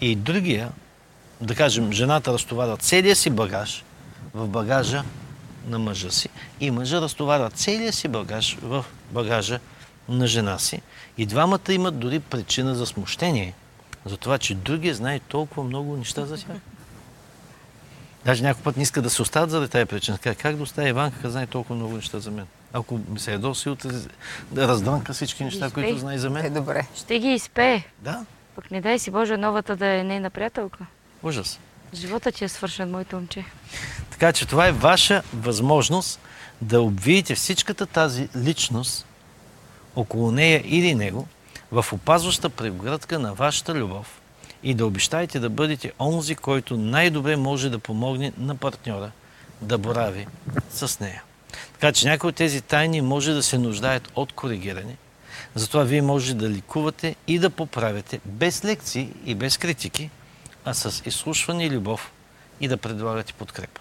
И 0.00 0.16
другия, 0.16 0.72
да 1.40 1.54
кажем, 1.54 1.92
жената 1.92 2.32
разтоварва 2.32 2.76
целия 2.76 3.16
си 3.16 3.30
багаж 3.30 3.84
в 4.34 4.48
багажа 4.48 5.02
на 5.66 5.78
мъжа 5.78 6.10
си 6.10 6.28
и 6.60 6.70
мъжа 6.70 7.00
разтоварва 7.00 7.50
целия 7.50 7.92
си 7.92 8.08
багаж 8.08 8.58
в 8.62 8.84
багажа 9.10 9.58
на 10.08 10.26
жена 10.26 10.58
си. 10.58 10.82
И 11.18 11.26
двамата 11.26 11.60
имат 11.72 11.98
дори 11.98 12.20
причина 12.20 12.74
за 12.74 12.86
смущение, 12.86 13.54
за 14.04 14.16
това, 14.16 14.38
че 14.38 14.54
другия 14.54 14.94
знае 14.94 15.20
толкова 15.20 15.64
много 15.64 15.96
неща 15.96 16.26
за 16.26 16.36
тях. 16.36 16.56
Даже 18.24 18.42
някой 18.42 18.62
път 18.62 18.76
не 18.76 18.82
иска 18.82 19.02
да 19.02 19.10
се 19.10 19.22
остават 19.22 19.50
заради 19.50 19.68
тази 19.68 19.86
причина. 19.86 20.18
Как, 20.18 20.38
как 20.38 20.56
да 20.56 20.62
оставя 20.62 20.88
Иванка, 20.88 21.16
като 21.16 21.30
знае 21.30 21.46
толкова 21.46 21.76
много 21.76 21.96
неща 21.96 22.20
за 22.20 22.30
мен? 22.30 22.46
Ако 22.72 23.00
ми 23.08 23.18
се 23.18 23.32
ядоси 23.32 23.68
утре, 23.68 23.88
да 24.50 24.68
раздрънка 24.68 25.12
всички 25.12 25.44
неща, 25.44 25.70
които 25.70 25.98
знае 25.98 26.18
за 26.18 26.26
Е, 26.26 26.30
мен. 26.30 26.54
добре. 26.54 26.86
Ще 26.96 27.18
ги 27.18 27.28
изпее. 27.28 27.82
Да, 27.98 28.24
Пък 28.54 28.70
не 28.70 28.80
дай 28.80 28.98
си 28.98 29.10
Боже 29.10 29.36
новата 29.36 29.76
да 29.76 29.86
е 29.86 30.04
нейна 30.04 30.30
приятелка. 30.30 30.86
ужас. 31.22 31.58
Живота 31.94 32.32
ти 32.32 32.44
е 32.44 32.48
свършен, 32.48 32.90
моето 32.90 33.16
момче. 33.16 33.44
Така 34.10 34.32
че 34.32 34.46
това 34.46 34.66
е 34.66 34.72
ваша 34.72 35.22
възможност 35.34 36.20
да 36.62 36.80
обвиете 36.80 37.34
всичката 37.34 37.86
тази 37.86 38.28
личност 38.36 39.06
около 39.96 40.30
нея 40.30 40.62
или 40.64 40.94
него 40.94 41.28
в 41.72 41.86
опазваща 41.92 42.50
преградка 42.50 43.18
на 43.18 43.34
вашата 43.34 43.74
любов 43.74 44.20
и 44.62 44.74
да 44.74 44.86
обещаете 44.86 45.40
да 45.40 45.50
бъдете 45.50 45.92
онзи, 46.00 46.34
който 46.34 46.76
най-добре 46.76 47.36
може 47.36 47.70
да 47.70 47.78
помогне 47.78 48.32
на 48.38 48.56
партньора 48.56 49.10
да 49.62 49.78
борави 49.78 50.26
с 50.70 51.00
нея. 51.00 51.22
Така 51.72 51.92
че 51.92 52.08
някои 52.08 52.28
от 52.28 52.36
тези 52.36 52.60
тайни 52.60 53.00
може 53.00 53.32
да 53.32 53.42
се 53.42 53.58
нуждаят 53.58 54.08
от 54.16 54.32
коригиране. 54.32 54.96
Затова 55.54 55.82
вие 55.82 56.02
може 56.02 56.34
да 56.34 56.50
ликувате 56.50 57.16
и 57.26 57.38
да 57.38 57.50
поправяте 57.50 58.20
без 58.24 58.64
лекции 58.64 59.12
и 59.24 59.34
без 59.34 59.58
критики, 59.58 60.10
а 60.64 60.74
с 60.74 61.02
изслушване 61.06 61.64
и 61.64 61.70
любов 61.70 62.12
и 62.60 62.68
да 62.68 62.76
предлагате 62.76 63.32
подкрепа. 63.32 63.80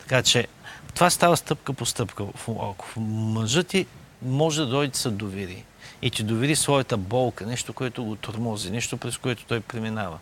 Така 0.00 0.22
че 0.22 0.46
това 0.94 1.10
става 1.10 1.36
стъпка 1.36 1.72
по 1.72 1.86
стъпка. 1.86 2.24
Ако 2.48 3.00
мъжът 3.00 3.66
ти 3.66 3.86
може 4.22 4.60
да 4.60 4.66
дойде 4.66 4.98
с 4.98 5.10
доверие 5.10 5.64
и 6.02 6.10
ти 6.10 6.22
довери 6.22 6.56
своята 6.56 6.96
болка, 6.96 7.46
нещо, 7.46 7.72
което 7.72 8.04
го 8.04 8.16
тормози, 8.16 8.70
нещо, 8.70 8.96
през 8.96 9.18
което 9.18 9.44
той 9.44 9.60
преминава. 9.60 10.18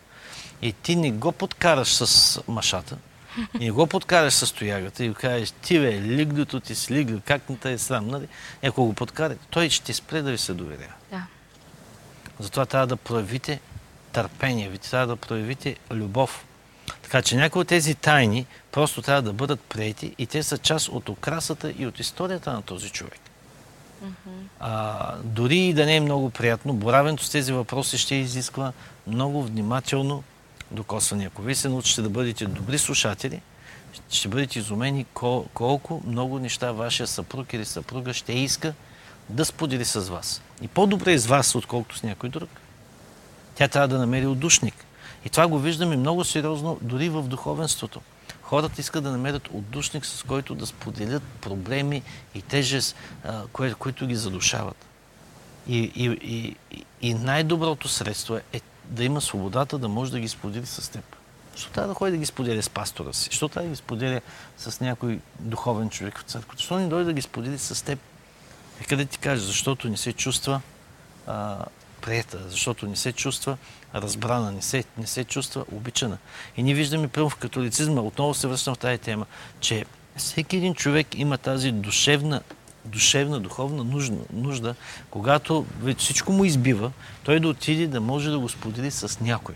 И 0.61 0.73
ти 0.73 0.95
не 0.95 1.11
го 1.11 1.31
подкараш 1.31 1.93
с 1.93 2.41
машата, 2.47 2.97
и 3.59 3.65
не 3.65 3.71
го 3.71 3.87
подкараш 3.87 4.33
с 4.33 4.51
тоягата 4.51 5.03
и 5.03 5.09
го 5.09 5.15
кажеш, 5.15 5.51
ти 5.51 5.79
бе, 5.79 6.01
лигдото 6.01 6.59
ти 6.59 6.75
си 6.75 6.93
лигдо, 6.93 7.21
как 7.25 7.49
не 7.49 7.57
те 7.57 7.71
е 7.71 7.77
срам, 7.77 8.07
нали? 8.07 8.27
И 8.63 8.67
ако 8.67 8.85
го 8.85 8.93
подкарате, 8.93 9.47
той 9.49 9.69
ще 9.69 9.93
спре 9.93 10.21
да 10.21 10.31
ви 10.31 10.37
се 10.37 10.53
доверява. 10.53 10.93
Да. 11.11 11.23
Затова 12.39 12.65
трябва 12.65 12.87
да 12.87 12.95
проявите 12.95 13.59
търпение, 14.21 14.69
ви 14.69 14.77
трябва 14.77 15.07
да 15.07 15.15
проявите 15.15 15.75
любов. 15.91 16.45
Така 17.03 17.21
че 17.21 17.35
някои 17.35 17.61
от 17.61 17.67
тези 17.67 17.95
тайни 17.95 18.45
просто 18.71 19.01
трябва 19.01 19.21
да 19.21 19.33
бъдат 19.33 19.59
приети 19.61 20.15
и 20.17 20.25
те 20.25 20.43
са 20.43 20.57
част 20.57 20.87
от 20.87 21.09
окрасата 21.09 21.73
и 21.77 21.87
от 21.87 21.99
историята 21.99 22.53
на 22.53 22.61
този 22.61 22.89
човек. 22.89 23.19
А, 24.59 25.15
дори 25.23 25.57
и 25.57 25.73
да 25.73 25.85
не 25.85 25.95
е 25.95 25.99
много 25.99 26.29
приятно, 26.29 26.73
боравенето 26.73 27.23
с 27.23 27.29
тези 27.29 27.53
въпроси 27.53 27.97
ще 27.97 28.15
изисква 28.15 28.73
много 29.07 29.43
внимателно 29.43 30.23
докосване. 30.71 31.25
Ако 31.25 31.41
вие 31.41 31.55
се 31.55 31.69
научите 31.69 32.01
да 32.01 32.09
бъдете 32.09 32.45
добри 32.45 32.77
слушатели, 32.77 33.41
ще 34.09 34.27
бъдете 34.27 34.59
изумени 34.59 35.05
кол- 35.13 35.47
колко 35.53 36.01
много 36.07 36.39
неща 36.39 36.71
вашия 36.71 37.07
съпруг 37.07 37.53
или 37.53 37.65
съпруга 37.65 38.13
ще 38.13 38.33
иска 38.33 38.73
да 39.29 39.45
сподели 39.45 39.85
с 39.85 39.99
вас. 39.99 40.41
И 40.61 40.67
по-добре 40.67 41.17
с 41.17 41.25
вас, 41.25 41.55
отколкото 41.55 41.97
с 41.97 42.03
някой 42.03 42.29
друг. 42.29 42.49
Тя 43.59 43.67
трябва 43.67 43.87
да 43.87 43.99
намери 43.99 44.27
отдушник. 44.27 44.85
И 45.25 45.29
това 45.29 45.47
го 45.47 45.59
виждаме 45.59 45.97
много 45.97 46.23
сериозно 46.23 46.77
дори 46.81 47.09
в 47.09 47.23
духовенството. 47.23 48.01
Хората 48.41 48.81
искат 48.81 49.03
да 49.03 49.11
намерят 49.11 49.49
отдушник, 49.53 50.05
с 50.05 50.23
който 50.23 50.55
да 50.55 50.65
споделят 50.65 51.23
проблеми 51.23 52.03
и 52.35 52.41
тежест, 52.41 52.95
а, 53.23 53.47
кое, 53.47 53.73
които 53.73 54.07
ги 54.07 54.15
задушават. 54.15 54.85
И, 55.67 55.77
и, 55.77 56.05
и, 56.21 56.55
и- 57.01 57.13
най-доброто 57.13 57.87
средство 57.87 58.35
е, 58.35 58.43
е 58.53 58.61
да 58.85 59.03
има 59.03 59.21
свободата 59.21 59.77
да 59.77 59.89
може 59.89 60.11
да 60.11 60.19
ги 60.19 60.27
сподели 60.27 60.65
с 60.65 60.91
теб. 60.91 61.15
Защо 61.53 61.71
трябва 61.71 61.87
да 61.87 61.93
ходи 61.93 62.11
да 62.11 62.17
ги 62.17 62.25
споделя 62.25 62.63
с 62.63 62.69
пастора 62.69 63.13
си? 63.13 63.25
Защо 63.25 63.49
трябва 63.49 63.67
да 63.69 63.73
ги 63.73 63.79
споделя 63.79 64.21
с 64.57 64.79
някой 64.79 65.19
духовен 65.39 65.89
човек 65.89 66.19
в 66.19 66.23
църквата? 66.23 66.57
Защо 66.57 66.79
не 66.79 66.87
дойде 66.87 67.05
да 67.05 67.13
ги 67.13 67.21
сподели 67.21 67.57
с 67.57 67.85
теб? 67.85 67.99
И 68.81 68.83
къде 68.83 69.05
ти 69.05 69.17
кажеш? 69.17 69.45
Защото 69.45 69.89
не 69.89 69.97
се 69.97 70.13
чувства 70.13 70.61
а, 71.27 71.65
приета, 72.01 72.37
защото 72.49 72.87
не 72.87 72.95
се 72.95 73.11
чувства 73.11 73.57
разбрана, 73.95 74.51
не 74.51 74.61
се, 74.61 74.83
не 74.97 75.07
се 75.07 75.23
чувства 75.23 75.65
обичана. 75.71 76.17
И 76.57 76.63
ние 76.63 76.73
виждаме 76.73 77.07
първо 77.07 77.29
в 77.29 77.35
католицизма, 77.35 78.01
отново 78.01 78.33
се 78.33 78.47
връщам 78.47 78.75
в 78.75 78.79
тази 78.79 78.97
тема, 78.97 79.25
че 79.59 79.85
всеки 80.17 80.57
един 80.57 80.73
човек 80.75 81.07
има 81.15 81.37
тази 81.37 81.71
душевна, 81.71 82.41
душевна, 82.85 83.39
духовна 83.39 83.83
нужда, 83.83 84.17
нужда, 84.33 84.75
когато 85.09 85.65
всичко 85.97 86.31
му 86.31 86.45
избива, 86.45 86.91
той 87.23 87.39
да 87.39 87.47
отиде 87.47 87.87
да 87.87 88.01
може 88.01 88.29
да 88.29 88.39
го 88.39 88.49
сподели 88.49 88.91
с 88.91 89.19
някой. 89.19 89.55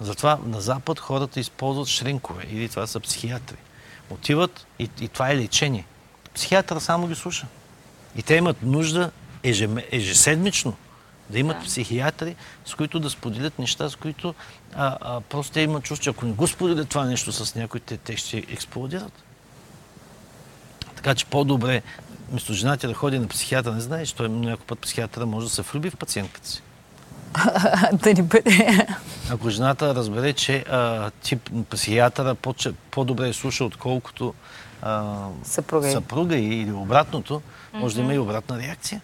Затова 0.00 0.38
на 0.46 0.60
Запад 0.60 0.98
хората 0.98 1.40
използват 1.40 1.88
шринкове 1.88 2.44
или 2.50 2.68
това 2.68 2.86
са 2.86 3.00
психиатри. 3.00 3.56
Отиват 4.10 4.66
и, 4.78 4.90
и 5.00 5.08
това 5.08 5.30
е 5.30 5.36
лечение. 5.36 5.86
Психиатър 6.34 6.78
само 6.78 7.06
ги 7.06 7.14
слуша. 7.14 7.46
И 8.16 8.22
те 8.22 8.34
имат 8.34 8.62
нужда 8.62 9.10
ежеме- 9.42 9.86
ежеседмично 9.90 10.76
да 11.30 11.38
имат 11.38 11.58
Да. 11.58 11.64
психиатри, 11.64 12.36
с 12.64 12.74
които 12.74 13.00
да 13.00 13.10
споделят 13.10 13.58
неща, 13.58 13.90
с 13.90 13.96
които 13.96 14.34
а, 14.74 14.96
а, 15.00 15.20
просто 15.20 15.52
те 15.52 15.60
имат 15.60 15.84
чувство, 15.84 16.04
че 16.04 16.10
ако 16.10 16.26
не 16.26 16.32
го 16.32 16.46
споделят 16.46 16.88
това 16.88 17.04
нещо 17.04 17.32
с 17.32 17.54
някой, 17.54 17.80
те, 17.80 17.96
те 17.96 18.16
ще 18.16 18.36
експлодират. 18.38 19.12
Така 20.96 21.14
че 21.14 21.26
по-добре, 21.26 21.82
вместо 22.30 22.52
жената 22.52 22.88
да 22.88 22.94
ходи 22.94 23.18
на 23.18 23.28
психиатър, 23.28 23.72
не 23.72 23.80
знаеш, 23.80 24.12
той 24.12 24.28
някой 24.28 24.66
път 24.66 24.78
психиатъра 24.78 25.26
може 25.26 25.46
да 25.46 25.52
се 25.52 25.62
влюби 25.62 25.90
в 25.90 25.96
пациентката 25.96 26.48
си. 26.48 26.62
да 27.92 28.14
ни 28.14 28.22
бъде. 28.22 28.86
Ако 29.30 29.50
жената 29.50 29.94
разбере, 29.94 30.32
че 30.32 30.64
а, 30.70 31.10
тип 31.10 31.50
психиатъра 31.70 32.34
по- 32.34 32.54
по-добре 32.90 33.28
е 33.28 33.32
слуша, 33.32 33.64
отколкото 33.64 34.34
а, 34.82 35.14
Съпруга 35.44 35.90
съпруга 35.92 36.36
й 36.36 36.60
или 36.62 36.72
обратното, 36.72 37.42
може 37.74 37.94
да 37.94 38.00
има 38.00 38.14
и 38.14 38.18
обратна 38.18 38.58
реакция. 38.58 39.00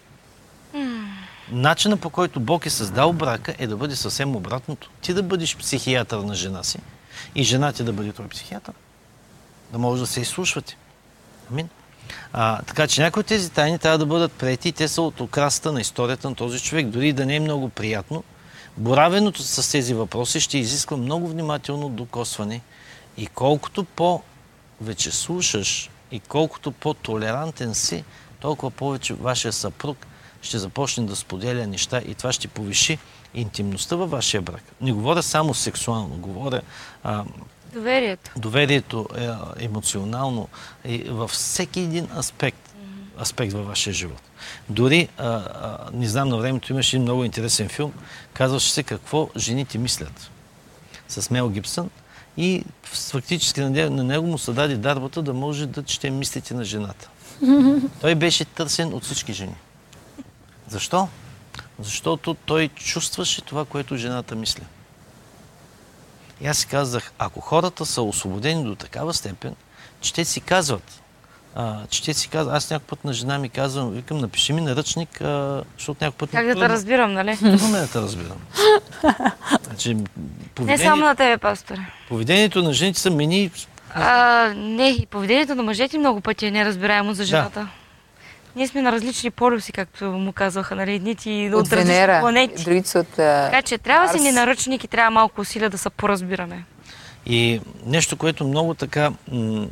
Начинът 1.53 2.01
по 2.01 2.09
който 2.09 2.39
Бог 2.39 2.65
е 2.65 2.69
създал 2.69 3.13
брака 3.13 3.55
е 3.57 3.67
да 3.67 3.77
бъде 3.77 3.95
съвсем 3.95 4.35
обратното. 4.35 4.89
Ти 5.01 5.13
да 5.13 5.23
бъдеш 5.23 5.57
психиатър 5.57 6.17
на 6.17 6.35
жена 6.35 6.63
си 6.63 6.79
и 7.35 7.43
жена 7.43 7.73
ти 7.73 7.83
да 7.83 7.93
бъде 7.93 8.11
твой 8.11 8.27
психиатър. 8.27 8.73
Да 9.71 9.77
може 9.77 10.01
да 10.01 10.07
се 10.07 10.21
изслушвате. 10.21 10.77
Амин. 11.51 11.69
А, 12.33 12.61
така 12.61 12.87
че 12.87 13.01
някои 13.01 13.19
от 13.19 13.25
тези 13.25 13.49
тайни 13.49 13.79
трябва 13.79 13.97
да 13.97 14.05
бъдат 14.05 14.31
прети 14.31 14.69
и 14.69 14.71
те 14.71 14.87
са 14.87 15.01
от 15.01 15.21
окрасата 15.21 15.71
на 15.71 15.81
историята 15.81 16.29
на 16.29 16.35
този 16.35 16.59
човек. 16.59 16.87
Дори 16.87 17.13
да 17.13 17.25
не 17.25 17.35
е 17.35 17.39
много 17.39 17.69
приятно, 17.69 18.23
боравеното 18.77 19.43
с 19.43 19.71
тези 19.71 19.93
въпроси 19.93 20.39
ще 20.39 20.57
изисква 20.57 20.97
много 20.97 21.27
внимателно 21.27 21.89
докосване 21.89 22.61
и 23.17 23.27
колкото 23.27 23.83
по-вече 23.83 25.11
слушаш 25.11 25.89
и 26.11 26.19
колкото 26.19 26.71
по-толерантен 26.71 27.75
си, 27.75 28.03
толкова 28.39 28.71
повече 28.71 29.13
вашия 29.13 29.53
съпруг 29.53 30.07
ще 30.43 30.59
започне 30.59 31.05
да 31.05 31.15
споделя 31.15 31.67
неща 31.67 32.01
и 32.07 32.15
това 32.15 32.31
ще 32.33 32.47
повиши 32.47 32.97
интимността 33.33 33.95
във 33.95 34.09
вашия 34.09 34.41
брак. 34.41 34.63
Не 34.81 34.91
говоря 34.91 35.23
само 35.23 35.53
сексуално, 35.53 36.15
говоря 36.15 36.61
а, 37.03 37.23
Доверието. 37.73 38.31
доверието 38.37 39.07
е, 39.17 39.29
емоционално 39.65 40.47
и 40.85 40.97
във 40.97 41.31
всеки 41.31 41.79
един 41.79 42.07
аспект, 42.17 42.75
аспект 43.21 43.53
във 43.53 43.67
вашия 43.67 43.93
живот. 43.93 44.21
Дори, 44.69 45.07
а, 45.17 45.27
а, 45.27 45.77
не 45.93 46.07
знам, 46.07 46.29
на 46.29 46.37
времето 46.37 46.73
имаше 46.73 46.95
един 46.95 47.01
много 47.03 47.23
интересен 47.23 47.69
филм, 47.69 47.93
казваше 48.33 48.71
се 48.71 48.83
какво 48.83 49.29
жените 49.37 49.77
мислят 49.77 50.31
с 51.07 51.29
Мел 51.29 51.49
Гибсън 51.49 51.89
и 52.37 52.63
фактически 52.83 53.61
на 53.61 53.69
него, 53.69 53.95
на 53.95 54.03
него 54.03 54.27
му 54.27 54.37
се 54.37 54.51
даде 54.51 54.75
дарбата 54.77 55.21
да 55.21 55.33
може 55.33 55.65
да 55.67 55.83
чете 55.83 56.09
мислите 56.09 56.53
на 56.53 56.63
жената. 56.63 57.09
Той 58.01 58.15
беше 58.15 58.45
търсен 58.45 58.93
от 58.93 59.03
всички 59.03 59.33
жени. 59.33 59.55
Защо? 60.73 61.07
Защото 61.79 62.33
той 62.33 62.67
чувстваше 62.67 63.41
това, 63.41 63.65
което 63.65 63.97
жената 63.97 64.35
мисли. 64.35 64.63
И 66.41 66.47
аз 66.47 66.57
си 66.57 66.67
казах, 66.67 67.11
ако 67.19 67.39
хората 67.39 67.85
са 67.85 68.01
освободени 68.01 68.63
до 68.63 68.75
такава 68.75 69.13
степен, 69.13 69.55
че 70.01 70.13
те 70.13 70.25
си 70.25 70.41
казват, 70.41 71.01
а, 71.55 71.87
че 71.89 72.03
те 72.03 72.13
си 72.13 72.27
казват, 72.27 72.55
аз 72.55 72.69
някой 72.69 72.85
път 72.87 73.05
на 73.05 73.13
жена 73.13 73.37
ми 73.39 73.49
казвам, 73.49 73.91
викам, 73.91 74.17
напиши 74.17 74.53
ми 74.53 74.61
наръчник, 74.61 75.21
а, 75.21 75.63
защото 75.77 76.03
някой 76.03 76.17
път... 76.17 76.31
Как 76.31 76.45
да 76.47 76.55
те 76.55 76.69
разбирам, 76.69 77.13
нали? 77.13 77.37
Трудно 77.37 77.67
ме 77.67 77.79
да 77.79 77.87
те 77.87 78.01
разбирам. 78.01 78.37
Значи, 79.63 79.93
Не 79.93 80.03
поведение, 80.55 80.85
само 80.85 81.05
на 81.05 81.15
тебе, 81.15 81.37
пасторе. 81.37 81.81
поведението 82.09 82.63
на 82.63 82.73
жените 82.73 82.99
са 82.99 83.11
мени... 83.11 83.51
А, 83.95 84.53
не, 84.55 84.89
и 84.89 85.05
поведението 85.05 85.55
на 85.55 85.63
мъжете 85.63 85.97
много 85.97 86.21
пъти 86.21 86.45
е 86.45 86.51
неразбираемо 86.51 87.13
за 87.13 87.23
жената. 87.23 87.67
Ние 88.55 88.67
сме 88.67 88.81
на 88.81 88.91
различни 88.91 89.31
полюси, 89.31 89.71
както 89.71 90.05
му 90.05 90.33
казваха, 90.33 90.75
нали, 90.75 90.93
едните 90.93 91.29
и 91.29 91.47
От 91.47 91.61
от 91.61 91.67
Венера, 91.67 92.19
планети. 92.19 92.63
другите 92.63 92.89
са 92.89 92.99
от... 92.99 93.19
а, 93.19 93.45
Така 93.45 93.61
че 93.61 93.77
трябва 93.77 94.07
да 94.07 94.11
си 94.11 94.17
Марс. 94.17 94.23
ни 94.23 94.31
наръчник 94.31 94.83
и 94.83 94.87
трябва 94.87 95.11
малко 95.11 95.41
усилия 95.41 95.69
да 95.69 95.77
се 95.77 95.89
поразбираме. 95.89 96.63
И 97.25 97.61
нещо, 97.85 98.17
което 98.17 98.47
много 98.47 98.73
така 98.73 99.11
м- 99.27 99.67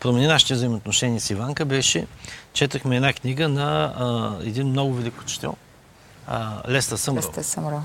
промени 0.00 0.26
нашите 0.26 0.54
взаимоотношения 0.54 1.20
с 1.20 1.30
Иванка, 1.30 1.64
беше, 1.64 2.06
четахме 2.52 2.96
една 2.96 3.12
книга 3.12 3.48
на 3.48 3.94
а, 3.96 4.36
един 4.42 4.66
много 4.66 4.94
велик 4.94 5.20
учител, 5.20 5.54
а, 6.26 6.62
Леста 6.68 6.98
Съмрал. 6.98 7.18
Леста 7.18 7.44
Съмрал. 7.44 7.84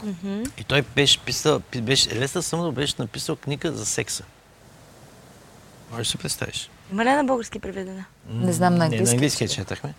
И 0.57 0.63
той 0.63 0.81
беше 0.95 1.19
писал, 1.19 1.59
пи- 1.61 1.81
беше, 1.81 2.15
Леста 2.15 2.43
Съмрал 2.43 2.71
беше 2.71 2.93
написал 2.99 3.35
книга 3.35 3.71
за 3.71 3.85
секса. 3.85 4.23
Може 5.91 6.01
да 6.01 6.05
си 6.05 6.17
представиш. 6.17 6.69
Има 6.91 7.05
ли 7.05 7.09
на 7.09 7.23
български 7.23 7.59
преведена? 7.59 8.05
Не 8.29 8.53
знам 8.53 8.73
на 8.73 8.79
Не, 8.79 8.79
на 8.79 8.85
английски. 8.85 9.15
английски 9.15 9.47
четахме. 9.47 9.93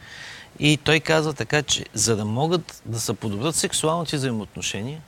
И 0.58 0.76
той 0.76 1.00
казва 1.00 1.32
така, 1.32 1.62
че 1.62 1.84
за 1.94 2.16
да 2.16 2.24
могат 2.24 2.82
да 2.86 3.00
се 3.00 3.14
подобрят 3.14 3.54
сексуалните 3.54 4.16
взаимоотношения, 4.16 5.00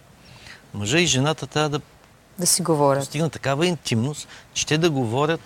мъжа 0.75 0.99
и 0.99 1.07
жената 1.07 1.47
трябва 1.47 1.69
да 1.69 1.81
Да 2.39 2.47
си 2.47 2.63
говорят. 2.63 3.01
постигнат 3.03 3.33
такава 3.33 3.67
интимност, 3.67 4.29
че 4.55 4.67
те 4.67 4.79
да 4.79 4.91
говорят 4.91 5.41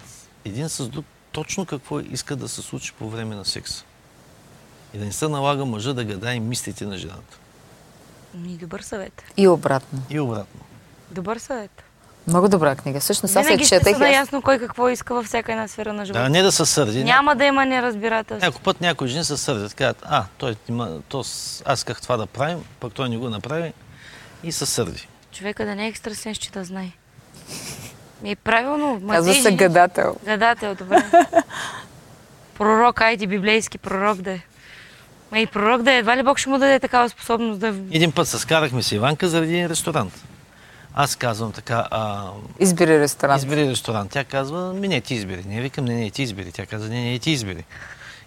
един 0.44 0.68
с 0.68 0.88
друг 0.88 1.04
точно 1.32 1.66
какво 1.66 2.00
иска 2.00 2.36
да 2.36 2.48
се 2.48 2.62
случи 2.62 2.92
по 2.92 3.10
време 3.10 3.36
на 3.36 3.44
секса. 3.44 3.84
И 4.94 4.98
да 4.98 5.04
не 5.04 5.12
се 5.12 5.28
налага 5.28 5.64
мъжа 5.64 5.94
да 5.94 6.04
гадае 6.04 6.40
мислите 6.40 6.84
на 6.86 6.98
жената. 6.98 7.38
Ми, 8.34 8.56
добър 8.56 8.80
съвет. 8.80 9.22
И 9.36 9.48
обратно. 9.48 10.02
И 10.10 10.20
обратно. 10.20 10.60
Добър 11.10 11.38
съвет. 11.38 11.82
Много 12.26 12.48
добра 12.48 12.76
книга. 12.76 13.00
Всъщност 13.00 13.36
аз 13.36 13.46
я 13.46 13.48
Винаги 13.48 13.64
ще 13.64 13.90
и 13.90 13.92
наясно 13.92 14.42
кой 14.42 14.58
какво 14.58 14.88
иска 14.88 15.14
във 15.14 15.26
всяка 15.26 15.52
една 15.52 15.68
сфера 15.68 15.92
на 15.92 16.04
живота. 16.04 16.22
Да, 16.22 16.28
не 16.28 16.42
да 16.42 16.52
се 16.52 16.66
сърди. 16.66 17.04
Няма 17.04 17.36
да 17.36 17.44
има 17.44 17.66
неразбирателство. 17.66 18.46
Някой 18.46 18.60
път 18.62 18.80
някои 18.80 19.08
жени 19.08 19.24
се 19.24 19.36
сърдят. 19.36 19.74
Казват, 19.74 20.02
а, 20.02 20.24
той, 20.38 20.56
има, 20.68 20.90
то, 21.08 21.18
аз 21.64 21.78
исках 21.78 22.02
това 22.02 22.16
да 22.16 22.26
правим, 22.26 22.58
пък 22.80 22.92
той 22.92 23.08
не 23.08 23.16
го 23.16 23.30
направи 23.30 23.72
и 24.44 24.52
се 24.52 24.66
сърди. 24.66 25.08
Човека 25.32 25.64
да 25.64 25.74
не 25.74 25.84
е 25.84 25.88
екстрасенс, 25.88 26.38
че 26.38 26.50
да 26.50 26.64
знае. 26.64 26.90
Ми 28.22 28.36
правилно. 28.36 29.00
ма 29.02 29.14
Казва 29.14 29.34
се 29.34 29.52
гадател. 29.52 30.16
Гадател, 30.24 30.74
добре. 30.74 31.04
пророк, 32.58 33.00
айди, 33.00 33.26
библейски 33.26 33.78
пророк 33.78 34.16
да 34.16 34.32
е. 34.32 34.40
Ма 35.32 35.38
и 35.38 35.46
пророк 35.46 35.82
да 35.82 35.92
е, 35.92 35.98
едва 35.98 36.16
ли 36.16 36.22
Бог 36.22 36.38
ще 36.38 36.50
му 36.50 36.58
даде 36.58 36.80
такава 36.80 37.08
способност 37.08 37.60
да... 37.60 37.66
Един 37.66 38.12
път 38.12 38.28
се 38.28 38.38
скарахме 38.38 38.82
с 38.82 38.92
Иванка 38.92 39.28
заради 39.28 39.54
един 39.54 39.66
ресторант. 39.66 40.12
Аз 40.94 41.16
казвам 41.16 41.52
така, 41.52 41.88
а, 41.90 42.30
Избери 42.60 43.00
ресторант. 43.00 43.38
избери 43.42 43.68
ресторант. 43.68 44.10
Тя 44.10 44.24
казва, 44.24 44.74
ми 44.74 44.88
не, 44.88 45.00
ти 45.00 45.14
избери. 45.14 45.44
Не, 45.46 45.60
викам, 45.60 45.84
не, 45.84 45.94
не, 45.94 46.10
ти 46.10 46.22
избери. 46.22 46.52
Тя 46.52 46.66
казва, 46.66 46.88
не, 46.88 47.10
не, 47.10 47.18
ти 47.18 47.30
избери. 47.30 47.64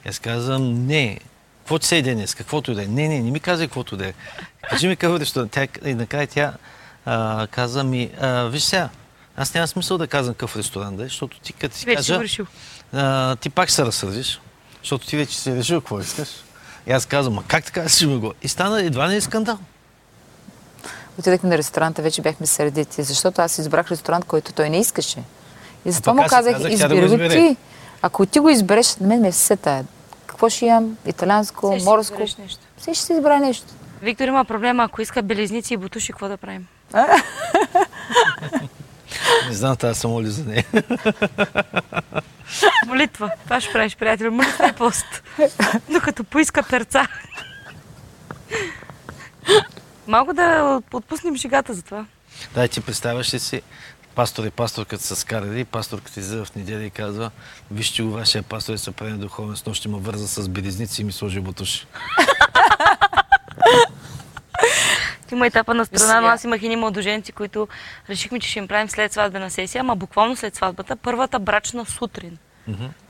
Аз 0.09 0.19
казвам, 0.19 0.85
не, 0.85 1.19
какво 1.59 1.79
ти 1.79 1.87
се 1.87 1.95
иде 1.95 2.15
днес, 2.15 2.35
каквото 2.35 2.71
и 2.71 2.75
да 2.75 2.83
е. 2.83 2.87
Не, 2.87 3.07
не, 3.07 3.19
не 3.19 3.31
ми 3.31 3.39
казвай 3.39 3.67
каквото 3.67 3.97
да 3.97 4.07
е. 4.07 4.13
Кажи 4.69 4.87
ми 4.87 4.95
какъв 4.95 5.19
ресторант. 5.19 5.51
Тя, 5.51 5.67
и 5.85 5.93
накрая 5.93 6.27
тя 6.27 6.53
а, 7.05 7.47
каза 7.51 7.83
ми, 7.83 8.11
а, 8.21 8.43
виж 8.43 8.63
сега, 8.63 8.89
аз 9.37 9.53
няма 9.53 9.67
смисъл 9.67 9.97
да 9.97 10.07
казвам 10.07 10.33
какъв 10.33 10.57
ресторант 10.57 10.97
да 10.97 11.03
е, 11.03 11.07
защото 11.07 11.39
ти 11.39 11.53
като 11.53 11.75
си 11.75 11.85
Вече 11.85 11.97
кажа, 11.97 12.45
а, 12.93 13.35
ти 13.35 13.49
пак 13.49 13.71
се 13.71 13.85
разсърдиш, 13.85 14.41
защото 14.83 15.07
ти 15.07 15.17
вече 15.17 15.37
си 15.37 15.55
решил 15.55 15.81
какво 15.81 15.99
искаш. 15.99 16.29
И 16.87 16.91
аз 16.91 17.05
казвам, 17.05 17.33
ма 17.33 17.43
как 17.47 17.63
така 17.65 17.89
си 17.89 18.05
ми 18.05 18.19
го? 18.19 18.33
И 18.41 18.47
стана 18.47 18.81
едва 18.81 19.07
не 19.07 19.15
е 19.15 19.21
скандал. 19.21 19.59
Отидахме 21.19 21.49
на 21.49 21.57
ресторанта, 21.57 22.01
вече 22.01 22.21
бяхме 22.21 22.45
сърдити, 22.47 23.03
защото 23.03 23.41
аз 23.41 23.57
избрах 23.57 23.91
ресторант, 23.91 24.25
който 24.25 24.53
той 24.53 24.69
не 24.69 24.79
искаше. 24.79 25.23
И 25.85 25.91
затова 25.91 26.13
му 26.13 26.23
казах, 26.29 26.53
казах 26.53 26.71
избери 26.71 27.17
го 27.17 27.29
ти. 27.29 27.57
Ако 28.01 28.25
ти 28.25 28.39
го 28.39 28.49
избереш, 28.49 28.95
на 28.95 29.07
мен 29.07 29.21
ме 29.21 29.31
все 29.31 29.55
тая. 29.55 29.85
Какво 30.27 30.49
ще 30.49 30.65
ям? 30.65 30.97
Италианско, 31.05 31.75
Все 31.77 31.85
морско. 31.85 32.21
Все 32.77 32.93
ще 32.93 33.05
си 33.05 33.13
избера 33.13 33.39
нещо. 33.39 33.65
Виктор 34.01 34.27
има 34.27 34.45
проблема, 34.45 34.83
ако 34.83 35.01
иска 35.01 35.21
белезници 35.21 35.73
и 35.73 35.77
бутуши, 35.77 36.11
какво 36.11 36.27
да 36.27 36.37
правим? 36.37 36.67
Не 39.47 39.53
знам, 39.53 39.75
тази 39.77 39.99
се 39.99 40.07
моли 40.07 40.27
за 40.27 40.43
нея. 40.43 40.65
Молитва. 42.87 43.31
Това 43.43 43.61
ще 43.61 43.73
правиш, 43.73 43.95
приятел. 43.95 44.31
Молитва 44.31 44.67
и 44.67 44.73
пост. 44.73 45.23
Докато 45.89 46.23
поиска 46.23 46.63
перца. 46.63 47.07
Малко 50.07 50.33
да 50.33 50.81
отпуснем 50.93 51.37
шегата 51.37 51.73
за 51.73 51.81
това. 51.81 52.05
Да, 52.53 52.67
ти 52.67 52.81
представяш 52.81 53.33
ли 53.33 53.39
си, 53.39 53.61
пастор 54.15 54.45
и 54.45 54.51
пасторката 54.51 55.03
са 55.03 55.15
скарали, 55.15 55.59
и 55.59 55.65
пасторката 55.65 56.19
излиза 56.19 56.45
в 56.45 56.55
неделя 56.55 56.83
и 56.83 56.89
казва, 56.89 57.31
вижте 57.71 58.03
го, 58.03 58.11
вашия 58.11 58.43
пастор 58.43 58.73
е 58.73 58.77
се 58.77 58.91
прави 58.91 59.11
духовен, 59.11 59.55
с 59.55 59.65
нощ 59.65 59.85
ме 59.85 59.97
върза 59.97 60.27
с 60.27 60.49
белезници 60.49 61.01
и 61.01 61.05
ми 61.05 61.11
сложи 61.11 61.39
бутуши. 61.39 61.87
Има 65.31 65.47
етапа 65.47 65.73
на 65.73 65.85
страна, 65.85 66.21
но 66.21 66.27
аз 66.27 66.43
имах 66.43 66.61
и 66.61 66.75
младоженци, 66.75 67.31
които 67.31 67.67
решихме, 68.09 68.39
че 68.39 68.49
ще 68.49 68.59
им 68.59 68.67
правим 68.67 68.89
след 68.89 69.13
сватбена 69.13 69.51
сесия, 69.51 69.79
ама 69.79 69.95
буквално 69.95 70.35
след 70.35 70.55
сватбата, 70.55 70.95
първата 70.95 71.39
брачна 71.39 71.85
сутрин. 71.85 72.37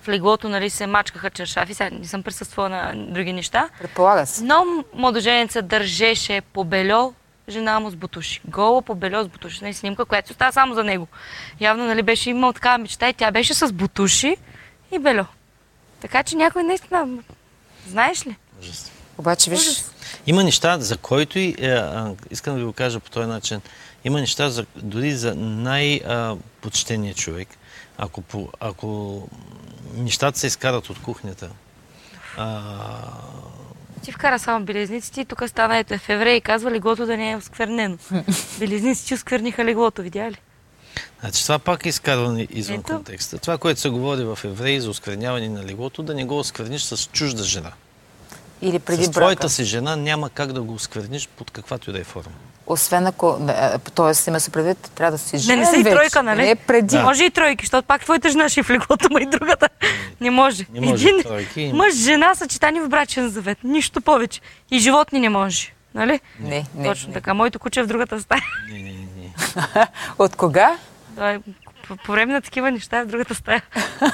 В 0.01 0.07
леглото, 0.07 0.49
нали, 0.49 0.69
се 0.69 0.87
мачкаха 0.87 1.29
чершафи, 1.29 1.73
сега 1.73 1.89
не 1.99 2.07
съм 2.07 2.23
присъствала 2.23 2.69
на 2.69 2.93
други 2.95 3.33
неща. 3.33 3.69
Предполага 3.79 4.25
се. 4.25 4.43
Но 4.43 4.65
младоженеца 4.93 5.61
държеше 5.61 6.41
по 6.41 6.63
бельо 6.63 7.13
жена 7.49 7.79
му 7.79 7.89
с 7.89 7.95
бутуши. 7.95 8.41
Гола 8.45 8.81
по 8.81 8.95
бельо 8.95 9.23
с 9.23 9.27
бутуши. 9.27 9.59
Нали, 9.61 9.73
снимка, 9.73 10.05
която 10.05 10.27
си 10.27 10.33
остава 10.33 10.51
само 10.51 10.73
за 10.73 10.83
него. 10.83 11.07
Явно 11.59 11.85
нали, 11.85 12.01
беше 12.01 12.29
имал 12.29 12.53
такава 12.53 12.77
мечта 12.77 13.09
и 13.09 13.13
тя 13.13 13.31
беше 13.31 13.53
с 13.53 13.73
бутуши 13.73 14.37
и 14.91 14.99
бельо. 14.99 15.25
Така 16.01 16.23
че 16.23 16.35
някой 16.35 16.63
наистина... 16.63 17.07
Знаеш 17.87 18.27
ли? 18.27 18.35
Обаче, 19.17 19.49
виж, 19.49 19.59
Ужас. 19.59 19.91
Има 20.27 20.43
неща, 20.43 20.79
за 20.79 20.97
който 20.97 21.39
и, 21.39 21.55
е, 21.59 21.83
искам 22.31 22.53
да 22.53 22.59
ви 22.59 22.65
го 22.65 22.73
кажа 22.73 22.99
по 22.99 23.09
този 23.09 23.27
начин, 23.27 23.61
има 24.03 24.19
неща, 24.19 24.49
за, 24.49 24.65
дори 24.75 25.11
за 25.11 25.35
най-почтения 25.35 27.13
човек, 27.13 27.47
ако, 27.97 28.21
по, 28.21 28.49
ако 28.59 29.21
нещата 29.93 30.39
се 30.39 30.47
изкарат 30.47 30.89
от 30.89 31.01
кухнята, 31.01 31.49
а, 32.37 32.61
Ти 34.01 34.11
вкара 34.11 34.39
само 34.39 34.65
белезниците 34.65 35.21
и 35.21 35.25
тук 35.25 35.49
стана 35.49 35.77
ето 35.77 35.93
е 35.93 35.97
в 35.97 36.09
еврей 36.09 36.35
и 36.35 36.41
казва 36.41 36.71
леглото 36.71 37.05
да 37.05 37.17
не 37.17 37.31
е 37.31 37.35
осквернено. 37.35 37.97
Белезниците 38.59 39.13
оскверниха 39.13 39.65
леглото, 39.65 40.01
видя 40.01 40.31
ли? 40.31 40.37
Значи 41.19 41.43
това 41.43 41.59
пак 41.59 41.85
е 41.85 41.89
изкарване 41.89 42.47
извън 42.49 42.79
Ето. 42.79 42.93
контекста. 42.93 43.37
Това, 43.37 43.57
което 43.57 43.79
се 43.79 43.89
говори 43.89 44.23
в 44.23 44.39
Евреи 44.43 44.81
за 44.81 44.89
оскверняване 44.89 45.49
на 45.49 45.63
леглото, 45.65 46.03
да 46.03 46.13
не 46.13 46.25
го 46.25 46.39
оскверниш 46.39 46.81
с 46.83 47.09
чужда 47.09 47.43
жена. 47.43 47.71
или 48.61 48.79
преди 48.79 49.03
с 49.03 49.09
брака. 49.09 49.19
твоята 49.19 49.49
си 49.49 49.63
жена 49.63 49.95
няма 49.95 50.29
как 50.29 50.53
да 50.53 50.61
го 50.61 50.73
оскверниш 50.73 51.27
под 51.27 51.51
каквато 51.51 51.89
и 51.89 51.93
да 51.93 51.99
е 51.99 52.03
форма. 52.03 52.35
Освен 52.68 53.07
ако, 53.07 53.39
т.е. 53.95 54.30
има 54.30 54.39
се 54.39 54.49
предвид, 54.51 54.91
трябва 54.95 55.11
да 55.11 55.18
си 55.18 55.36
Не, 55.36 55.41
женен 55.41 55.59
не 55.59 55.66
са 55.66 55.78
и 55.78 55.84
вече. 55.84 55.95
тройка, 55.95 56.24
нали? 56.24 56.41
Не 56.41 56.55
преди. 56.55 56.95
Да. 56.97 57.03
Може 57.03 57.24
и 57.24 57.32
тройки, 57.32 57.66
защото 57.66 57.88
пак 57.88 58.01
твоята 58.01 58.30
жена 58.30 58.49
ще 58.49 58.59
е 58.59 58.63
в 58.63 58.70
леглото, 58.70 59.07
ма 59.11 59.22
и 59.22 59.26
другата. 59.26 59.70
Не 60.22 60.32
може. 60.32 60.66
Не 60.74 60.82
може 60.82 61.07
Един 61.07 61.24
тройки, 61.24 61.61
има. 61.61 61.78
мъж, 61.78 61.93
жена 61.95 62.36
съчетани 62.36 62.80
в 62.80 62.89
брачен 62.89 63.30
завет. 63.30 63.57
Нищо 63.63 64.01
повече. 64.01 64.41
И 64.72 64.80
животни 64.80 65.20
не 65.20 65.30
може. 65.30 65.72
Нали? 65.95 66.20
Не, 66.39 66.66
не. 66.76 66.88
Точно 66.88 67.07
не. 67.07 67.13
така. 67.13 67.34
Моето 67.34 67.59
куче 67.59 67.80
е 67.80 67.84
в 67.84 67.88
другата 67.88 68.22
стая. 68.22 68.41
Не, 68.72 68.78
не, 68.78 68.84
не, 68.84 68.91
не. 68.91 69.34
От 70.20 70.36
кога? 70.36 70.76
Той, 71.18 71.39
по, 71.88 71.95
по 71.95 72.11
време 72.11 72.34
на 72.34 72.41
такива 72.41 72.72
неща 72.72 72.97
е 72.97 73.03
в 73.03 73.07
другата 73.07 73.36
стая. 73.36 73.61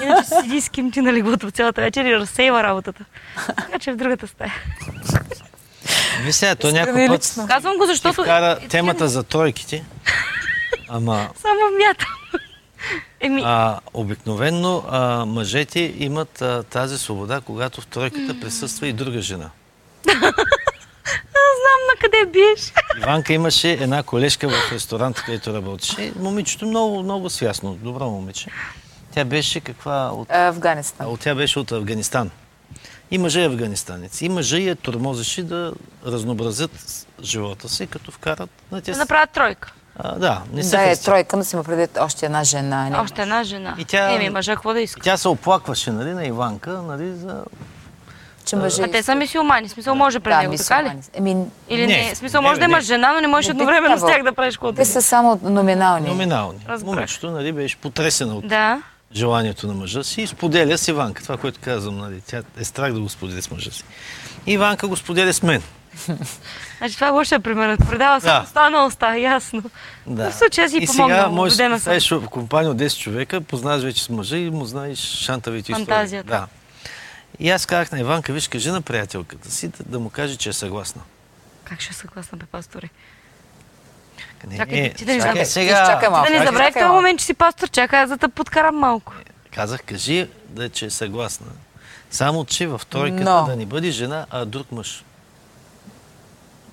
Иначе 0.04 0.28
седи 0.28 0.56
и 0.56 0.62
скимти 0.62 1.02
на 1.02 1.14
леглото 1.14 1.52
цялата 1.52 1.82
вечер 1.82 2.06
и 2.06 2.16
разсейва 2.16 2.64
работата. 2.64 3.06
Така 3.48 3.80
че 3.80 3.90
е 3.90 3.94
в 3.94 3.98
другата 3.98 4.28
стая. 4.28 4.54
Сега, 6.32 6.56
то 6.56 6.72
някой 6.72 7.08
път 7.08 7.22
лично. 7.22 7.48
Казвам 7.48 7.78
го, 7.78 7.86
защото... 7.86 8.24
вкара 8.24 8.60
темата 8.70 9.08
за 9.08 9.24
тройките. 9.24 9.84
Ама 10.90 11.30
Само 11.42 11.60
мятам. 11.88 12.10
Еми, 13.20 13.42
а, 13.46 13.80
обикновенно 13.94 14.84
а, 14.90 15.26
мъжете 15.26 15.94
имат 15.98 16.42
а, 16.42 16.64
тази 16.64 16.98
свобода, 16.98 17.42
когато 17.42 17.82
в 17.82 17.88
тройката 17.88 18.40
присъства 18.40 18.88
и 18.88 18.94
друга 18.94 19.22
жена. 19.22 19.50
знам 21.62 21.82
на 21.90 22.00
къде 22.00 22.26
биеш. 22.32 22.74
Иванка 22.98 23.34
имаше 23.34 23.72
една 23.72 24.04
колежка 24.04 24.50
в 24.50 24.72
ресторант, 24.72 25.22
където 25.22 25.54
работеше. 25.54 26.14
Момичето 26.20 26.66
много, 26.66 27.04
много 27.04 27.30
свясно, 27.30 27.74
добро 27.74 28.10
момиче. 28.10 28.48
Тя 29.14 29.26
беше 29.26 29.60
каква 29.60 30.12
от... 30.12 30.32
Афганистан. 30.32 31.06
А, 31.06 31.10
от 31.10 31.20
тя 31.20 31.36
беше 31.36 31.60
от 31.60 31.72
Афганистан. 31.72 32.32
И 33.12 33.18
мъже 33.18 33.44
афганистанец. 33.44 34.22
И 34.22 34.30
мъже 34.30 34.58
я 34.58 34.76
тормозеше 34.76 35.44
да 35.44 35.74
разнообразят 36.06 36.72
живота 37.24 37.70
си, 37.70 37.88
като 37.88 38.12
вкарат... 38.12 38.50
На 38.72 38.82
те 38.82 38.92
Да 38.92 38.98
направят 38.98 39.30
тройка. 39.30 39.74
а, 39.96 40.12
да, 40.12 40.42
не 40.54 40.64
се 40.64 40.78
Да, 40.78 40.84
е 40.84 40.96
тройка, 40.96 41.38
но 41.38 41.44
си 41.44 41.56
има 41.56 41.64
предвид 41.64 41.98
още 42.00 42.26
една 42.26 42.44
жена. 42.44 42.90
Не? 42.90 42.98
Още 42.98 43.22
една 43.22 43.44
жена. 43.44 43.76
И 43.78 43.86
тя- 43.86 44.12
Еми, 44.12 44.30
мъжа, 44.30 44.52
какво 44.52 44.74
да 44.74 44.80
И 44.80 44.84
иска? 44.84 45.02
тя 45.02 45.18
се 45.18 45.28
оплакваше 45.28 45.92
нали, 45.92 46.10
на 46.10 46.26
Иванка 46.26 46.72
нали, 46.72 47.14
за 47.14 47.44
Че 48.46 48.56
мъже... 48.56 48.82
А 48.82 48.92
те 48.92 49.04
са 49.04 49.16
мисиомани. 49.16 49.70
Смисъл 49.70 49.96
може 49.96 50.20
при 50.20 50.36
него, 50.36 50.56
така 50.58 50.84
ли? 50.84 50.92
Еми, 51.14 51.46
Или 51.70 51.88
Не. 51.88 51.98
не? 52.00 52.16
Смисъл 52.16 52.42
Не, 52.42 52.48
може 52.48 52.60
да 52.60 52.66
бе, 52.66 52.72
имаш 52.72 52.84
не. 52.84 52.88
жена, 52.88 53.14
но 53.14 53.22
не 53.22 53.28
можеш 53.28 53.48
Не 53.48 53.52
едновременно 53.52 53.98
с 53.98 54.06
тях 54.06 54.24
да 54.24 54.34
правиш 54.34 54.56
каквото. 54.56 54.76
те 54.76 54.86
са 54.86 55.02
само 55.02 55.40
номинални. 55.44 56.08
номинални. 56.08 56.60
Разбрах. 56.68 56.96
Момичето 56.96 57.32
нали, 57.32 57.52
беше 57.52 57.78
потресена 57.78 58.36
от 58.36 58.48
Да. 58.48 58.82
Желанието 59.16 59.68
на 59.68 59.74
мъжа 59.74 60.04
си 60.04 60.22
и 60.22 60.28
споделя 60.28 60.78
с 60.78 60.88
Иванка. 60.88 61.24
Това, 61.24 61.38
което 61.38 61.60
казвам, 61.64 61.98
нали, 61.98 62.22
тя 62.28 62.42
е 62.58 62.64
страх 62.64 62.94
да 62.94 63.00
го 63.00 63.10
сподели 63.10 63.42
с 63.42 63.52
мъжа 63.52 63.72
си. 63.72 63.84
Иванка 64.46 64.88
го 64.88 64.98
споделя 64.98 65.34
с 65.34 65.44
мен. 65.44 65.62
Значи 66.78 66.96
това 66.96 67.08
е 67.08 67.12
лошия 67.12 67.40
пример. 67.40 67.78
Предава 67.90 68.22
се 68.22 68.28
Да. 68.28 68.86
уста, 68.88 69.18
ясно. 69.18 69.64
Да. 70.08 70.32
В 70.32 70.36
случая 70.36 70.70
си 70.70 70.78
и 70.82 70.88
помогнал, 70.88 71.18
сега 71.18 71.30
можеш 71.30 71.58
да 71.58 71.70
представиш 71.70 72.10
в 72.10 72.28
компания 72.30 72.72
от 72.72 72.78
10 72.78 73.00
човека, 73.00 73.42
познаваш 73.42 73.84
вече 73.84 74.04
с 74.04 74.10
мъжа 74.10 74.38
и 74.38 74.50
му 74.50 74.66
знаеш 74.66 75.00
шантавите 75.00 75.72
истории. 75.72 75.86
Фантазията. 75.86 76.30
Да. 76.30 76.48
И 77.40 77.50
аз 77.50 77.66
казах 77.66 77.92
на 77.92 78.00
Иванка, 78.00 78.34
виж, 78.34 78.48
кажи 78.48 78.72
на 78.72 78.82
приятелката 78.82 79.52
си 79.52 79.68
да, 79.68 79.84
да 79.84 80.00
му 80.00 80.10
каже, 80.10 80.36
че 80.36 80.50
е 80.50 80.54
съгласна. 80.54 81.02
Как 81.64 81.82
ще 81.82 81.90
е 81.92 81.94
съгласна, 81.94 82.38
бе, 82.38 82.46
пасторе? 82.46 82.90
Не, 84.48 84.58
Чакай, 84.58 84.80
е, 84.80 84.94
ти 84.94 85.06
да 85.06 85.14
не 85.14 85.20
чакай 85.20 85.46
сега. 85.46 85.86
Чакай 85.86 86.10
малко. 86.10 86.28
Ти 86.28 86.34
да 86.34 86.40
не 86.40 86.46
забравяй 86.46 86.72
в 86.72 86.76
този 86.76 86.86
момент, 86.86 87.20
че 87.20 87.26
си 87.26 87.34
пастор. 87.34 87.68
Чакай, 87.68 88.00
аз 88.00 88.10
да 88.10 88.18
те 88.18 88.28
подкарам 88.28 88.76
малко. 88.76 89.14
Казах, 89.54 89.84
кажи 89.84 90.28
да, 90.50 90.70
че 90.70 90.86
е 90.86 90.90
съгласна. 90.90 91.48
Само, 92.12 92.46
че 92.46 92.68
в 92.68 92.82
тройката 92.90 93.24
Но. 93.24 93.46
да 93.46 93.56
не 93.56 93.66
бъде 93.66 93.92
жена, 93.92 94.26
а 94.30 94.46
друг 94.46 94.72
мъж. 94.72 95.04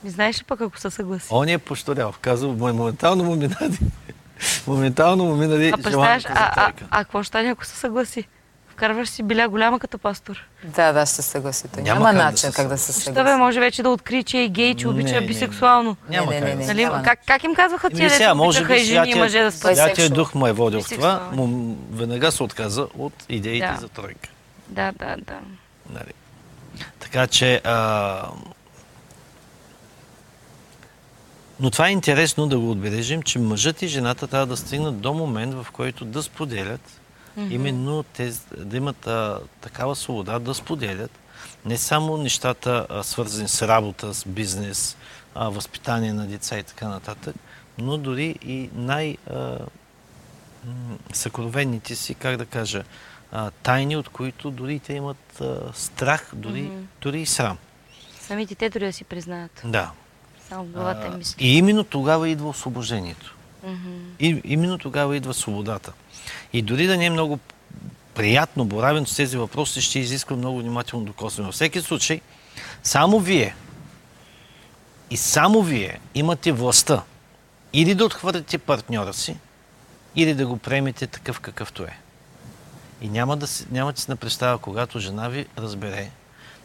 Не 0.04 0.10
знаеш 0.10 0.40
ли 0.40 0.44
пък 0.44 0.60
ако 0.60 0.78
се 0.78 0.90
съгласи? 0.90 1.26
Он 1.30 1.48
е 1.48 1.58
пошторял. 1.58 2.14
Казал, 2.20 2.50
мо- 2.50 2.72
моментално 2.72 3.24
му 3.24 3.36
минади. 3.36 3.78
моментално 4.66 5.24
му 5.24 5.36
минади 5.36 5.72
А 5.78 5.90
желанието 5.90 6.28
за 6.28 6.34
а, 6.34 6.52
а, 6.52 6.54
тройка. 6.54 6.84
а 6.90 7.04
какво 7.04 7.22
ще 7.22 7.28
стане, 7.28 7.48
ако 7.48 7.64
се 7.64 7.76
съгласи? 7.76 8.28
Вкарваш 8.78 9.08
си 9.08 9.22
биля 9.22 9.48
голяма 9.48 9.78
като 9.78 9.98
пастор. 9.98 10.44
Да, 10.66 10.92
да, 10.92 11.06
ще 11.06 11.14
се 11.14 11.22
съгласи. 11.22 11.68
Той 11.68 11.82
Няма 11.82 12.00
няма, 12.00 12.08
как 12.08 12.16
да 12.16 12.24
начин 12.24 12.50
се 12.50 12.52
как 12.52 12.68
да 12.68 12.78
се 12.78 12.92
Що 12.92 13.00
съгласи. 13.00 13.24
бе, 13.24 13.36
може 13.36 13.60
вече 13.60 13.82
да 13.82 13.90
откри, 13.90 14.22
че 14.22 14.38
е 14.38 14.48
гей, 14.48 14.74
че 14.74 14.86
Не, 14.86 14.90
обича 14.90 15.20
не, 15.20 15.26
бисексуално. 15.26 15.96
Няма 16.08 16.26
не, 16.26 16.32
как 16.32 16.44
не, 16.44 16.50
да 16.50 16.56
не. 16.56 16.62
се- 16.62 16.68
Нали? 16.68 16.84
няма 16.84 17.02
Как, 17.02 17.18
как 17.26 17.44
им 17.44 17.54
казваха 17.54 17.90
тия, 17.90 18.10
сега, 18.10 18.34
може 18.34 18.64
би 18.64 18.74
и 18.74 18.78
жени 18.78 19.10
и 19.10 19.14
мъже 19.14 19.40
да 19.40 19.52
спят? 19.52 19.60
святия 19.74 19.86
Бисексуал. 19.86 20.14
дух 20.14 20.34
му 20.34 20.46
е 20.46 20.52
водил 20.52 20.80
в 20.82 20.88
това, 20.88 21.28
му, 21.32 21.46
веднага 21.90 22.32
се 22.32 22.42
отказа 22.42 22.86
от 22.94 23.12
идеите 23.28 23.66
Да. 23.66 23.76
за 23.80 23.88
тройка. 23.88 24.28
Да, 24.68 24.92
да, 24.92 25.16
да. 25.18 25.38
Нали. 25.90 26.12
Така 27.00 27.26
че... 27.26 27.60
А... 27.64 28.22
Но 31.60 31.70
това 31.70 31.88
е 31.88 31.92
интересно 31.92 32.46
да 32.46 32.58
го 32.58 32.70
отбележим, 32.70 33.22
че 33.22 33.38
мъжът 33.38 33.82
и 33.82 33.88
жената 33.88 34.26
трябва 34.26 34.46
да 34.46 34.56
стигнат 34.56 35.00
до 35.00 35.14
момент, 35.14 35.54
в 35.54 35.66
който 35.72 36.04
да 36.04 36.22
споделят, 36.22 36.97
mm-hmm. 37.38 37.52
именно 37.52 38.02
те, 38.02 38.32
да 38.56 38.76
имат 38.76 39.06
а, 39.06 39.40
такава 39.60 39.96
свобода 39.96 40.38
да 40.38 40.54
споделят 40.54 41.10
не 41.64 41.78
само 41.78 42.16
нещата 42.16 42.86
а, 42.90 43.02
свързани 43.02 43.48
с 43.48 43.68
работа, 43.68 44.14
с 44.14 44.24
бизнес, 44.28 44.96
а, 45.34 45.48
възпитание 45.48 46.12
на 46.12 46.26
деца 46.26 46.58
и 46.58 46.62
така 46.62 46.88
нататък, 46.88 47.36
но 47.78 47.98
дори 47.98 48.38
и 48.42 48.70
най- 48.74 49.16
а, 49.30 49.58
м, 50.64 50.98
съкровенните 51.12 51.94
си, 51.96 52.14
как 52.14 52.36
да 52.36 52.46
кажа, 52.46 52.84
а, 53.32 53.50
тайни, 53.50 53.96
от 53.96 54.08
които 54.08 54.50
дори 54.50 54.78
те 54.78 54.92
имат 54.92 55.40
а, 55.40 55.60
страх, 55.74 56.30
дори, 56.34 56.62
Мгм. 56.62 56.82
дори 57.02 57.20
и 57.20 57.26
срам. 57.26 57.58
Самите 58.20 58.54
те 58.54 58.70
дори 58.70 58.86
да 58.86 58.92
си 58.92 59.04
признаят. 59.04 59.62
Да. 59.64 59.90
Само 60.48 60.64
в 60.64 60.68
главата 60.68 61.10
мисли. 61.10 61.44
и 61.46 61.58
именно 61.58 61.84
тогава 61.84 62.28
идва 62.28 62.48
освобождението. 62.48 63.34
И, 64.20 64.40
именно 64.44 64.78
тогава 64.78 65.16
идва 65.16 65.34
свободата. 65.34 65.92
И 66.52 66.62
дори 66.62 66.86
да 66.86 66.96
не 66.96 67.06
е 67.06 67.10
много 67.10 67.38
приятно 68.14 68.64
боравен 68.64 69.06
с 69.06 69.16
тези 69.16 69.36
въпроси, 69.36 69.80
ще 69.80 69.98
изисква 69.98 70.36
много 70.36 70.58
внимателно 70.58 71.04
докосване. 71.04 71.46
Във 71.46 71.54
всеки 71.54 71.80
случай, 71.80 72.20
само 72.82 73.20
вие 73.20 73.54
и 75.10 75.16
само 75.16 75.62
вие 75.62 76.00
имате 76.14 76.52
властта 76.52 77.02
или 77.72 77.94
да 77.94 78.04
отхвърлите 78.04 78.58
партньора 78.58 79.12
си, 79.12 79.36
или 80.14 80.34
да 80.34 80.46
го 80.46 80.56
приемете 80.56 81.06
такъв 81.06 81.40
какъвто 81.40 81.82
е. 81.82 81.98
И 83.00 83.08
няма 83.08 83.36
да 83.36 83.46
си, 83.46 83.66
нямате 83.70 84.00
си 84.00 84.10
на 84.10 84.16
представа, 84.16 84.58
когато 84.58 84.98
жена 84.98 85.28
ви 85.28 85.46
разбере, 85.58 86.10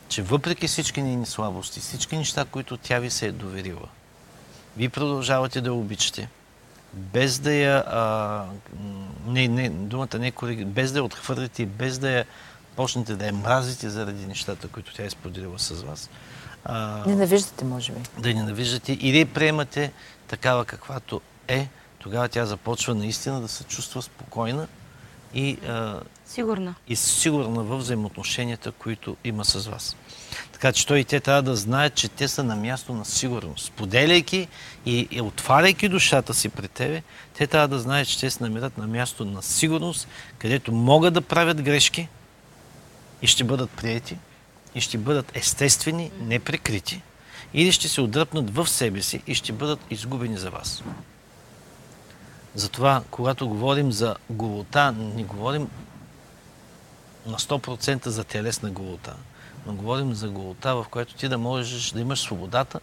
че 0.09 0.21
въпреки 0.21 0.67
всички 0.67 1.01
нейни 1.01 1.25
слабости, 1.25 1.79
всички 1.79 2.17
неща, 2.17 2.45
които 2.45 2.77
тя 2.77 2.99
ви 2.99 3.09
се 3.09 3.25
е 3.27 3.31
доверила, 3.31 3.87
вие 4.77 4.89
продължавате 4.89 5.61
да 5.61 5.73
обичате, 5.73 6.29
без 6.93 7.39
да 7.39 7.53
я, 7.53 7.83
а, 7.87 8.45
не, 9.27 9.47
не, 9.47 9.69
думата 9.69 10.19
не 10.19 10.27
е 10.27 10.65
без 10.65 10.91
да 10.91 10.99
я 10.99 11.03
отхвърлите, 11.03 11.63
и 11.63 11.65
без 11.65 11.99
да 11.99 12.11
я 12.11 12.25
почнете 12.75 13.15
да 13.15 13.25
я 13.25 13.33
мразите 13.33 13.89
заради 13.89 14.25
нещата, 14.25 14.67
които 14.67 14.93
тя 14.93 15.03
е 15.05 15.09
споделила 15.09 15.59
с 15.59 15.81
вас. 15.81 16.09
А, 16.65 17.03
Ненавиждате, 17.07 17.65
може 17.65 17.91
би. 17.91 17.99
да 18.19 18.29
я 18.29 18.35
ненавиждате 18.35 18.93
или 18.93 19.25
приемате 19.25 19.91
такава 20.27 20.65
каквато 20.65 21.21
е, 21.47 21.67
тогава 21.99 22.29
тя 22.29 22.45
започва 22.45 22.95
наистина 22.95 23.41
да 23.41 23.47
се 23.47 23.63
чувства 23.63 24.01
спокойна 24.01 24.67
и, 25.33 25.57
а, 25.67 25.99
Сигурна. 26.25 26.75
и 26.87 26.95
сигурна 26.95 27.63
в 27.63 27.77
взаимоотношенията, 27.77 28.71
които 28.71 29.17
има 29.23 29.45
с 29.45 29.67
вас. 29.67 29.95
Така 30.63 30.73
че 30.73 30.87
той 30.87 30.99
и 30.99 31.05
те 31.05 31.19
трябва 31.19 31.41
да 31.41 31.55
знаят, 31.55 31.95
че 31.95 32.07
те 32.07 32.27
са 32.27 32.43
на 32.43 32.55
място 32.55 32.93
на 32.93 33.05
сигурност. 33.05 33.65
Споделяйки 33.65 34.47
и, 34.85 35.07
и 35.11 35.21
отваряйки 35.21 35.89
душата 35.89 36.33
си 36.33 36.49
пред 36.49 36.71
тебе, 36.71 37.03
те 37.33 37.47
трябва 37.47 37.67
да 37.67 37.79
знаят, 37.79 38.07
че 38.07 38.19
те 38.19 38.29
се 38.29 38.43
намират 38.43 38.77
на 38.77 38.87
място 38.87 39.25
на 39.25 39.41
сигурност, 39.41 40.07
където 40.37 40.71
могат 40.71 41.13
да 41.13 41.21
правят 41.21 41.61
грешки 41.61 42.07
и 43.21 43.27
ще 43.27 43.43
бъдат 43.43 43.71
приети, 43.71 44.17
и 44.75 44.81
ще 44.81 44.97
бъдат 44.97 45.31
естествени, 45.35 46.11
неприкрити, 46.19 47.01
или 47.53 47.71
ще 47.71 47.87
се 47.87 48.01
отдръпнат 48.01 48.55
в 48.55 48.67
себе 48.69 49.01
си 49.01 49.21
и 49.27 49.35
ще 49.35 49.53
бъдат 49.53 49.79
изгубени 49.89 50.37
за 50.37 50.49
вас. 50.49 50.83
Затова, 52.55 53.03
когато 53.11 53.49
говорим 53.49 53.91
за 53.91 54.15
голота, 54.29 54.91
не 54.91 55.23
говорим 55.23 55.67
на 57.25 57.37
100% 57.37 58.07
за 58.07 58.23
телесна 58.23 58.71
голота, 58.71 59.15
но 59.65 59.73
говорим 59.73 60.13
за 60.13 60.29
голота, 60.29 60.75
в 60.75 60.85
която 60.89 61.13
ти 61.13 61.27
да 61.27 61.37
можеш 61.37 61.91
да 61.91 62.01
имаш 62.01 62.19
свободата 62.19 62.79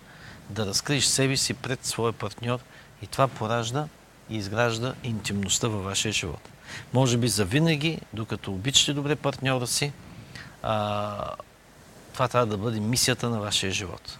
да 0.50 0.66
разкриеш 0.66 1.04
себе 1.04 1.36
си 1.36 1.54
пред 1.54 1.86
своя 1.86 2.12
партньор 2.12 2.58
и 3.02 3.06
това 3.06 3.28
поражда 3.28 3.88
и 4.30 4.36
изгражда 4.36 4.94
интимността 5.02 5.68
във 5.68 5.84
вашия 5.84 6.12
живот. 6.12 6.48
Може 6.92 7.16
би 7.16 7.28
за 7.28 7.44
винаги, 7.44 8.00
докато 8.12 8.52
обичате 8.52 8.92
добре 8.92 9.16
партньора 9.16 9.66
си, 9.66 9.92
а, 10.62 11.34
това 12.12 12.28
трябва 12.28 12.46
да 12.46 12.56
бъде 12.56 12.80
мисията 12.80 13.30
на 13.30 13.40
вашия 13.40 13.72
живот. 13.72 14.18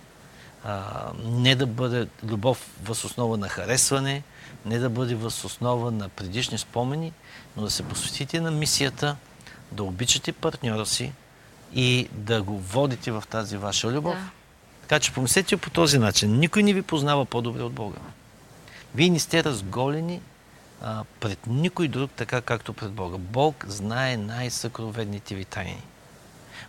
А, 0.64 1.06
не 1.24 1.54
да 1.54 1.66
бъде 1.66 2.08
любов 2.24 2.70
въз 2.84 3.04
основа 3.04 3.36
на 3.36 3.48
харесване, 3.48 4.22
не 4.64 4.78
да 4.78 4.90
бъде 4.90 5.14
въз 5.14 5.44
основа 5.44 5.90
на 5.90 6.08
предишни 6.08 6.58
спомени, 6.58 7.12
но 7.56 7.62
да 7.62 7.70
се 7.70 7.82
посветите 7.82 8.40
на 8.40 8.50
мисията, 8.50 9.16
да 9.72 9.82
обичате 9.82 10.32
партньора 10.32 10.86
си 10.86 11.12
и 11.74 12.08
да 12.12 12.42
го 12.42 12.58
водите 12.58 13.12
в 13.12 13.24
тази 13.30 13.56
ваша 13.56 13.92
любов. 13.92 14.14
Да. 14.14 14.30
Така 14.82 15.00
че 15.00 15.12
помислете 15.12 15.56
по 15.56 15.70
този 15.70 15.98
начин. 15.98 16.38
Никой 16.38 16.62
не 16.62 16.72
ви 16.72 16.82
познава 16.82 17.24
по-добре 17.24 17.62
от 17.62 17.72
Бога. 17.72 17.98
Вие 18.94 19.10
не 19.10 19.18
сте 19.18 19.44
разголени 19.44 20.20
а, 20.82 21.04
пред 21.20 21.46
никой 21.46 21.88
друг, 21.88 22.10
така 22.16 22.40
както 22.40 22.72
пред 22.72 22.90
Бога. 22.92 23.18
Бог 23.18 23.64
знае 23.68 24.16
най-съкровенните 24.16 25.34
ви 25.34 25.44
тайни. 25.44 25.82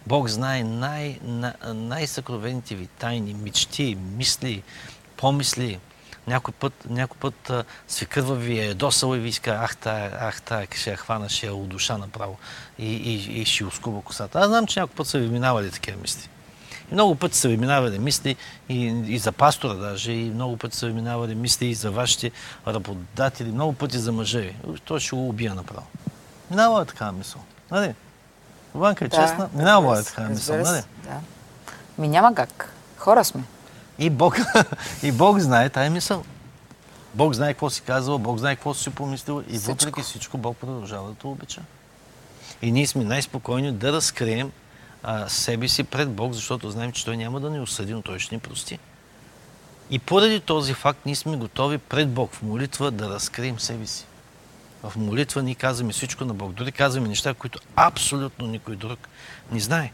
Бог 0.07 0.27
знае 0.27 0.63
най- 0.63 1.19
на- 1.23 1.53
най-съкровените 1.65 2.75
ви 2.75 2.85
тайни, 2.87 3.33
мечти, 3.33 3.97
мисли, 4.17 4.63
помисли. 5.17 5.79
Някой 6.31 6.53
път, 6.53 6.73
някой 6.89 7.17
път 7.19 7.65
свекърва 7.87 8.35
ви 8.35 8.59
е 8.59 8.73
досала 8.73 9.17
и 9.17 9.19
ви 9.19 9.29
иска, 9.29 9.51
ах, 9.61 9.77
тая, 9.77 10.17
ах, 10.21 10.41
тая, 10.41 10.67
ще 10.75 10.91
я 10.91 10.97
хвана, 10.97 11.29
ще 11.29 11.45
я 11.45 11.53
удуша 11.55 11.97
направо 11.97 12.37
и, 12.79 12.95
и, 12.95 13.41
и 13.41 13.45
ще 13.45 13.65
оскуба 13.65 14.01
косата. 14.01 14.39
Аз 14.39 14.47
знам, 14.47 14.67
че 14.67 14.79
някой 14.79 14.95
път 14.95 15.07
са 15.07 15.19
ви 15.19 15.27
минавали 15.27 15.71
такива 15.71 15.97
мисли. 16.01 16.29
И 16.91 16.93
много 16.93 17.15
пъти 17.15 17.37
са 17.37 17.47
ви 17.47 17.57
минавали 17.57 17.99
мисли 17.99 18.35
и, 18.69 18.85
и 19.07 19.17
за 19.17 19.31
пастора 19.31 19.73
даже, 19.73 20.11
и 20.11 20.29
много 20.29 20.57
пъти 20.57 20.77
са 20.77 20.87
ви 20.87 20.93
минавали 20.93 21.35
мисли 21.35 21.65
и 21.65 21.75
за 21.75 21.91
вашите 21.91 22.31
работодатели, 22.67 23.51
много 23.51 23.73
пъти 23.73 23.97
за 23.97 24.11
мъжа 24.11 24.39
ви. 24.39 24.55
Той 24.85 24.99
ще 24.99 25.15
го 25.15 25.29
убия 25.29 25.55
направо. 25.55 25.87
Минава 26.51 26.81
е 26.81 26.85
такава 26.85 27.11
мисъл. 27.11 27.41
Нали? 27.71 27.95
Ванка 28.75 29.05
е 29.05 29.09
честна. 29.09 29.49
Минава 29.53 29.99
е 29.99 30.03
такава 30.03 30.29
мисъл. 30.29 30.57
Нали? 30.57 30.81
Да. 31.03 31.19
Ми 31.97 32.07
няма 32.07 32.35
как. 32.35 32.73
Хора 32.97 33.25
сме. 33.25 33.43
И 34.01 34.09
Бог, 34.09 34.37
и 35.03 35.11
Бог 35.11 35.39
знае 35.39 35.69
тая 35.69 35.91
мисъл. 35.91 36.23
Бог 37.13 37.33
знае 37.33 37.53
какво 37.53 37.69
си 37.69 37.81
казал, 37.81 38.17
Бог 38.17 38.37
знае 38.37 38.55
какво 38.55 38.73
си 38.73 38.89
помислил 38.89 39.43
и 39.49 39.57
Всичко. 39.57 39.71
въпреки 39.71 40.01
всичко 40.01 40.37
Бог 40.37 40.57
продължава 40.57 41.09
да 41.09 41.15
те 41.15 41.27
обича. 41.27 41.61
И 42.61 42.71
ние 42.71 42.87
сме 42.87 43.03
най-спокойни 43.03 43.71
да 43.71 43.93
разкрием 43.93 44.51
а, 45.03 45.29
себе 45.29 45.67
си 45.67 45.83
пред 45.83 46.11
Бог, 46.11 46.33
защото 46.33 46.71
знаем, 46.71 46.91
че 46.91 47.05
Той 47.05 47.17
няма 47.17 47.39
да 47.39 47.49
ни 47.49 47.59
осъди, 47.59 47.93
но 47.93 48.01
Той 48.01 48.19
ще 48.19 48.35
ни 48.35 48.39
прости. 48.39 48.79
И 49.89 49.99
поради 49.99 50.39
този 50.39 50.73
факт 50.73 50.99
ние 51.05 51.15
сме 51.15 51.37
готови 51.37 51.77
пред 51.77 52.09
Бог 52.09 52.33
в 52.33 52.41
молитва 52.41 52.91
да 52.91 53.09
разкрием 53.09 53.59
себе 53.59 53.87
си. 53.87 54.05
В 54.83 54.93
молитва 54.95 55.43
ние 55.43 55.55
казваме 55.55 55.93
всичко 55.93 56.25
на 56.25 56.33
Бог. 56.33 56.51
Дори 56.51 56.71
казваме 56.71 57.07
неща, 57.07 57.33
които 57.33 57.59
абсолютно 57.75 58.47
никой 58.47 58.75
друг 58.75 58.99
не 59.51 59.59
знае. 59.59 59.91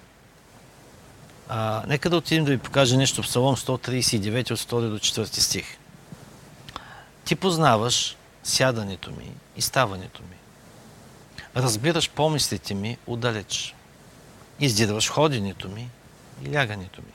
А, 1.50 1.84
нека 1.88 2.10
да 2.10 2.18
отидем 2.18 2.46
да 2.46 2.52
ви 2.52 2.58
покажа 2.58 2.98
нещо 2.98 3.22
Псалом 3.22 3.56
139 3.56 4.52
от 4.52 4.60
2 4.60 4.90
до 4.90 5.00
4 5.00 5.40
стих. 5.40 5.78
Ти 7.26 7.36
познаваш 7.36 8.18
сядането 8.44 9.12
ми 9.12 9.32
и 9.58 9.62
ставането 9.62 10.22
ми. 10.22 10.38
Разбираш 11.56 12.10
помислите 12.10 12.74
ми 12.74 12.98
отдалеч. 13.08 13.76
Издирваш 14.60 15.10
ходенето 15.10 15.70
ми 15.70 15.90
и 16.46 16.54
лягането 16.54 17.02
ми. 17.02 17.14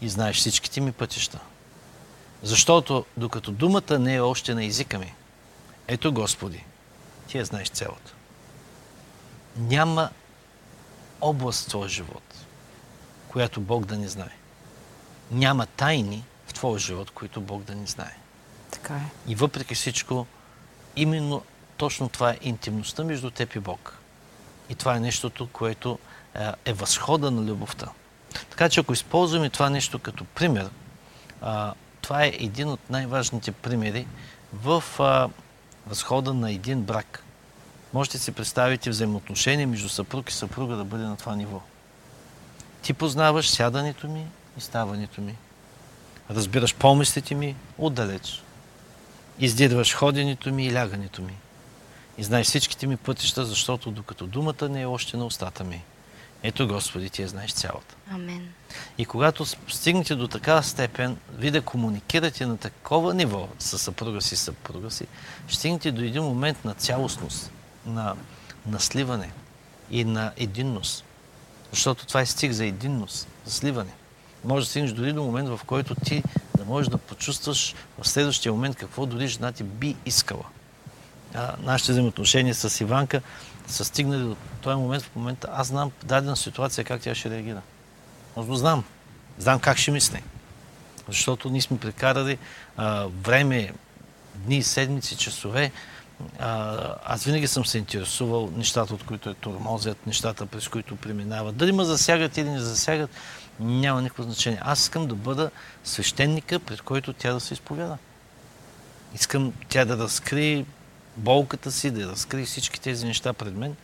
И 0.00 0.08
знаеш 0.08 0.36
всичките 0.36 0.80
ми 0.80 0.92
пътища. 0.92 1.40
Защото 2.42 3.04
докато 3.16 3.50
думата 3.50 3.98
не 3.98 4.14
е 4.14 4.20
още 4.20 4.54
на 4.54 4.64
езика 4.64 4.98
ми, 4.98 5.14
ето 5.88 6.12
Господи, 6.12 6.64
ти 7.28 7.38
я 7.38 7.44
знаеш 7.44 7.68
цялата. 7.68 8.14
Няма 9.56 10.10
област 11.20 11.64
в 11.64 11.68
твоя 11.68 11.88
живот, 11.88 12.35
която 13.36 13.60
Бог 13.60 13.84
да 13.84 13.98
не 13.98 14.08
знае. 14.08 14.32
Няма 15.30 15.66
тайни 15.66 16.24
в 16.46 16.54
твоя 16.54 16.78
живот, 16.78 17.10
които 17.10 17.40
Бог 17.40 17.62
да 17.62 17.74
не 17.74 17.86
знае. 17.86 18.16
Така 18.70 18.94
е. 18.94 19.10
И 19.26 19.34
въпреки 19.34 19.74
всичко, 19.74 20.26
именно 20.96 21.42
точно 21.76 22.08
това 22.08 22.30
е 22.30 22.38
интимността 22.42 23.04
между 23.04 23.30
теб 23.30 23.54
и 23.54 23.58
Бог. 23.58 23.98
И 24.70 24.74
това 24.74 24.96
е 24.96 25.00
нещото, 25.00 25.48
което 25.52 25.98
е, 26.64 26.72
възхода 26.72 27.30
на 27.30 27.42
любовта. 27.42 27.86
Така 28.50 28.68
че 28.68 28.80
ако 28.80 28.92
използваме 28.92 29.50
това 29.50 29.70
нещо 29.70 29.98
като 29.98 30.24
пример, 30.24 30.70
а, 31.40 31.74
това 32.00 32.24
е 32.24 32.28
един 32.28 32.68
от 32.68 32.90
най-важните 32.90 33.52
примери 33.52 34.06
в 34.52 34.84
а, 34.98 35.28
възхода 35.86 36.34
на 36.34 36.52
един 36.52 36.82
брак. 36.82 37.24
Можете 37.92 38.18
си 38.18 38.32
представите 38.32 38.90
взаимоотношение 38.90 39.66
между 39.66 39.88
съпруг 39.88 40.30
и 40.30 40.34
съпруга 40.34 40.76
да 40.76 40.84
бъде 40.84 41.04
на 41.04 41.16
това 41.16 41.36
ниво. 41.36 41.60
Ти 42.86 42.92
познаваш 42.92 43.50
сядането 43.50 44.08
ми 44.08 44.26
и 44.58 44.60
ставането 44.60 45.20
ми. 45.20 45.36
Разбираш 46.30 46.74
помислите 46.74 47.34
ми 47.34 47.56
отдалеч. 47.78 48.42
Издирваш 49.38 49.94
ходенето 49.94 50.52
ми 50.52 50.66
и 50.66 50.74
лягането 50.74 51.22
ми. 51.22 51.36
И 52.18 52.24
знаеш 52.24 52.46
всичките 52.46 52.86
ми 52.86 52.96
пътища, 52.96 53.44
защото 53.44 53.90
докато 53.90 54.26
думата 54.26 54.68
не 54.68 54.80
е 54.80 54.86
още 54.86 55.16
на 55.16 55.26
устата 55.26 55.64
ми. 55.64 55.84
Ето, 56.42 56.68
Господи, 56.68 57.10
ти 57.10 57.22
я 57.22 57.28
знаеш 57.28 57.52
цялата. 57.52 57.94
Амен. 58.10 58.48
И 58.98 59.04
когато 59.04 59.46
стигнете 59.68 60.14
до 60.14 60.28
такава 60.28 60.62
степен, 60.62 61.16
ви 61.34 61.50
да 61.50 61.62
комуникирате 61.62 62.46
на 62.46 62.56
такова 62.56 63.14
ниво 63.14 63.48
с 63.58 63.78
съпруга 63.78 64.20
си, 64.20 64.36
съпруга 64.36 64.90
си, 64.90 65.06
ще 65.48 65.58
стигнете 65.58 65.92
до 65.92 66.02
един 66.02 66.22
момент 66.22 66.64
на 66.64 66.74
цялостност, 66.74 67.50
на, 67.86 68.16
на 68.66 68.80
сливане 68.80 69.30
и 69.90 70.04
на 70.04 70.32
единност. 70.36 71.05
Защото 71.70 72.06
това 72.06 72.20
е 72.20 72.26
стих 72.26 72.52
за 72.52 72.66
единност, 72.66 73.28
за 73.44 73.52
сливане. 73.52 73.90
Може 74.44 74.66
да 74.66 74.70
стигнеш 74.70 74.92
дори 74.92 75.12
до 75.12 75.22
момент, 75.22 75.48
в 75.48 75.60
който 75.66 75.94
ти 75.94 76.22
да 76.56 76.64
можеш 76.64 76.88
да 76.88 76.98
почувстваш 76.98 77.74
в 78.02 78.08
следващия 78.08 78.52
момент 78.52 78.76
какво 78.76 79.06
дори 79.06 79.28
жена 79.28 79.52
ти 79.52 79.62
би 79.64 79.96
искала. 80.06 80.44
А, 81.34 81.54
нашите 81.62 81.92
взаимоотношения 81.92 82.54
с 82.54 82.80
Иванка 82.80 83.22
са 83.66 83.84
стигнали 83.84 84.22
до 84.22 84.36
този 84.60 84.76
момент, 84.76 85.02
в 85.02 85.16
момента 85.16 85.48
аз 85.52 85.66
знам 85.66 85.90
дадена 86.04 86.36
ситуация 86.36 86.84
как 86.84 87.00
тя 87.00 87.14
ще 87.14 87.30
реагира. 87.30 87.62
Аз 88.36 88.46
го 88.46 88.54
знам. 88.54 88.84
Знам 89.38 89.60
как 89.60 89.78
ще 89.78 89.90
мисли. 89.90 90.22
Защото 91.08 91.50
ние 91.50 91.62
сме 91.62 91.78
прекарали 91.78 92.38
а, 92.76 93.06
време, 93.22 93.72
дни, 94.34 94.62
седмици, 94.62 95.16
часове. 95.16 95.72
А, 96.38 96.78
аз 97.04 97.24
винаги 97.24 97.46
съм 97.46 97.66
се 97.66 97.78
интересувал 97.78 98.50
нещата, 98.56 98.94
от 98.94 99.04
които 99.04 99.30
е 99.30 99.34
тормозят, 99.34 100.06
нещата, 100.06 100.46
през 100.46 100.68
които 100.68 100.96
преминават. 100.96 101.56
Дали 101.56 101.72
ме 101.72 101.84
засягат 101.84 102.36
или 102.36 102.50
не 102.50 102.60
засягат, 102.60 103.10
няма 103.60 104.02
никакво 104.02 104.22
значение. 104.22 104.58
Аз 104.62 104.80
искам 104.80 105.06
да 105.06 105.14
бъда 105.14 105.50
свещеника, 105.84 106.58
пред 106.58 106.82
който 106.82 107.12
тя 107.12 107.32
да 107.32 107.40
се 107.40 107.54
изповяда. 107.54 107.98
Искам 109.14 109.52
тя 109.68 109.84
да 109.84 109.98
разкрие 109.98 110.64
болката 111.16 111.72
си, 111.72 111.90
да 111.90 112.06
разкрие 112.06 112.44
всички 112.44 112.80
тези 112.80 113.06
неща 113.06 113.32
пред 113.32 113.54
мен. 113.54 113.76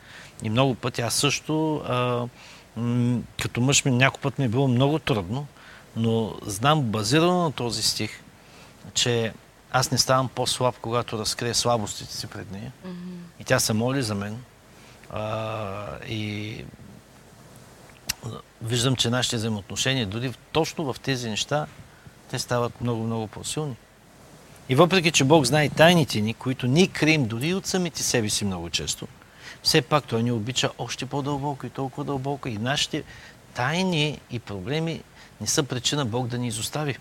И 0.42 0.50
много 0.50 0.74
пъти 0.74 1.00
аз 1.00 1.14
също, 1.14 1.76
а, 1.76 2.26
м- 2.76 3.20
като 3.42 3.60
мъж 3.60 3.84
ми 3.84 3.90
някой 3.90 4.20
път 4.20 4.38
ми 4.38 4.44
е 4.44 4.48
било 4.48 4.68
много 4.68 4.98
трудно, 4.98 5.46
но 5.96 6.34
знам 6.46 6.82
базирано 6.82 7.42
на 7.42 7.52
този 7.52 7.82
стих, 7.82 8.10
че 8.94 9.32
аз 9.72 9.90
не 9.90 9.98
ставам 9.98 10.28
по-слаб, 10.28 10.74
когато 10.80 11.18
разкрия 11.18 11.54
слабостите 11.54 12.16
си 12.16 12.26
пред 12.26 12.50
нея. 12.50 12.72
И 13.40 13.44
тя 13.44 13.60
се 13.60 13.72
моли 13.72 14.02
за 14.02 14.14
мен. 14.14 14.38
А, 15.10 16.04
и 16.08 16.64
виждам, 18.62 18.96
че 18.96 19.10
нашите 19.10 19.36
взаимоотношения, 19.36 20.06
дори 20.06 20.34
точно 20.52 20.92
в 20.92 21.00
тези 21.00 21.30
неща, 21.30 21.66
те 22.30 22.38
стават 22.38 22.80
много-много 22.80 23.26
по-силни. 23.26 23.76
И 24.68 24.74
въпреки, 24.74 25.10
че 25.12 25.24
Бог 25.24 25.44
знае 25.44 25.68
тайните 25.68 26.20
ни, 26.20 26.34
които 26.34 26.66
ние 26.66 26.86
крием 26.86 27.26
дори 27.26 27.54
от 27.54 27.66
самите 27.66 28.02
себе 28.02 28.28
си 28.28 28.44
много 28.44 28.70
често, 28.70 29.08
все 29.62 29.82
пак 29.82 30.04
Той 30.04 30.22
ни 30.22 30.32
обича 30.32 30.70
още 30.78 31.06
по-дълбоко 31.06 31.66
и 31.66 31.70
толкова 31.70 32.04
дълбоко. 32.04 32.48
И 32.48 32.58
нашите 32.58 33.04
тайни 33.54 34.20
и 34.30 34.38
проблеми 34.38 35.02
не 35.40 35.46
са 35.46 35.62
причина 35.62 36.04
Бог 36.04 36.26
да 36.26 36.38
ни 36.38 36.48
изостави. 36.48 36.98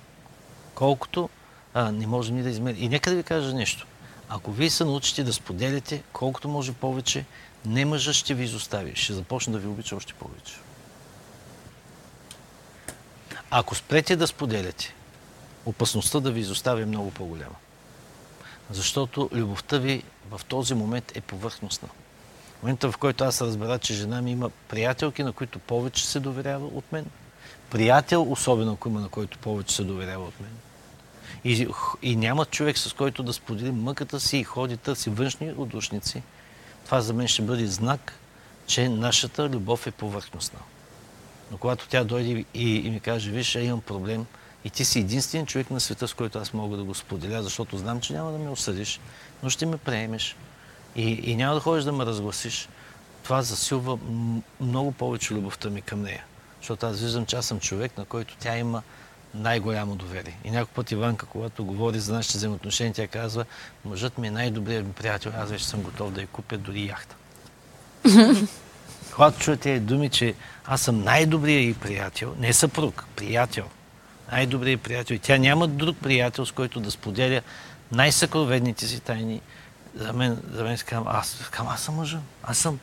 Колкото 0.76 1.30
а, 1.74 1.92
не 1.92 2.08
можем 2.08 2.36
ни 2.36 2.44
да 2.44 2.50
измерим. 2.50 2.84
И 2.84 2.90
нека 2.90 3.10
да 3.10 3.16
ви 3.16 3.24
кажа 3.24 3.54
нещо. 3.54 3.88
Ако 4.30 4.52
вие 4.52 4.70
се 4.70 4.86
научите 4.86 5.24
да 5.24 5.34
споделяте 5.34 6.04
колкото 6.14 6.50
може 6.50 6.74
повече, 6.74 7.26
не 7.66 7.86
мъжът 7.86 8.16
ще 8.16 8.34
ви 8.34 8.44
изостави. 8.44 8.96
Ще 8.96 9.14
започне 9.14 9.54
да 9.54 9.60
ви 9.60 9.68
обича 9.68 9.96
още 9.96 10.14
повече. 10.14 10.54
Ако 13.52 13.76
спрете 13.76 14.16
да 14.16 14.28
споделяте, 14.28 14.94
опасността 15.66 16.20
да 16.20 16.32
ви 16.32 16.40
изостави 16.40 16.82
е 16.82 16.86
много 16.86 17.12
по-голяма. 17.12 17.56
Защото 18.72 19.30
любовта 19.34 19.78
ви 19.78 20.04
в 20.32 20.42
този 20.48 20.74
момент 20.74 21.12
е 21.16 21.22
повърхностна. 21.22 21.90
В 22.60 22.64
момента, 22.64 22.92
в 22.92 22.98
който 22.98 23.24
аз 23.24 23.42
разбера, 23.42 23.80
че 23.80 23.94
жена 23.94 24.22
ми 24.22 24.32
има 24.32 24.50
приятелки, 24.50 25.24
на 25.24 25.34
които 25.34 25.60
повече 25.60 26.08
се 26.08 26.20
доверява 26.20 26.66
от 26.66 26.92
мен, 26.92 27.06
приятел, 27.70 28.32
особено 28.32 28.74
ако 28.74 28.90
има 28.90 29.00
на 29.00 29.10
който 29.10 29.38
повече 29.38 29.76
се 29.76 29.84
доверява 29.84 30.26
от 30.26 30.40
мен, 30.40 30.52
и, 31.44 31.68
и 32.02 32.16
няма 32.16 32.46
човек, 32.46 32.78
с 32.78 32.94
който 32.94 33.24
да 33.24 33.34
сподели 33.34 33.72
мъката 33.72 34.20
си 34.20 34.38
и 34.38 34.44
ходи 34.44 34.78
търси 34.78 35.10
външни 35.10 35.54
отдушници, 35.58 36.24
това 36.86 37.02
за 37.02 37.14
мен 37.14 37.28
ще 37.28 37.42
бъде 37.42 37.68
знак, 37.68 38.14
че 38.68 38.90
нашата 38.90 39.50
любов 39.50 39.88
е 39.88 39.92
повърхностна. 39.92 40.60
Но 41.52 41.58
когато 41.58 41.88
тя 41.88 42.04
дойде 42.04 42.46
и, 42.54 42.76
и 42.76 42.90
ми 42.90 43.00
каже, 43.00 43.32
виж, 43.32 43.56
я 43.56 43.64
имам 43.64 43.82
проблем, 43.82 44.26
и 44.66 44.70
ти 44.70 44.86
си 44.86 45.00
единствен 45.00 45.46
човек 45.46 45.72
на 45.72 45.80
света, 45.80 46.08
с 46.08 46.14
който 46.14 46.40
аз 46.40 46.54
мога 46.54 46.78
да 46.78 46.84
го 46.84 46.96
споделя, 46.96 47.44
защото 47.44 47.78
знам, 47.78 48.02
че 48.02 48.14
няма 48.14 48.32
да 48.32 48.38
ме 48.38 48.50
осъдиш, 48.50 49.00
но 49.44 49.50
ще 49.50 49.66
ме 49.66 49.78
приемеш. 49.78 50.36
И, 50.96 51.04
и 51.12 51.36
няма 51.36 51.54
да 51.54 51.60
ходиш 51.60 51.84
да 51.84 51.92
ме 51.92 52.06
разгласиш. 52.06 52.70
Това 53.24 53.42
засилва 53.42 54.00
много 54.60 54.92
повече 54.92 55.34
любовта 55.34 55.70
ми 55.70 55.82
към 55.82 56.02
нея. 56.02 56.26
Защото 56.60 56.86
аз 56.86 57.02
виждам, 57.02 57.26
че 57.26 57.36
аз 57.36 57.46
съм 57.46 57.60
човек, 57.60 57.98
на 57.98 58.06
който 58.06 58.36
тя 58.40 58.58
има 58.58 58.84
най-голямо 59.34 59.96
доверие. 59.96 60.38
И 60.44 60.52
някой 60.52 60.74
път 60.74 60.92
Иванка, 60.92 61.26
когато 61.26 61.66
говори 61.66 62.00
за 62.00 62.14
нашите 62.14 62.38
взаимоотношения, 62.38 62.94
тя 62.94 63.08
казва, 63.08 63.46
мъжът 63.86 64.18
ми 64.18 64.28
е 64.28 64.32
най-добрият 64.32 64.86
ми 64.86 64.94
приятел, 64.94 65.32
аз 65.38 65.50
вече 65.50 65.68
съм 65.68 65.82
готов 65.82 66.12
да 66.12 66.22
я 66.22 66.28
купя 66.28 66.58
дори 66.58 66.86
яхта. 66.86 67.16
Когато 69.16 69.40
чуя 69.40 69.58
тези 69.58 69.80
думи, 69.80 70.10
че 70.10 70.34
аз 70.66 70.82
съм 70.82 71.04
най-добрият 71.04 71.78
и 71.78 71.80
приятел, 71.80 72.36
не 72.40 72.54
съпруг, 72.54 73.06
приятел, 73.16 73.66
най-добрият 74.32 74.82
приятел. 74.82 75.14
И 75.14 75.20
тя 75.20 75.38
няма 75.38 75.68
друг 75.68 75.98
приятел, 75.98 76.46
с 76.46 76.52
който 76.52 76.80
да 76.80 76.92
споделя 76.92 77.42
най-съкроведните 77.92 78.88
си 78.88 79.00
тайни. 79.00 79.42
За 79.96 80.14
мен, 80.14 80.42
за 80.52 80.64
мен 80.64 80.78
казвам, 80.86 81.08
аз, 81.08 81.50
казвам, 81.52 81.74
аз 81.74 81.82
съм 81.82 81.96
мъжа, 81.96 82.20
аз 82.44 82.58
съм, 82.58 82.80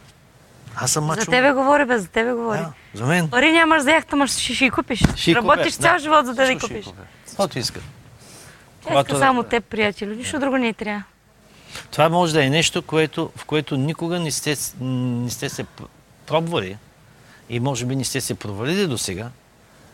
аз 0.81 0.91
съм 0.91 1.05
мачо. 1.05 1.21
За 1.21 1.27
тебе 1.27 1.53
говори, 1.53 1.85
бе, 1.85 1.99
за 1.99 2.09
тебе 2.09 2.33
говори. 2.33 2.59
Да, 2.59 2.73
за 2.95 3.07
мен. 3.07 3.29
Пари 3.31 3.53
нямаш 3.53 3.83
за 3.83 3.91
яхта, 3.91 4.17
ма 4.17 4.27
ще, 4.27 4.55
ще 4.55 4.71
купиш. 4.71 5.01
Я 5.27 5.35
Работиш 5.37 5.73
купя, 5.73 5.83
цял 5.83 5.93
да. 5.93 5.99
живот, 5.99 6.27
за 6.27 6.35
да 6.35 6.45
я 6.45 6.59
купиш. 6.59 6.87
Каквото 7.27 7.59
иска. 7.59 7.81
Тя 7.81 8.89
Когато- 8.89 9.09
иска 9.09 9.19
само 9.19 9.43
теб, 9.43 9.65
приятели. 9.65 10.17
Нищо 10.17 10.39
друго 10.39 10.57
не 10.57 10.73
трябва. 10.73 11.03
Това 11.91 12.09
може 12.09 12.33
да 12.33 12.45
е 12.45 12.51
нещо, 12.51 12.83
което, 12.83 13.31
в 13.37 13.45
което 13.45 13.77
никога 13.77 14.21
не 14.21 14.31
сте, 14.31 14.57
не 14.81 15.31
сте 15.31 15.49
се 15.49 15.65
пр- 15.65 15.87
пробвали 16.27 16.77
и 17.49 17.61
може 17.61 17.87
би 17.87 17.97
не 17.97 18.05
сте 18.05 18.21
се 18.21 18.35
провалили 18.35 18.87
до 18.87 18.99
сега. 18.99 19.31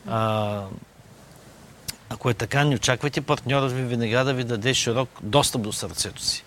А, 0.08 0.60
ако 2.08 2.30
е 2.30 2.34
така, 2.34 2.64
не 2.64 2.74
очаквайте 2.74 3.20
партньорът 3.20 3.72
ви 3.72 3.82
веднага 3.82 4.24
да 4.24 4.34
ви 4.34 4.44
даде 4.44 4.74
широк 4.74 5.08
достъп 5.22 5.62
до 5.62 5.72
сърцето 5.72 6.22
си. 6.22 6.44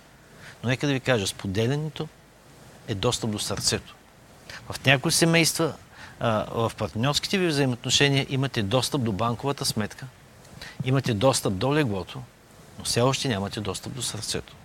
Но 0.64 0.70
нека 0.70 0.88
да 0.88 0.94
ви 0.94 1.00
кажа, 1.00 1.28
споделянето 1.28 2.08
е 2.88 2.96
достъп 2.96 3.30
до 3.32 3.40
сърцето. 3.40 3.96
В 4.70 4.86
някои 4.86 5.12
семейства, 5.12 5.74
в 6.52 6.72
партньорските 6.78 7.38
ви 7.38 7.48
взаимоотношения 7.48 8.26
имате 8.30 8.64
достъп 8.64 9.04
до 9.04 9.12
банковата 9.12 9.66
сметка, 9.66 10.06
имате 10.86 11.14
достъп 11.14 11.54
до 11.54 11.76
леглото, 11.76 12.22
но 12.80 12.86
все 12.86 13.02
още 13.02 13.28
нямате 13.28 13.60
достъп 13.60 13.94
до 13.94 14.02
сърцето. 14.02 14.56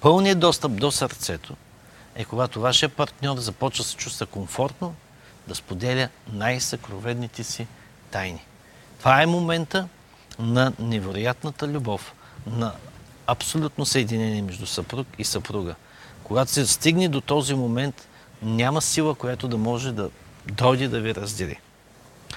Пълният 0.00 0.40
достъп 0.40 0.76
до 0.76 0.90
сърцето 0.90 1.56
е 2.14 2.24
когато 2.24 2.60
вашия 2.60 2.88
партньор 2.88 3.38
започва 3.38 3.82
да 3.82 3.88
се 3.88 3.96
чувства 3.96 4.26
комфортно 4.26 4.94
да 5.48 5.54
споделя 5.54 6.08
най-съкровенните 6.32 7.44
си 7.44 7.66
тайни. 8.10 8.44
Това 8.98 9.22
е 9.22 9.26
момента 9.26 9.88
на 10.38 10.72
невероятната 10.78 11.68
любов, 11.68 12.14
на 12.46 12.72
абсолютно 13.26 13.86
съединение 13.86 14.42
между 14.42 14.66
съпруг 14.66 15.06
и 15.18 15.24
съпруга. 15.24 15.74
Когато 16.24 16.50
се 16.50 16.66
стигне 16.66 17.08
до 17.08 17.20
този 17.20 17.54
момент, 17.54 18.08
няма 18.42 18.82
сила, 18.82 19.14
която 19.14 19.48
да 19.48 19.58
може 19.58 19.92
да 19.92 20.10
дойде 20.46 20.88
да 20.88 21.00
ви 21.00 21.14
раздели. 21.14 21.58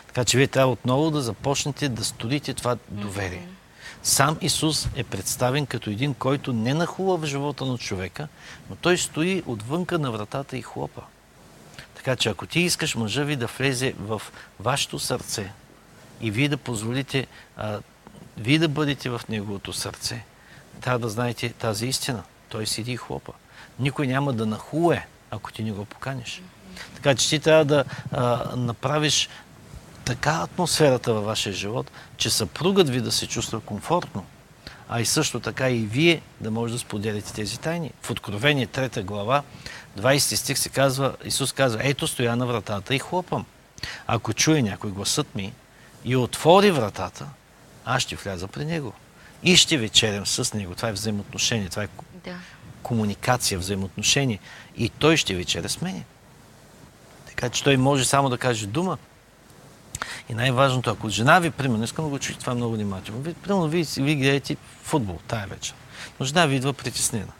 Така 0.08 0.26
че 0.26 0.38
вие 0.38 0.48
трябва 0.48 0.72
отново 0.72 1.12
да 1.12 1.22
започнете 1.22 1.90
да 1.90 2.04
строите 2.04 2.54
това 2.54 2.78
доверие. 2.90 3.48
Сам 4.04 4.38
Исус 4.42 4.88
е 4.96 5.04
представен 5.04 5.66
като 5.66 5.90
един, 5.90 6.14
който 6.14 6.54
не 6.54 6.74
нахува 6.74 7.18
в 7.18 7.26
живота 7.26 7.66
на 7.66 7.78
човека, 7.78 8.28
но 8.70 8.76
той 8.76 8.98
стои 8.98 9.44
отвънка 9.46 10.00
на 10.00 10.12
вратата 10.12 10.58
и 10.58 10.62
хлопа. 10.62 11.02
Така 11.96 12.16
че 12.16 12.30
ако 12.30 12.46
ти 12.46 12.60
искаш 12.60 12.96
мъжа 12.96 13.24
ви 13.24 13.36
да 13.36 13.48
влезе 13.48 13.94
в 14.00 14.22
вашето 14.60 15.00
сърце 15.00 15.52
и 16.22 16.32
вие 16.32 16.50
да 16.50 16.58
позволите, 16.58 17.28
а, 17.58 17.80
вие 18.38 18.60
да 18.60 18.68
бъдете 18.68 19.10
в 19.10 19.22
неговото 19.30 19.74
сърце, 19.74 20.24
трябва 20.82 21.00
да 21.00 21.10
знаете 21.10 21.50
тази 21.50 21.88
истина. 21.88 22.24
Той 22.50 22.68
седи 22.68 22.92
и 22.92 22.98
хлопа. 22.98 23.32
Никой 23.80 24.08
няма 24.08 24.34
да 24.34 24.46
нахуе, 24.46 25.08
ако 25.32 25.52
ти 25.52 25.64
не 25.64 25.72
го 25.72 25.86
поканиш. 25.86 26.42
Така 26.96 27.16
че 27.16 27.30
ти 27.30 27.40
трябва 27.40 27.66
да 27.66 27.84
а, 28.12 28.56
направиш 28.56 29.30
така 30.06 30.32
атмосферата 30.32 31.14
във 31.14 31.26
вашия 31.26 31.54
живот, 31.54 31.92
че 32.18 32.30
съпругът 32.30 32.90
ви 32.90 33.02
да 33.02 33.12
се 33.12 33.28
чувства 33.28 33.60
комфортно, 33.60 34.26
а 34.90 35.02
и 35.02 35.06
също 35.06 35.40
така 35.40 35.70
и 35.70 35.86
вие 35.86 36.22
да 36.42 36.52
може 36.52 36.74
да 36.74 36.80
споделите 36.80 37.34
тези 37.34 37.60
тайни. 37.60 37.92
В 38.02 38.12
Откровение 38.12 38.68
3 38.68 39.04
глава, 39.04 39.44
20 40.00 40.36
стих 40.36 40.58
се 40.58 40.70
казва, 40.70 41.16
Исус 41.26 41.52
казва, 41.52 41.80
ето 41.84 42.08
стоя 42.08 42.36
на 42.36 42.46
вратата 42.46 42.96
и 42.96 43.00
хлопам. 43.00 43.46
Ако 44.08 44.34
чуе 44.34 44.62
някой 44.62 44.92
гласът 44.92 45.36
ми 45.36 45.54
и 46.06 46.16
отвори 46.16 46.72
вратата, 46.72 47.26
аз 47.86 48.02
ще 48.02 48.16
вляза 48.16 48.48
при 48.48 48.66
него. 48.66 48.94
И 49.44 49.56
ще 49.56 49.78
вечерям 49.78 50.26
с 50.26 50.54
него. 50.54 50.76
Това 50.76 50.90
е 50.90 50.94
взаимоотношение, 50.94 51.70
това 51.70 51.84
е 51.84 51.88
Да. 52.26 52.36
Комуникация, 52.86 53.60
взаимоотношение. 53.60 54.40
И 54.78 54.90
той 54.90 55.18
ще 55.18 55.36
вечеря 55.36 55.70
с 55.70 55.82
мене. 55.82 56.04
Така 57.28 57.50
че 57.50 57.64
той 57.64 57.78
може 57.78 58.06
само 58.06 58.30
да 58.30 58.38
каже 58.38 58.68
дума. 58.68 58.98
И 60.30 60.34
най-важното, 60.34 60.90
ако 60.90 61.10
жена 61.10 61.40
ви, 61.40 61.50
примерно, 61.50 61.84
искам 61.84 62.06
да 62.06 62.10
го 62.10 62.20
чуете 62.20 62.40
това 62.40 62.56
много 62.56 62.74
внимателно. 62.76 63.22
Ви, 63.22 63.34
примерно, 63.34 63.68
вие, 63.68 63.86
ви 63.98 64.16
гледате 64.16 64.58
футбол 64.84 65.20
тая 65.28 65.48
вечер. 65.48 65.76
Но 66.20 66.26
жена 66.26 66.46
ви 66.46 66.56
идва 66.56 66.74
притеснена. 66.74 67.34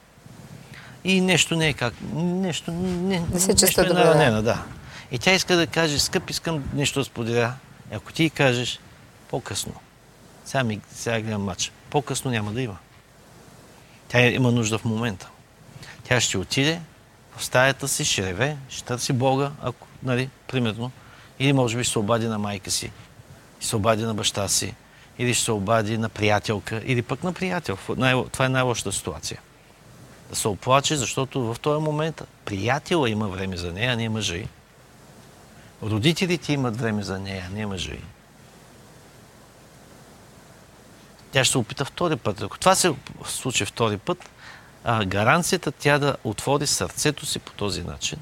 И 1.04 1.22
нещо 1.22 1.56
не 1.56 1.68
е 1.68 1.74
как. 1.74 1.94
Нещо, 2.14 2.72
не, 2.72 3.20
Не 3.20 3.40
се 3.40 3.54
нещо 3.54 3.82
е 3.82 3.84
наранена, 3.84 4.42
да. 4.42 4.64
И 5.12 5.20
тя 5.20 5.34
иска 5.34 5.56
да 5.56 5.68
каже, 5.68 6.00
скъп, 6.00 6.30
искам 6.30 6.64
нещо 6.74 7.00
да 7.00 7.06
споделя. 7.06 7.54
Ако 7.92 8.14
ти 8.14 8.30
кажеш, 8.30 8.80
по-късно. 9.30 9.74
Сега, 10.46 10.64
ми, 10.64 10.82
сега 10.92 11.22
гледам 11.22 11.44
матч. 11.44 11.72
По-късно 11.90 12.32
няма 12.32 12.52
да 12.52 12.62
има. 12.62 12.78
Тя 14.08 14.28
има 14.28 14.52
нужда 14.52 14.78
в 14.78 14.86
момента. 14.86 15.30
Тя 16.08 16.22
ще 16.22 16.38
отиде 16.38 16.82
в 17.38 17.46
стаята 17.46 17.88
си, 17.88 18.06
ще 18.06 18.26
реве, 18.26 18.58
ще 18.70 18.84
търси 18.84 19.14
Бога, 19.14 19.52
ако, 19.62 19.88
нали, 20.04 20.30
примерно, 20.48 20.92
или 21.40 21.54
може 21.54 21.78
би 21.78 21.84
ще 21.84 21.94
се 21.94 22.00
обади 22.00 22.28
на 22.28 22.40
майка 22.40 22.72
си, 22.72 22.92
ще 23.60 23.68
се 23.68 23.76
обади 23.76 24.04
на 24.04 24.14
баща 24.14 24.48
си, 24.48 24.76
или 25.20 25.34
ще 25.34 25.44
се 25.44 25.52
обади 25.52 25.98
на 25.98 26.10
приятелка, 26.10 26.82
или 26.86 27.02
пък 27.02 27.24
на 27.24 27.34
приятел. 27.34 27.78
Това 28.32 28.46
е 28.46 28.50
най-лошата 28.50 28.92
ситуация. 28.92 29.42
Да 30.30 30.36
се 30.36 30.48
оплаче, 30.48 30.96
защото 30.96 31.54
в 31.54 31.60
този 31.60 31.84
момент 31.84 32.22
приятела 32.46 33.10
има 33.10 33.28
време 33.28 33.58
за 33.58 33.72
нея, 33.72 33.94
а 33.94 33.96
не 33.96 34.10
мъжа 34.10 34.36
й. 34.36 34.48
Родителите 35.84 36.54
имат 36.54 36.78
време 36.78 37.04
за 37.04 37.20
нея, 37.20 37.46
а 37.50 37.54
не 37.54 37.66
мъжа 37.66 37.94
й. 37.94 38.02
Тя 41.32 41.44
ще 41.44 41.52
се 41.52 41.58
опита 41.58 41.86
втори 41.86 42.16
път. 42.16 42.42
Ако 42.42 42.60
това 42.60 42.76
се 42.76 42.94
случи 43.26 43.66
втори 43.66 43.98
път, 43.98 44.30
а, 44.86 45.06
гаранцията 45.06 45.72
тя 45.72 46.00
да 46.00 46.16
отвори 46.24 46.68
сърцето 46.68 47.26
си 47.26 47.40
по 47.40 47.52
този 47.52 47.84
начин 47.84 48.20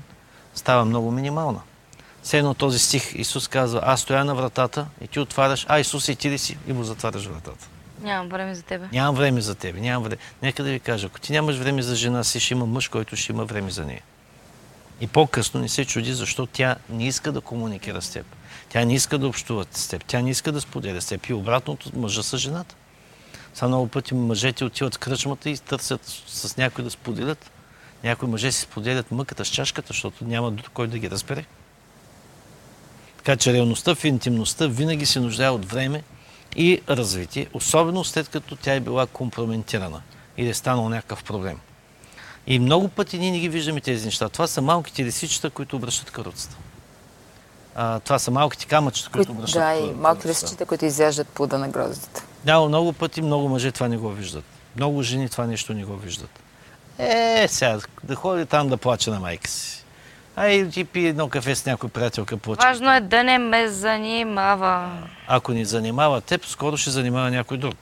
става 0.55 0.85
много 0.85 1.11
минимална. 1.11 1.61
Все 2.23 2.37
едно 2.37 2.53
този 2.53 2.79
стих 2.79 3.15
Исус 3.15 3.47
казва, 3.47 3.81
аз 3.83 4.01
стоя 4.01 4.25
на 4.25 4.35
вратата 4.35 4.85
и 5.01 5.07
ти 5.07 5.19
отваряш, 5.19 5.65
а 5.69 5.79
Исус 5.79 6.07
и 6.07 6.15
ти 6.15 6.29
ли 6.29 6.37
си 6.37 6.57
и 6.67 6.73
му 6.73 6.83
затваряш 6.83 7.25
вратата. 7.25 7.67
Нямам 8.01 8.29
време 8.29 8.55
за 8.55 8.63
тебе. 8.63 8.87
Нямам 8.91 9.15
време 9.15 9.41
за 9.41 9.55
тебе, 9.55 9.79
нямам 9.79 10.03
време. 10.03 10.17
Нека 10.41 10.63
да 10.63 10.69
ви 10.69 10.79
кажа, 10.79 11.07
ако 11.07 11.19
ти 11.19 11.31
нямаш 11.31 11.55
време 11.55 11.81
за 11.81 11.95
жена 11.95 12.23
си, 12.23 12.39
ще 12.39 12.53
има 12.53 12.65
мъж, 12.65 12.87
който 12.87 13.15
ще 13.15 13.31
има 13.31 13.45
време 13.45 13.71
за 13.71 13.85
нея. 13.85 14.01
И 15.01 15.07
по-късно 15.07 15.59
не 15.59 15.69
се 15.69 15.85
чуди, 15.85 16.13
защо 16.13 16.45
тя 16.45 16.75
не 16.89 17.07
иска 17.07 17.31
да 17.31 17.41
комуникира 17.41 18.01
с 18.01 18.09
теб. 18.09 18.25
Тя 18.69 18.85
не 18.85 18.93
иска 18.93 19.17
да 19.17 19.27
общува 19.27 19.65
с 19.71 19.87
теб. 19.87 20.03
Тя 20.07 20.21
не 20.21 20.29
иска 20.29 20.51
да 20.51 20.61
споделя 20.61 21.01
с 21.01 21.05
теб. 21.05 21.25
И 21.25 21.33
обратното, 21.33 21.91
мъжа 21.95 22.23
с 22.23 22.37
жената. 22.37 22.75
Сега 23.53 23.67
много 23.67 23.87
пъти 23.87 24.13
мъжете 24.13 24.65
отиват 24.65 24.95
в 24.95 24.99
кръчмата 24.99 25.49
и 25.49 25.57
търсят 25.57 26.01
с 26.27 26.57
някой 26.57 26.83
да 26.83 26.89
споделят. 26.89 27.51
Някои 28.03 28.29
мъже 28.29 28.51
си 28.51 28.61
споделят 28.61 29.11
мъката 29.11 29.45
с 29.45 29.47
чашката, 29.47 29.87
защото 29.87 30.25
няма 30.25 30.51
друг 30.51 30.69
кой 30.73 30.87
да 30.87 30.97
ги 30.97 31.09
разбере. 31.09 31.45
Така 33.17 33.37
че 33.37 33.53
реалността 33.53 33.95
в 33.95 34.03
интимността 34.03 34.67
винаги 34.67 35.05
се 35.05 35.19
нуждае 35.19 35.49
от 35.49 35.65
време 35.65 36.03
и 36.55 36.81
развитие, 36.89 37.47
особено 37.53 38.03
след 38.03 38.29
като 38.29 38.55
тя 38.55 38.73
е 38.73 38.79
била 38.79 39.07
компрометирана 39.07 40.01
или 40.37 40.49
е 40.49 40.53
станал 40.53 40.89
някакъв 40.89 41.23
проблем. 41.23 41.59
И 42.47 42.59
много 42.59 42.87
пъти 42.87 43.19
ние 43.19 43.31
не 43.31 43.39
ги 43.39 43.49
виждаме 43.49 43.81
тези 43.81 44.05
неща. 44.05 44.29
Това 44.29 44.47
са 44.47 44.61
малките 44.61 45.05
лисичета, 45.05 45.49
които 45.49 45.75
обръщат 45.75 46.11
каруцата. 46.11 46.57
А, 47.75 47.99
това 47.99 48.19
са 48.19 48.31
малките 48.31 48.65
камъчета, 48.65 49.09
които 49.09 49.31
обръщат 49.31 49.61
да, 49.61 49.73
и 49.73 49.79
каруцата. 49.79 49.99
малки 49.99 50.27
лисичета, 50.27 50.65
които 50.65 50.85
изяждат 50.85 51.27
плода 51.27 51.57
на 51.57 51.69
гроздите. 51.69 52.23
Да, 52.45 52.61
много 52.61 52.93
пъти 52.93 53.21
много 53.21 53.49
мъже 53.49 53.71
това 53.71 53.87
не 53.87 53.97
го 53.97 54.09
виждат. 54.09 54.43
Много 54.75 55.03
жени 55.03 55.29
това 55.29 55.47
нещо 55.47 55.73
не 55.73 55.85
го 55.85 55.97
виждат. 55.97 56.39
Е, 56.97 57.47
сега, 57.47 57.79
да 58.03 58.15
ходи 58.15 58.45
там 58.45 58.69
да 58.69 58.77
плаче 58.77 59.09
на 59.09 59.19
майка 59.19 59.49
си. 59.49 59.83
Ай, 60.35 60.69
ти 60.69 60.83
пие 60.83 61.09
едно 61.09 61.29
кафе 61.29 61.55
с 61.55 61.65
някой 61.65 61.89
приятелка, 61.89 62.37
плаче. 62.37 62.67
Важно 62.67 62.93
е 62.93 62.99
да 62.99 63.23
не 63.23 63.37
ме 63.37 63.67
занимава. 63.67 64.91
Ако 65.27 65.51
ни 65.51 65.65
занимава 65.65 66.21
теб, 66.21 66.45
скоро 66.45 66.77
ще 66.77 66.89
занимава 66.89 67.31
някой 67.31 67.57
друг. 67.57 67.75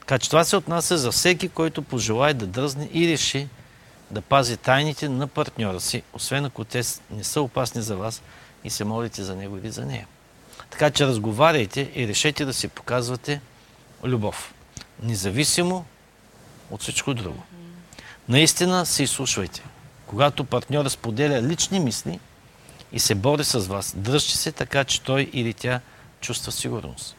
Така 0.00 0.18
че 0.18 0.30
това 0.30 0.44
се 0.44 0.56
отнася 0.56 0.98
за 0.98 1.10
всеки, 1.10 1.48
който 1.48 1.82
пожелае 1.82 2.34
да 2.34 2.46
дръзне 2.46 2.88
и 2.92 3.12
реши 3.12 3.48
да 4.10 4.20
пази 4.20 4.56
тайните 4.56 5.08
на 5.08 5.26
партньора 5.26 5.80
си, 5.80 6.02
освен 6.12 6.44
ако 6.44 6.64
те 6.64 6.82
не 7.10 7.24
са 7.24 7.42
опасни 7.42 7.82
за 7.82 7.96
вас 7.96 8.22
и 8.64 8.70
се 8.70 8.84
молите 8.84 9.22
за 9.22 9.36
него 9.36 9.56
или 9.56 9.70
за 9.70 9.86
нея. 9.86 10.06
Така 10.70 10.90
че 10.90 11.06
разговаряйте 11.06 11.90
и 11.94 12.08
решете 12.08 12.44
да 12.44 12.52
си 12.52 12.68
показвате 12.68 13.40
любов. 14.04 14.54
Независимо 15.02 15.84
от 16.70 16.80
всичко 16.80 17.14
друго. 17.14 17.42
Наистина 18.28 18.86
се 18.86 19.02
изслушвайте. 19.02 19.62
Когато 20.06 20.44
партньора 20.44 20.90
споделя 20.90 21.42
лични 21.42 21.80
мисли 21.80 22.20
и 22.92 23.00
се 23.00 23.14
бори 23.14 23.44
с 23.44 23.58
вас, 23.58 23.94
дръжте 23.96 24.36
се 24.36 24.52
така, 24.52 24.84
че 24.84 25.00
той 25.00 25.30
или 25.32 25.54
тя 25.54 25.80
чувства 26.20 26.52
сигурност. 26.52 27.16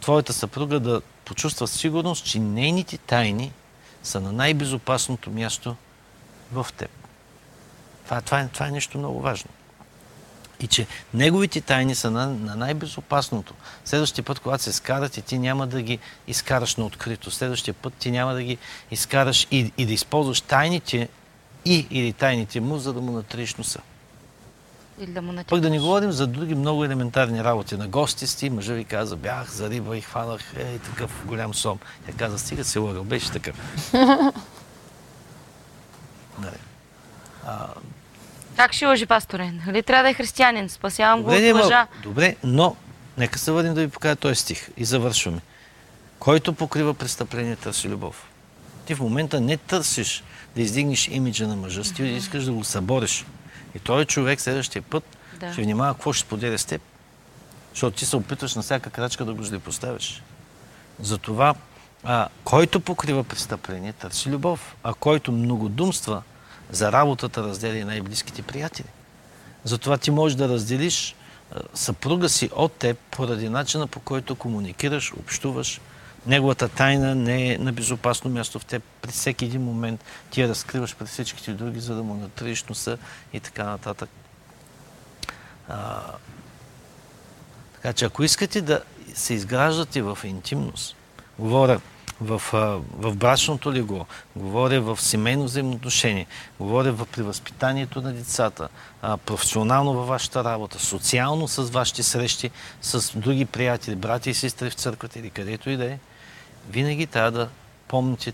Твоята 0.00 0.32
съпруга 0.32 0.80
да 0.80 1.00
почувства 1.24 1.68
сигурност, 1.68 2.24
че 2.24 2.38
нейните 2.38 2.98
тайни 2.98 3.52
са 4.02 4.20
на 4.20 4.32
най-безопасното 4.32 5.30
място 5.30 5.76
в 6.52 6.66
теб. 6.76 6.90
Това, 8.04 8.20
това, 8.20 8.40
е, 8.40 8.48
това 8.48 8.66
е 8.66 8.70
нещо 8.70 8.98
много 8.98 9.20
важно. 9.20 9.50
И 10.62 10.66
че 10.66 10.86
неговите 11.14 11.60
тайни 11.60 11.94
са 11.94 12.10
на, 12.10 12.26
на 12.26 12.56
най-безопасното. 12.56 13.54
Следващия 13.84 14.24
път, 14.24 14.40
когато 14.40 14.62
се 14.62 14.72
скарате, 14.72 15.20
ти 15.20 15.38
няма 15.38 15.66
да 15.66 15.82
ги 15.82 15.98
изкараш 16.26 16.76
на 16.76 16.84
открито. 16.84 17.30
Следващия 17.30 17.74
път 17.74 17.94
ти 17.94 18.10
няма 18.10 18.34
да 18.34 18.42
ги 18.42 18.58
изкараш 18.90 19.46
и, 19.50 19.72
и 19.78 19.86
да 19.86 19.92
използваш 19.92 20.40
тайните 20.40 21.08
и 21.64 21.86
или 21.90 22.12
тайните 22.12 22.60
му, 22.60 22.78
за 22.78 22.92
да 22.92 23.00
му 23.00 23.12
натриеш 23.12 23.54
носа. 23.54 23.80
Или 24.98 25.12
да 25.12 25.22
му 25.22 25.32
Пък 25.48 25.60
да 25.60 25.70
не 25.70 25.76
натикаш. 25.76 25.82
говорим 25.82 26.12
за 26.12 26.26
други 26.26 26.54
много 26.54 26.84
елементарни 26.84 27.44
работи. 27.44 27.76
На 27.76 27.88
гости 27.88 28.26
сти, 28.26 28.50
мъжа 28.50 28.74
ви 28.74 28.84
каза, 28.84 29.16
бях 29.16 29.50
за 29.50 29.70
риба 29.70 29.96
и 29.96 30.00
хванах 30.00 30.54
ей, 30.56 30.78
такъв 30.78 31.26
голям 31.26 31.54
сом. 31.54 31.78
Тя 32.06 32.12
каза, 32.12 32.38
стига 32.38 32.64
се 32.64 32.78
лъгал, 32.78 33.04
беше 33.04 33.32
такъв. 33.32 33.56
Нали. 36.38 36.56
Как 38.56 38.72
ще 38.72 38.86
лъжи 38.86 39.06
пасторе? 39.06 39.52
Нали 39.66 39.82
трябва 39.82 40.02
да 40.02 40.10
е 40.10 40.14
християнин? 40.14 40.68
Спасявам 40.68 41.22
го 41.22 41.24
Добре, 41.24 41.36
от 41.36 41.42
де, 41.42 41.52
ма- 41.52 41.62
лъжа. 41.62 41.86
добре, 42.02 42.36
но 42.44 42.76
нека 43.18 43.38
се 43.38 43.52
върнем 43.52 43.74
да 43.74 43.80
ви 43.80 43.88
покажа 43.88 44.16
този 44.16 44.34
стих 44.34 44.68
и 44.76 44.84
завършваме. 44.84 45.40
Който 46.18 46.52
покрива 46.52 46.94
престъпление, 46.94 47.56
търси 47.56 47.88
любов. 47.88 48.28
Ти 48.86 48.94
в 48.94 49.00
момента 49.00 49.40
не 49.40 49.56
търсиш 49.56 50.24
да 50.56 50.62
издигнеш 50.62 51.08
имиджа 51.08 51.48
на 51.48 51.56
мъжа 51.56 51.84
си, 51.84 51.94
ти 51.94 52.02
искаш 52.02 52.44
да 52.44 52.52
го 52.52 52.64
събориш. 52.64 53.24
И 53.74 53.78
този 53.78 54.06
човек 54.06 54.40
следващия 54.40 54.82
път 54.82 55.04
Да. 55.34 55.52
ще 55.52 55.62
внимава 55.62 55.94
какво 55.94 56.12
ще 56.12 56.26
споделя 56.26 56.58
с 56.58 56.64
теб. 56.64 56.82
Защото 57.70 57.96
ти 57.96 58.06
се 58.06 58.16
опитваш 58.16 58.54
на 58.54 58.62
всяка 58.62 58.90
крачка 58.90 59.24
да 59.24 59.34
го 59.34 59.42
злепоставиш. 59.42 60.22
Затова, 61.00 61.54
а, 62.04 62.28
който 62.44 62.80
покрива 62.80 63.24
престъпление, 63.24 63.92
търси 63.92 64.30
любов. 64.30 64.76
А 64.82 64.94
който 64.94 65.32
многодумства 65.32 66.22
за 66.72 66.92
работата, 66.92 67.42
разделя 67.42 67.84
най-близките 67.84 68.42
приятели. 68.42 68.88
Затова 69.64 69.98
ти 69.98 70.10
можеш 70.10 70.36
да 70.36 70.48
разделиш 70.48 71.16
съпруга 71.74 72.28
си 72.28 72.50
от 72.54 72.72
теб 72.72 72.98
поради 73.10 73.48
начина 73.48 73.86
по 73.86 74.00
който 74.00 74.34
комуникираш, 74.34 75.12
общуваш. 75.12 75.80
Неговата 76.26 76.68
тайна 76.68 77.14
не 77.14 77.52
е 77.52 77.58
на 77.58 77.72
безопасно 77.72 78.30
място 78.30 78.58
в 78.58 78.64
теб. 78.64 78.82
При 79.02 79.10
всеки 79.10 79.44
един 79.44 79.62
момент 79.62 80.04
ти 80.30 80.40
я 80.40 80.48
разкриваш 80.48 80.96
пред 80.96 81.08
всичките 81.08 81.52
други, 81.52 81.80
за 81.80 81.94
да 81.94 82.02
му 82.02 82.14
натриеш 82.14 82.64
носа 82.64 82.98
и 83.32 83.40
така 83.40 83.64
нататък. 83.64 84.08
А, 85.68 86.00
така 87.74 87.92
че 87.92 88.04
ако 88.04 88.22
искате 88.22 88.60
да 88.60 88.82
се 89.14 89.34
изграждате 89.34 90.02
в 90.02 90.18
интимност, 90.24 90.96
говоря 91.38 91.80
в, 92.22 92.42
в 92.98 93.16
брачното 93.16 93.72
легло, 93.72 94.06
говоря 94.36 94.80
в 94.80 95.00
семейно 95.00 95.44
взаимоотношение, 95.44 96.26
говоря 96.60 96.92
в, 96.92 97.06
при 97.12 97.22
възпитанието 97.22 98.02
на 98.02 98.12
децата, 98.12 98.68
професионално 99.26 99.92
във 99.92 100.06
вашата 100.08 100.44
работа, 100.44 100.78
социално 100.78 101.48
с 101.48 101.62
вашите 101.62 102.02
срещи, 102.02 102.50
с 102.82 103.18
други 103.18 103.44
приятели, 103.44 103.96
брати 103.96 104.30
и 104.30 104.34
сестри 104.34 104.70
в 104.70 104.74
църквата 104.74 105.18
или 105.18 105.30
където 105.30 105.70
и 105.70 105.76
да 105.76 105.84
е, 105.84 105.98
винаги 106.70 107.06
трябва 107.06 107.30
да 107.30 107.48
помните 107.88 108.32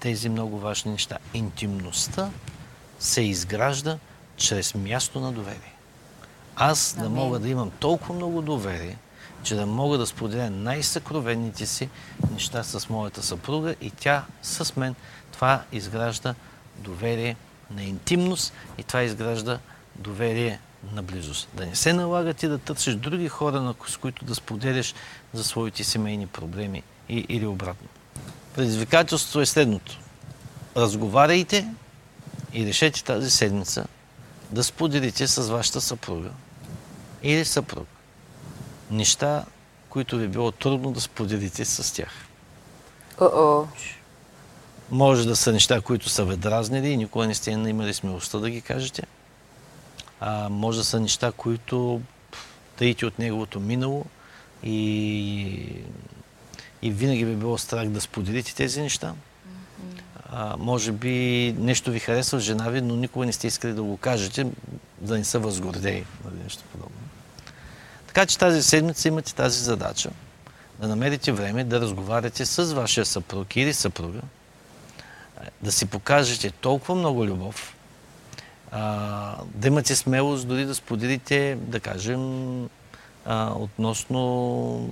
тези 0.00 0.28
много 0.28 0.58
важни 0.58 0.92
неща. 0.92 1.18
Интимността 1.34 2.30
се 2.98 3.22
изгражда 3.22 3.98
чрез 4.36 4.74
място 4.74 5.20
на 5.20 5.32
доверие. 5.32 5.72
Аз 6.56 6.96
да 6.98 7.08
мога 7.08 7.38
да 7.38 7.48
имам 7.48 7.70
толкова 7.70 8.14
много 8.14 8.42
доверие, 8.42 8.96
че 9.42 9.54
да 9.54 9.66
мога 9.66 9.98
да 9.98 10.06
споделя 10.06 10.50
най-съкровенните 10.50 11.66
си 11.66 11.88
неща 12.32 12.62
с 12.62 12.88
моята 12.88 13.22
съпруга 13.22 13.74
и 13.80 13.90
тя 13.90 14.24
с 14.42 14.76
мен. 14.76 14.94
Това 15.32 15.62
изгражда 15.72 16.34
доверие 16.78 17.36
на 17.70 17.82
интимност 17.82 18.52
и 18.78 18.82
това 18.82 19.02
изгражда 19.02 19.58
доверие 19.96 20.60
на 20.92 21.02
близост. 21.02 21.48
Да 21.54 21.66
не 21.66 21.76
се 21.76 21.92
налага 21.92 22.34
ти 22.34 22.48
да 22.48 22.58
търсиш 22.58 22.94
други 22.94 23.28
хора, 23.28 23.74
с 23.88 23.96
които 23.96 24.24
да 24.24 24.34
споделяш 24.34 24.94
за 25.34 25.44
своите 25.44 25.84
семейни 25.84 26.26
проблеми 26.26 26.82
и, 27.08 27.26
или 27.28 27.46
обратно. 27.46 27.88
Предизвикателството 28.54 29.40
е 29.40 29.46
следното. 29.46 29.98
Разговаряйте 30.76 31.68
и 32.52 32.66
решете 32.66 33.04
тази 33.04 33.30
седмица 33.30 33.86
да 34.50 34.64
споделите 34.64 35.26
с 35.26 35.42
вашата 35.48 35.80
съпруга 35.80 36.30
или 37.22 37.44
съпруг 37.44 37.88
неща, 38.92 39.44
които 39.88 40.16
ви 40.16 40.28
било 40.28 40.52
трудно 40.52 40.92
да 40.92 41.00
споделите 41.00 41.64
с 41.64 41.94
тях. 41.94 42.26
О-о. 43.20 43.66
Може 44.90 45.28
да 45.28 45.36
са 45.36 45.52
неща, 45.52 45.80
които 45.80 46.08
са 46.08 46.24
ви 46.24 46.36
дразнили 46.36 46.88
и 46.88 46.96
никога 46.96 47.26
не 47.26 47.34
сте 47.34 47.50
имали 47.50 47.94
смелостта 47.94 48.38
да 48.38 48.50
ги 48.50 48.60
кажете. 48.60 49.02
А, 50.20 50.48
може 50.48 50.78
да 50.78 50.84
са 50.84 51.00
неща, 51.00 51.32
които 51.36 52.00
таите 52.76 53.06
от 53.06 53.18
неговото 53.18 53.60
минало 53.60 54.04
и, 54.62 55.76
и 56.82 56.90
винаги 56.90 57.24
ви 57.24 57.36
било 57.36 57.58
страх 57.58 57.88
да 57.88 58.00
споделите 58.00 58.54
тези 58.54 58.82
неща. 58.82 59.14
А, 60.30 60.56
може 60.56 60.92
би 60.92 61.54
нещо 61.58 61.90
ви 61.90 61.98
харесва 61.98 62.40
жена 62.40 62.68
ви, 62.68 62.80
но 62.80 62.96
никога 62.96 63.26
не 63.26 63.32
сте 63.32 63.46
искали 63.46 63.72
да 63.72 63.82
го 63.82 63.96
кажете, 63.96 64.46
да 65.00 65.18
не 65.18 65.24
са 65.24 65.38
възгордеи. 65.38 66.04
Нали, 66.24 66.42
нещо 66.44 66.62
подобно. 66.72 67.01
Така 68.12 68.26
че 68.26 68.38
тази 68.38 68.62
седмица 68.62 69.08
имате 69.08 69.34
тази 69.34 69.58
задача 69.58 70.10
да 70.78 70.88
намерите 70.88 71.32
време 71.32 71.64
да 71.64 71.80
разговаряте 71.80 72.46
с 72.46 72.74
вашия 72.74 73.04
съпруг 73.04 73.56
или 73.56 73.74
съпруга, 73.74 74.20
да 75.62 75.72
си 75.72 75.86
покажете 75.86 76.50
толкова 76.50 76.94
много 76.94 77.26
любов, 77.26 77.76
да 79.44 79.66
имате 79.68 79.96
смелост 79.96 80.48
дори 80.48 80.64
да 80.64 80.74
споделите, 80.74 81.58
да 81.60 81.80
кажем, 81.80 82.68
относно 83.54 84.90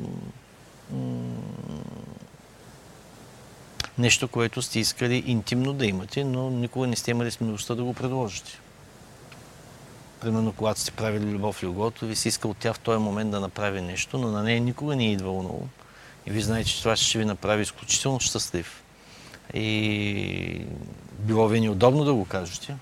нещо, 3.98 4.28
което 4.28 4.62
сте 4.62 4.80
искали 4.80 5.24
интимно 5.26 5.72
да 5.72 5.86
имате, 5.86 6.24
но 6.24 6.50
никога 6.50 6.86
не 6.86 6.96
сте 6.96 7.10
имали 7.10 7.30
смелостта 7.30 7.74
да 7.74 7.84
го 7.84 7.94
предложите. 7.94 8.58
Примерно, 10.20 10.52
когато 10.52 10.80
сте 10.80 10.90
правили 10.90 11.24
любов 11.24 11.56
в 11.56 11.64
леглото, 11.64 12.06
ви 12.06 12.16
се 12.16 12.28
иска 12.28 12.48
от 12.48 12.56
тя 12.56 12.72
в 12.72 12.78
този 12.78 12.98
момент 12.98 13.30
да 13.30 13.40
направи 13.40 13.80
нещо, 13.80 14.18
но 14.18 14.28
на 14.28 14.42
нея 14.42 14.60
никога 14.60 14.96
не 14.96 15.04
е 15.04 15.12
идвало 15.12 15.40
ум. 15.40 15.68
И 16.26 16.30
ви 16.30 16.40
знаете, 16.42 16.70
че 16.70 16.78
това 16.78 16.96
ще 16.96 17.18
ви 17.18 17.24
направи 17.24 17.62
изключително 17.62 18.20
щастлив. 18.20 18.82
И 19.54 20.66
било 21.18 21.48
ви 21.48 21.60
неудобно 21.60 22.04
да 22.04 22.14
го 22.14 22.24
кажете. 22.24 22.76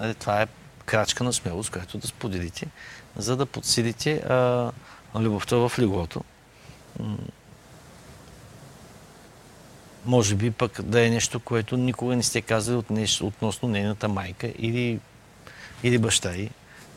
Нали, 0.00 0.14
Това 0.14 0.42
е 0.42 0.46
крачка 0.84 1.24
на 1.24 1.32
смелост, 1.32 1.70
която 1.70 1.98
да 1.98 2.06
споделите, 2.06 2.66
за 3.16 3.36
да 3.36 3.46
подсилите 3.46 4.12
а, 4.16 4.70
любовта 5.14 5.56
в 5.56 5.72
леглото. 5.78 6.20
Може 10.06 10.34
би 10.34 10.50
пък 10.50 10.82
да 10.82 11.06
е 11.06 11.10
нещо, 11.10 11.40
което 11.40 11.76
никога 11.76 12.16
не 12.16 12.22
сте 12.22 12.42
казали 12.42 12.76
от 12.76 12.90
нещо, 12.90 13.26
относно 13.26 13.68
нейната 13.68 14.08
майка 14.08 14.52
или, 14.58 15.00
или 15.82 15.98
баща 15.98 16.34
й, 16.34 16.50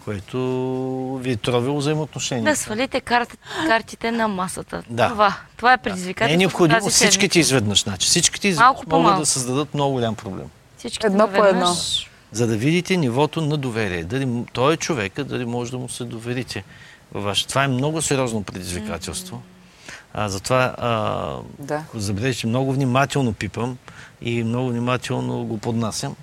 което 0.05 0.37
ви 1.21 1.31
е 1.31 1.35
тровило 1.35 1.77
взаимоотношения. 1.77 2.43
Да 2.43 2.55
свалите 2.55 3.01
карта, 3.01 3.37
картите 3.67 4.11
на 4.11 4.27
масата. 4.27 4.83
Да. 4.89 5.09
Това, 5.09 5.35
това 5.57 5.73
е 5.73 5.77
Не 5.77 5.81
предизвикателство. 5.81 6.33
е 6.33 6.37
необходимо 6.37 6.79
тази 6.79 6.89
всичките 6.91 7.39
изведнъж. 7.39 7.83
Значи, 7.83 8.07
всичките 8.07 8.47
из... 8.47 8.57
Малко 8.57 8.85
по 8.85 8.99
могат 8.99 9.19
да 9.19 9.25
създадат 9.25 9.73
много 9.73 9.93
голям 9.93 10.15
проблем. 10.15 10.45
Всичките 10.77 11.07
Едно 11.07 11.27
по 11.27 11.45
едно. 11.45 11.75
За 12.31 12.47
да 12.47 12.57
видите 12.57 12.97
нивото 12.97 13.41
на 13.41 13.57
доверие. 13.57 14.03
Дали 14.03 14.43
той 14.53 14.73
е 14.73 14.77
човека, 14.77 15.23
дали 15.23 15.45
може 15.45 15.71
да 15.71 15.77
му 15.77 15.89
се 15.89 16.03
доверите. 16.03 16.63
ваше. 17.13 17.47
Това 17.47 17.63
е 17.63 17.67
много 17.67 18.01
сериозно 18.01 18.43
предизвикателство. 18.43 19.41
А, 20.13 20.29
затова, 20.29 20.75
а, 20.77 21.37
Да. 21.59 21.83
забележите, 21.93 22.47
много 22.47 22.73
внимателно 22.73 23.33
пипам 23.33 23.77
и 24.21 24.43
много 24.43 24.69
внимателно 24.69 25.45
го 25.45 25.57
поднасям, 25.57 26.15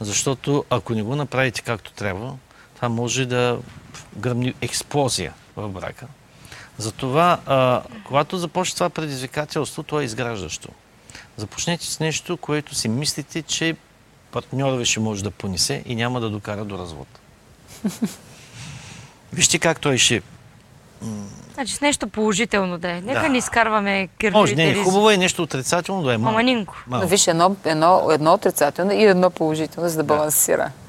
защото 0.00 0.64
ако 0.70 0.94
не 0.94 1.02
го 1.02 1.16
направите 1.16 1.62
както 1.62 1.92
трябва, 1.92 2.34
това 2.76 2.88
може 2.88 3.26
да 3.26 3.58
гръмни 4.16 4.54
експлозия 4.60 5.32
в 5.56 5.68
брака. 5.68 6.06
Затова, 6.78 7.38
а, 7.46 7.82
когато 8.04 8.38
започне 8.38 8.74
това 8.74 8.90
предизвикателство, 8.90 9.82
то 9.82 10.00
е 10.00 10.04
изграждащо. 10.04 10.68
Започнете 11.36 11.86
с 11.86 12.00
нещо, 12.00 12.36
което 12.36 12.74
си 12.74 12.88
мислите, 12.88 13.42
че 13.42 13.76
партньора 14.32 14.76
ви 14.76 14.84
ще 14.84 15.00
може 15.00 15.24
да 15.24 15.30
понесе 15.30 15.82
и 15.86 15.94
няма 15.94 16.20
да 16.20 16.30
докара 16.30 16.64
до 16.64 16.78
развод. 16.78 17.08
Вижте 19.32 19.58
как 19.58 19.80
той 19.80 19.98
ще... 19.98 20.22
Значи 21.54 21.74
с 21.74 21.80
нещо 21.80 22.08
положително 22.08 22.78
да 22.78 22.90
е. 22.90 23.00
Нека 23.00 23.20
Да. 23.20 23.28
не 23.28 23.38
изкарваме 23.38 23.98
Може, 23.98 24.08
кирпичите 24.18 24.54
не 24.56 24.70
е 24.70 24.84
хубаво 24.84 25.10
е 25.10 25.16
нещо 25.16 25.42
отрицателно 25.42 26.02
да 26.02 26.14
е 26.14 26.18
малко. 26.18 26.32
Маманинко. 26.32 26.84
Малко. 26.86 27.06
виж, 27.06 27.26
едно, 27.26 27.56
едно, 27.64 28.08
едно 28.10 28.32
отрицателно 28.32 28.92
и 28.92 29.04
едно 29.04 29.30
положително, 29.30 29.88
за 29.88 29.96
да 29.96 30.04
балансира. 30.04 30.62
Е 30.62 30.85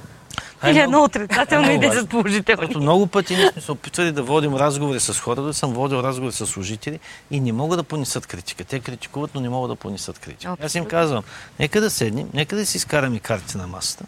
Или 0.65 0.79
едно 0.79 1.03
отрицателно 1.03 1.71
и 1.71 1.77
много 1.77 1.83
10 1.83 1.87
важно. 1.87 2.07
положителни. 2.07 2.61
Защото 2.61 2.79
много 2.79 3.07
пъти 3.07 3.35
ние 3.35 3.51
сме 3.51 3.61
се 3.61 3.71
опитвали 3.71 4.11
да 4.11 4.23
водим 4.23 4.55
разговори 4.55 4.99
с 4.99 5.19
хора, 5.19 5.41
да 5.41 5.53
съм 5.53 5.73
водил 5.73 5.97
разговори 5.97 6.33
с 6.33 6.45
служители 6.45 6.99
и 7.31 7.39
не 7.39 7.51
могат 7.51 7.79
да 7.79 7.83
понесат 7.83 8.27
критика. 8.27 8.63
Те 8.63 8.79
критикуват, 8.79 9.31
но 9.35 9.41
не 9.41 9.49
могат 9.49 9.71
да 9.71 9.75
понесат 9.75 10.19
критика. 10.19 10.55
Аз 10.63 10.75
им 10.75 10.85
казвам, 10.85 11.23
нека 11.59 11.81
да 11.81 11.89
седнем, 11.89 12.29
нека 12.33 12.55
да 12.55 12.65
си 12.65 12.77
изкараме 12.77 13.19
картите 13.19 13.57
на 13.57 13.67
масата, 13.67 14.05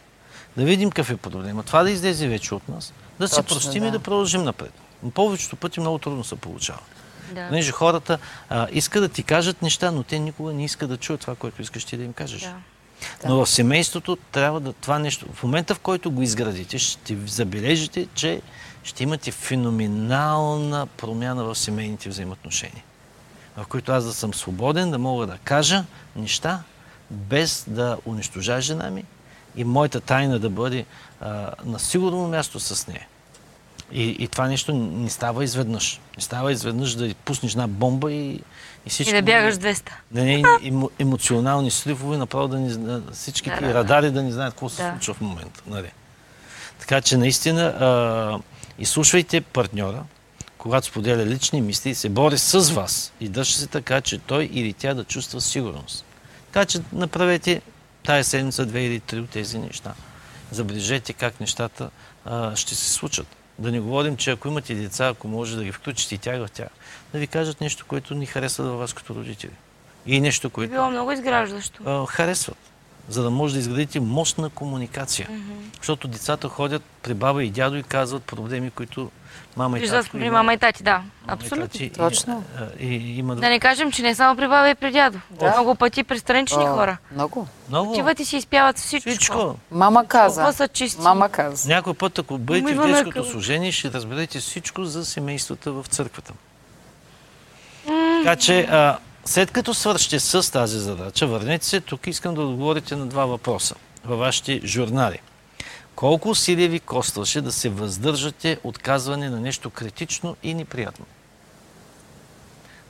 да 0.57 0.65
видим 0.65 0.89
какъв 0.89 1.09
е 1.09 1.17
проблема, 1.17 1.63
това 1.63 1.83
да 1.83 1.91
излезе 1.91 2.27
вече 2.27 2.55
от 2.55 2.69
нас, 2.69 2.93
да 3.19 3.27
се 3.27 3.43
простим 3.43 3.83
и 3.83 3.85
да. 3.85 3.91
да 3.91 3.99
продължим 3.99 4.43
напред. 4.43 4.73
Но 5.03 5.11
повечето 5.11 5.55
пъти 5.55 5.79
много 5.79 5.97
трудно 5.97 6.23
се 6.23 6.35
получава. 6.35 6.79
Да. 7.31 7.47
Понеже 7.47 7.71
хората 7.71 8.17
а, 8.49 8.67
искат 8.71 9.01
да 9.03 9.09
ти 9.09 9.23
кажат 9.23 9.61
неща, 9.61 9.91
но 9.91 10.03
те 10.03 10.19
никога 10.19 10.53
не 10.53 10.65
искат 10.65 10.89
да 10.89 10.97
чуят 10.97 11.21
това, 11.21 11.35
което 11.35 11.61
искаш 11.61 11.85
ти 11.85 11.97
да 11.97 12.03
им 12.03 12.13
кажеш. 12.13 12.41
Да. 12.41 12.55
Но 13.27 13.45
в 13.45 13.49
семейството 13.49 14.15
трябва 14.15 14.59
да 14.59 14.73
това 14.73 14.99
нещо, 14.99 15.25
в 15.33 15.43
момента 15.43 15.75
в 15.75 15.79
който 15.79 16.11
го 16.11 16.21
изградите, 16.21 16.79
ще 16.79 17.17
забележите, 17.25 18.07
че 18.13 18.41
ще 18.83 19.03
имате 19.03 19.31
феноменална 19.31 20.87
промяна 20.87 21.43
в 21.43 21.55
семейните 21.55 22.09
взаимоотношения. 22.09 22.83
В 23.57 23.67
които 23.67 23.91
аз 23.91 24.05
да 24.05 24.13
съм 24.13 24.33
свободен, 24.33 24.91
да 24.91 24.97
мога 24.97 25.27
да 25.27 25.37
кажа 25.37 25.85
неща, 26.15 26.63
без 27.11 27.65
да 27.67 27.97
унищожа 28.05 28.61
жена 28.61 28.89
ми 28.89 29.03
и 29.55 29.63
моята 29.63 30.01
тайна 30.01 30.39
да 30.39 30.49
бъде 30.49 30.85
а, 31.21 31.51
на 31.65 31.79
сигурно 31.79 32.27
място 32.27 32.59
с 32.59 32.87
нея. 32.87 33.07
И, 33.91 34.03
и 34.19 34.27
това 34.27 34.47
нещо 34.47 34.73
не 34.73 35.09
става 35.09 35.43
изведнъж. 35.43 35.99
Не 36.17 36.23
става 36.23 36.51
изведнъж 36.51 36.95
да 36.95 37.13
пуснеш 37.13 37.51
една 37.51 37.67
бомба 37.67 38.11
и, 38.11 38.41
и 38.85 38.89
всичко... 38.89 39.09
И 39.09 39.13
да 39.13 39.21
бягаш 39.21 39.55
200. 39.55 39.89
Да 40.11 40.23
не 40.23 40.43
емо, 40.63 40.89
емоционални 40.99 41.71
сливове, 41.71 42.17
направо 42.17 42.47
да 42.47 42.57
ни 42.59 42.99
всички 43.13 43.49
Да, 43.49 43.73
радари 43.73 44.11
да 44.11 44.23
не 44.23 44.31
знаят 44.31 44.53
какво 44.53 44.69
се 44.69 44.83
Да. 44.83 44.89
случва 44.89 45.13
в 45.13 45.21
момента. 45.21 45.63
Нали? 45.67 45.91
Така 46.79 47.01
че 47.01 47.17
наистина 47.17 47.61
а, 47.63 48.39
изслушвайте 48.79 49.41
партньора, 49.41 50.03
когато 50.57 50.87
споделя 50.87 51.25
лични 51.25 51.61
мисли 51.61 51.95
се 51.95 52.09
бори 52.09 52.37
с 52.37 52.59
вас 52.71 53.13
и 53.19 53.29
държи 53.29 53.53
се 53.53 53.67
така, 53.67 54.01
че 54.01 54.17
той 54.17 54.49
или 54.53 54.73
тя 54.73 54.93
да 54.93 55.03
чувства 55.03 55.41
сигурност. 55.41 56.05
Така 56.51 56.65
че 56.65 56.79
направете 56.93 57.61
тая 58.03 58.23
седмица 58.23 58.65
две 58.65 58.83
или 58.83 58.99
три 58.99 59.19
от 59.19 59.29
тези 59.29 59.59
неща. 59.59 59.93
Забележете 60.51 61.13
как 61.13 61.39
нещата 61.39 61.89
а, 62.25 62.55
ще 62.55 62.75
се 62.75 62.89
случат. 62.89 63.27
Да 63.59 63.71
не 63.71 63.79
говорим, 63.79 64.17
че 64.17 64.31
ако 64.31 64.47
имате 64.47 64.75
деца, 64.75 65.07
ако 65.07 65.27
може 65.27 65.57
да 65.57 65.63
ги 65.63 65.71
включите 65.71 66.15
и 66.15 66.17
тях 66.17 66.47
в 66.47 66.51
тях, 66.51 66.67
да 67.13 67.19
ви 67.19 67.27
кажат 67.27 67.61
нещо, 67.61 67.85
което 67.87 68.15
ни 68.15 68.25
харесва 68.25 68.63
във 68.63 68.79
вас 68.79 68.93
като 68.93 69.15
родители. 69.15 69.51
И 70.05 70.21
нещо, 70.21 70.49
което 70.49 70.71
било 70.73 70.89
много 70.91 71.11
изграждащо. 71.11 71.83
а, 71.85 72.05
харесват. 72.05 72.57
За 73.09 73.23
да 73.23 73.29
може 73.29 73.53
да 73.53 73.59
изградите 73.59 73.99
мощна 73.99 74.49
комуникация. 74.49 75.29
Защото 75.77 76.07
децата 76.07 76.49
ходят 76.49 76.83
при 77.03 77.13
баба 77.13 77.43
и 77.43 77.49
дядо 77.49 77.75
и 77.75 77.83
казват 77.83 78.23
проблеми, 78.23 78.71
които 78.71 79.11
мама 79.57 79.79
и 79.79 79.89
татко 79.89 80.17
при 80.17 80.29
мама 80.29 80.53
и 80.53 80.57
тати, 80.57 80.83
да. 80.83 81.01
Абсолютно. 81.27 81.67
тати 81.67 81.89
Точно. 81.89 82.43
а, 82.57 82.63
И, 82.79 82.87
и, 82.87 83.17
има 83.17 83.35
Да 83.35 83.49
не 83.49 83.59
кажем, 83.59 83.91
че 83.91 84.01
не 84.01 84.15
само 84.15 84.35
при 84.35 84.47
баба 84.47 84.69
и 84.69 84.75
при 84.75 84.91
дядо. 84.91 85.19
Много 85.41 85.75
пъти 85.75 86.03
при 86.03 86.19
странични 86.19 86.63
О, 86.63 86.75
хора. 86.75 86.97
Много. 87.11 87.47
много. 87.69 87.91
Отиват 87.91 88.19
и 88.19 88.25
си 88.25 88.37
изпяват 88.37 88.77
всичко. 88.77 89.09
Всичко. 89.09 89.55
Мама 89.71 90.05
каза. 90.07 90.53
Са 90.53 90.67
чисти. 90.67 91.01
Мама 91.01 91.29
каза. 91.29 91.69
Някой 91.69 91.93
път, 91.93 92.19
ако 92.19 92.37
бъдете 92.37 92.75
в 92.75 92.79
Умива 92.79 92.87
детското 92.87 93.25
служение, 93.25 93.71
ще 93.71 93.91
разберете 93.91 94.39
всичко 94.39 94.85
за 94.85 95.05
семействата 95.05 95.71
в 95.71 95.85
църквата. 95.89 96.33
Така 98.23 98.35
че, 98.35 98.59
а, 98.61 98.97
след 99.29 99.51
като 99.51 99.73
свършите 99.73 100.19
с 100.19 100.51
тази 100.51 100.79
задача, 100.79 101.27
върнете 101.27 101.65
се 101.65 101.81
тук. 101.81 102.07
Искам 102.07 102.35
да 102.35 102.41
отговорите 102.41 102.95
на 102.95 103.05
два 103.05 103.25
въпроса 103.25 103.75
във 104.05 104.19
вашите 104.19 104.61
журнали. 104.65 105.19
Колко 105.95 106.29
усилия 106.29 106.69
ви 106.69 106.79
костваше 106.79 107.41
да 107.41 107.51
се 107.51 107.69
въздържате 107.69 108.59
от 108.63 108.77
казване 108.77 109.29
на 109.29 109.39
нещо 109.39 109.69
критично 109.69 110.35
и 110.43 110.53
неприятно? 110.53 111.05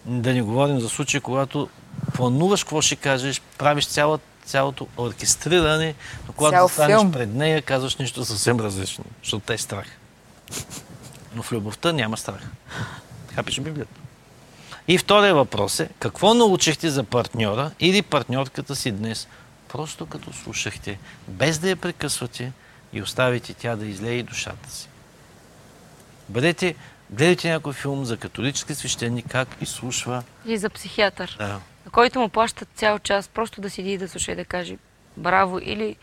Да 0.06 0.34
не 0.34 0.42
говорим 0.42 0.80
за 0.80 0.90
случаи, 0.90 1.22
когато 1.22 1.70
плануваш 2.14 2.64
какво 2.64 2.82
ще 2.82 2.96
кажеш, 2.96 3.42
правиш 3.58 3.88
цяло, 3.88 4.20
цялото 4.46 4.88
оркестриране, 4.98 5.96
но 6.28 6.34
когато 6.34 6.54
Цял 6.54 6.68
застанеш 6.68 7.00
филм. 7.00 7.12
пред 7.12 7.34
нея, 7.34 7.62
казваш 7.62 7.96
нещо 7.96 8.26
съвсем 8.26 8.60
различно, 8.60 9.04
защото 9.24 9.46
те 9.46 9.54
е 9.54 9.58
страх. 9.58 9.88
Но 11.36 11.44
в 11.44 11.52
любовта 11.52 11.92
няма 11.92 12.18
страх. 12.18 12.42
Така 13.28 13.44
пише 13.44 13.62
Библията. 13.62 14.09
И 14.90 14.98
втория 14.98 15.36
въпрос 15.36 15.80
е, 15.80 15.90
какво 16.00 16.34
научихте 16.34 16.90
за 16.90 17.04
партньора 17.04 17.72
или 17.80 18.02
партньорката 18.02 18.76
си 18.76 18.92
днес, 18.92 19.28
просто 19.68 20.06
като 20.06 20.34
слушахте, 20.34 21.00
без 21.28 21.60
да 21.60 21.70
я 21.70 21.76
прекъсвате 21.76 22.52
и 22.94 23.02
оставите 23.02 23.54
тя 23.54 23.76
да 23.76 23.86
излее 23.86 24.24
душата 24.24 24.70
си. 24.72 24.90
Бъдете, 26.30 26.76
гледайте 27.10 27.50
някой 27.50 27.74
филм 27.74 28.06
за 28.06 28.18
католически 28.18 28.76
свещеник, 28.76 29.26
как 29.30 29.48
изслушва. 29.62 30.24
И 30.46 30.58
за 30.58 30.70
психиатър, 30.70 31.36
Да, 31.40 31.60
на 31.86 31.92
който 31.92 32.20
му 32.20 32.30
плащат 32.30 32.70
цял 32.76 33.00
час, 33.00 33.28
просто 33.28 33.62
да 33.62 33.70
седи 33.70 33.92
и 33.92 33.98
да 33.98 34.08
слуша 34.08 34.32
и 34.32 34.36
да 34.36 34.46
каже 34.46 34.78
браво 35.18 35.60
или 35.60 35.96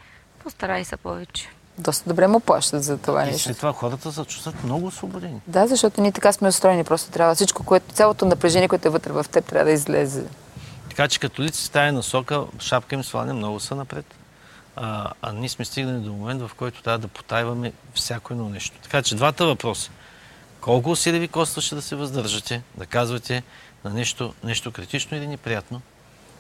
постарай 0.43 0.85
се 0.85 0.97
повече. 0.97 1.49
Доста 1.79 2.09
добре 2.09 2.27
му 2.27 2.41
плащат 2.41 2.85
за 2.85 2.99
това 2.99 3.23
и 3.23 3.27
нещо. 3.27 3.43
след 3.43 3.57
това 3.57 3.73
хората 3.73 4.13
се 4.13 4.25
чувстват 4.25 4.65
много 4.65 4.87
освободени. 4.87 5.41
Да, 5.47 5.67
защото 5.67 6.01
ние 6.01 6.13
така 6.13 6.33
сме 6.33 6.49
устроени. 6.49 6.85
Просто 6.85 7.11
трябва 7.11 7.35
всичко, 7.35 7.65
което, 7.65 7.95
цялото 7.95 8.27
напрежение, 8.27 8.69
което 8.69 8.89
е 8.89 8.91
вътре 8.91 9.13
в 9.13 9.25
теб, 9.31 9.45
трябва 9.45 9.65
да 9.65 9.71
излезе. 9.71 10.25
Така 10.89 11.09
че 11.09 11.19
католици 11.19 11.67
в 11.67 11.71
тая 11.71 11.93
насока, 11.93 12.45
шапка 12.59 12.95
им 12.95 13.05
сваля 13.05 13.35
много 13.35 13.61
са 13.61 13.75
напред. 13.75 14.07
А, 14.77 15.13
а 15.23 15.33
ние 15.33 15.49
сме 15.49 15.65
стигнали 15.65 16.01
до 16.01 16.13
момент, 16.13 16.43
в 16.43 16.51
който 16.57 16.83
трябва 16.83 16.99
да 16.99 17.09
потайваме 17.09 17.73
всяко 17.95 18.33
едно 18.33 18.49
нещо. 18.49 18.77
Така 18.83 19.03
че 19.03 19.15
двата 19.15 19.47
въпроса. 19.47 19.91
Колко 20.61 20.91
усилия 20.91 21.21
ви 21.21 21.29
костваше 21.29 21.75
да 21.75 21.83
се 21.83 21.97
въздържате, 21.97 22.63
да 22.77 22.87
казвате 22.87 23.43
на 23.85 23.91
нещо, 23.91 24.35
нещо 24.45 24.73
критично 24.73 25.17
или 25.17 25.27
неприятно? 25.27 25.81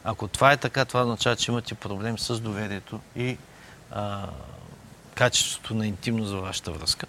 Ако 0.04 0.28
това 0.28 0.52
е 0.52 0.56
така, 0.56 0.84
това 0.84 1.02
означава, 1.02 1.36
че 1.36 1.50
имате 1.50 1.74
проблем 1.74 2.18
с 2.18 2.40
доверието 2.40 3.00
и 3.16 3.38
а, 3.90 4.26
качеството 5.16 5.74
на 5.74 5.86
интимност 5.86 6.28
за 6.28 6.36
вашата 6.36 6.72
връзка. 6.72 7.06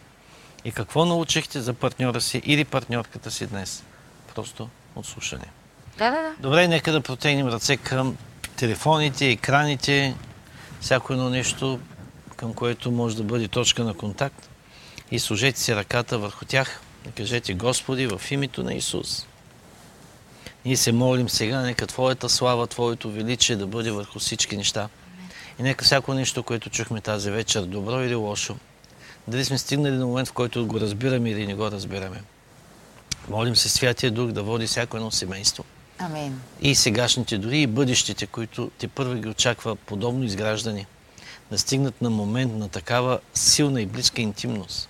И 0.66 0.72
какво 0.72 1.06
научихте 1.06 1.62
за 1.62 1.74
партньора 1.74 2.22
си 2.22 2.42
или 2.46 2.66
партньорката 2.66 3.32
си 3.32 3.48
днес? 3.48 3.84
Просто 4.36 4.70
от 4.96 5.06
слушане. 5.06 5.46
Да, 5.98 6.12
да, 6.12 6.22
да. 6.22 6.34
Добре, 6.40 6.68
нека 6.68 6.92
да 6.92 7.02
протегнем 7.02 7.48
ръце 7.48 7.78
към 7.78 8.18
телефоните, 8.56 9.30
екраните, 9.30 10.16
всяко 10.82 11.14
едно 11.14 11.30
нещо, 11.30 11.80
към 12.36 12.54
което 12.54 12.92
може 12.92 13.18
да 13.18 13.24
бъде 13.24 13.48
точка 13.48 13.84
на 13.84 13.94
контакт. 13.94 14.50
И 15.12 15.20
сложете 15.20 15.60
си 15.60 15.76
ръката 15.76 16.20
върху 16.20 16.46
тях 16.46 16.82
и 17.08 17.12
кажете, 17.12 17.54
Господи, 17.54 18.08
в 18.08 18.22
името 18.32 18.64
на 18.64 18.74
Исус. 18.74 19.28
Ние 20.66 20.78
се 20.78 20.92
молим 20.92 21.30
сега, 21.30 21.62
нека 21.62 21.88
Твоята 21.88 22.30
слава, 22.30 22.68
Твоето 22.68 23.12
величие 23.12 23.56
да 23.56 23.68
бъде 23.68 23.92
върху 23.92 24.20
всички 24.20 24.58
неща. 24.58 24.90
И 25.60 25.64
нека 25.64 25.86
всяко 25.86 26.14
нещо, 26.14 26.44
което 26.44 26.70
чухме 26.70 27.02
тази 27.02 27.32
вечер, 27.32 27.62
добро 27.62 28.04
или 28.04 28.16
лошо, 28.16 28.58
дали 29.28 29.46
сме 29.46 29.58
стигнали 29.58 29.98
до 29.98 30.08
момент, 30.08 30.28
в 30.28 30.34
който 30.34 30.68
го 30.68 30.80
разбираме 30.80 31.30
или 31.30 31.48
не 31.48 31.56
го 31.56 31.72
разбираме. 31.72 32.24
Молим 33.30 33.56
се 33.56 33.70
Святия 33.70 34.12
Дух 34.12 34.32
да 34.32 34.44
води 34.44 34.68
всяко 34.68 34.98
едно 34.98 35.12
семейство 35.12 35.64
Амин. 36.00 36.42
и 36.62 36.76
сегашните, 36.76 37.38
дори 37.38 37.62
и 37.62 37.68
бъдещите, 37.68 38.28
които 38.28 38.72
те 38.78 38.88
първо 38.88 39.14
ги 39.14 39.30
очаква 39.30 39.76
подобно 39.76 40.24
изграждане, 40.24 40.86
да 41.52 41.58
стигнат 41.58 42.02
на 42.02 42.10
момент 42.10 42.54
на 42.54 42.70
такава 42.70 43.20
силна 43.34 43.82
и 43.82 43.86
близка 43.86 44.22
интимност, 44.22 44.90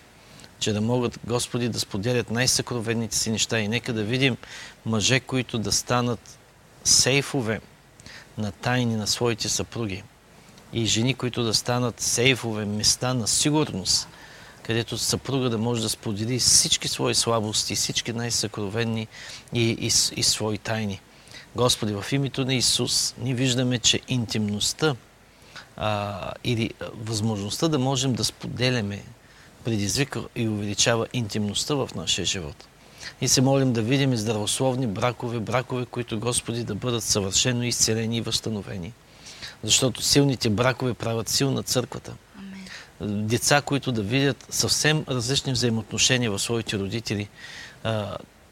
че 0.59 0.73
да 0.73 0.81
могат 0.81 1.19
Господи 1.25 1.69
да 1.69 1.79
споделят 1.79 2.31
най-съкровенните 2.31 3.17
си 3.17 3.31
неща 3.31 3.59
и 3.59 3.67
нека 3.67 3.93
да 3.93 4.03
видим 4.03 4.37
мъже, 4.85 5.19
които 5.19 5.59
да 5.59 5.71
станат 5.71 6.39
сейфове 6.83 7.61
на 8.37 8.51
тайни 8.51 8.95
на 8.95 9.07
своите 9.07 9.49
съпруги 9.49 10.03
и 10.73 10.85
жени, 10.85 11.13
които 11.13 11.43
да 11.43 11.53
станат 11.53 12.01
сейфове, 12.01 12.65
места 12.65 13.13
на 13.13 13.27
сигурност, 13.27 14.07
където 14.63 14.97
съпруга 14.97 15.49
да 15.49 15.57
може 15.57 15.81
да 15.81 15.89
сподели 15.89 16.39
всички 16.39 16.87
свои 16.87 17.15
слабости, 17.15 17.75
всички 17.75 18.13
най-съкровенни 18.13 19.07
и, 19.53 19.69
и, 19.69 19.85
и 20.15 20.23
свои 20.23 20.57
тайни. 20.57 21.01
Господи, 21.55 21.93
в 21.93 22.05
името 22.11 22.45
на 22.45 22.53
Исус 22.53 23.15
ние 23.17 23.33
виждаме, 23.33 23.79
че 23.79 23.99
интимността 24.07 24.95
а, 25.77 26.31
или 26.43 26.71
възможността 26.93 27.67
да 27.67 27.79
можем 27.79 28.13
да 28.13 28.23
споделяме 28.23 29.03
предизвика 29.63 30.23
и 30.35 30.47
увеличава 30.47 31.07
интимността 31.13 31.75
в 31.75 31.89
нашия 31.95 32.25
живот. 32.25 32.67
И 33.21 33.27
се 33.27 33.41
молим 33.41 33.73
да 33.73 33.81
видим 33.81 34.15
здравословни 34.15 34.87
бракове, 34.87 35.39
бракове, 35.39 35.85
които 35.85 36.19
Господи 36.19 36.63
да 36.63 36.75
бъдат 36.75 37.03
съвършено 37.03 37.63
изцелени 37.63 38.17
и 38.17 38.21
възстановени. 38.21 38.93
Защото 39.63 40.01
силните 40.01 40.49
бракове 40.49 40.93
правят 40.93 41.29
силна 41.29 41.63
църквата. 41.63 42.13
Деца, 43.01 43.61
които 43.61 43.91
да 43.91 44.01
видят 44.01 44.47
съвсем 44.49 45.03
различни 45.09 45.53
взаимоотношения 45.53 46.31
в 46.31 46.39
своите 46.39 46.79
родители, 46.79 47.29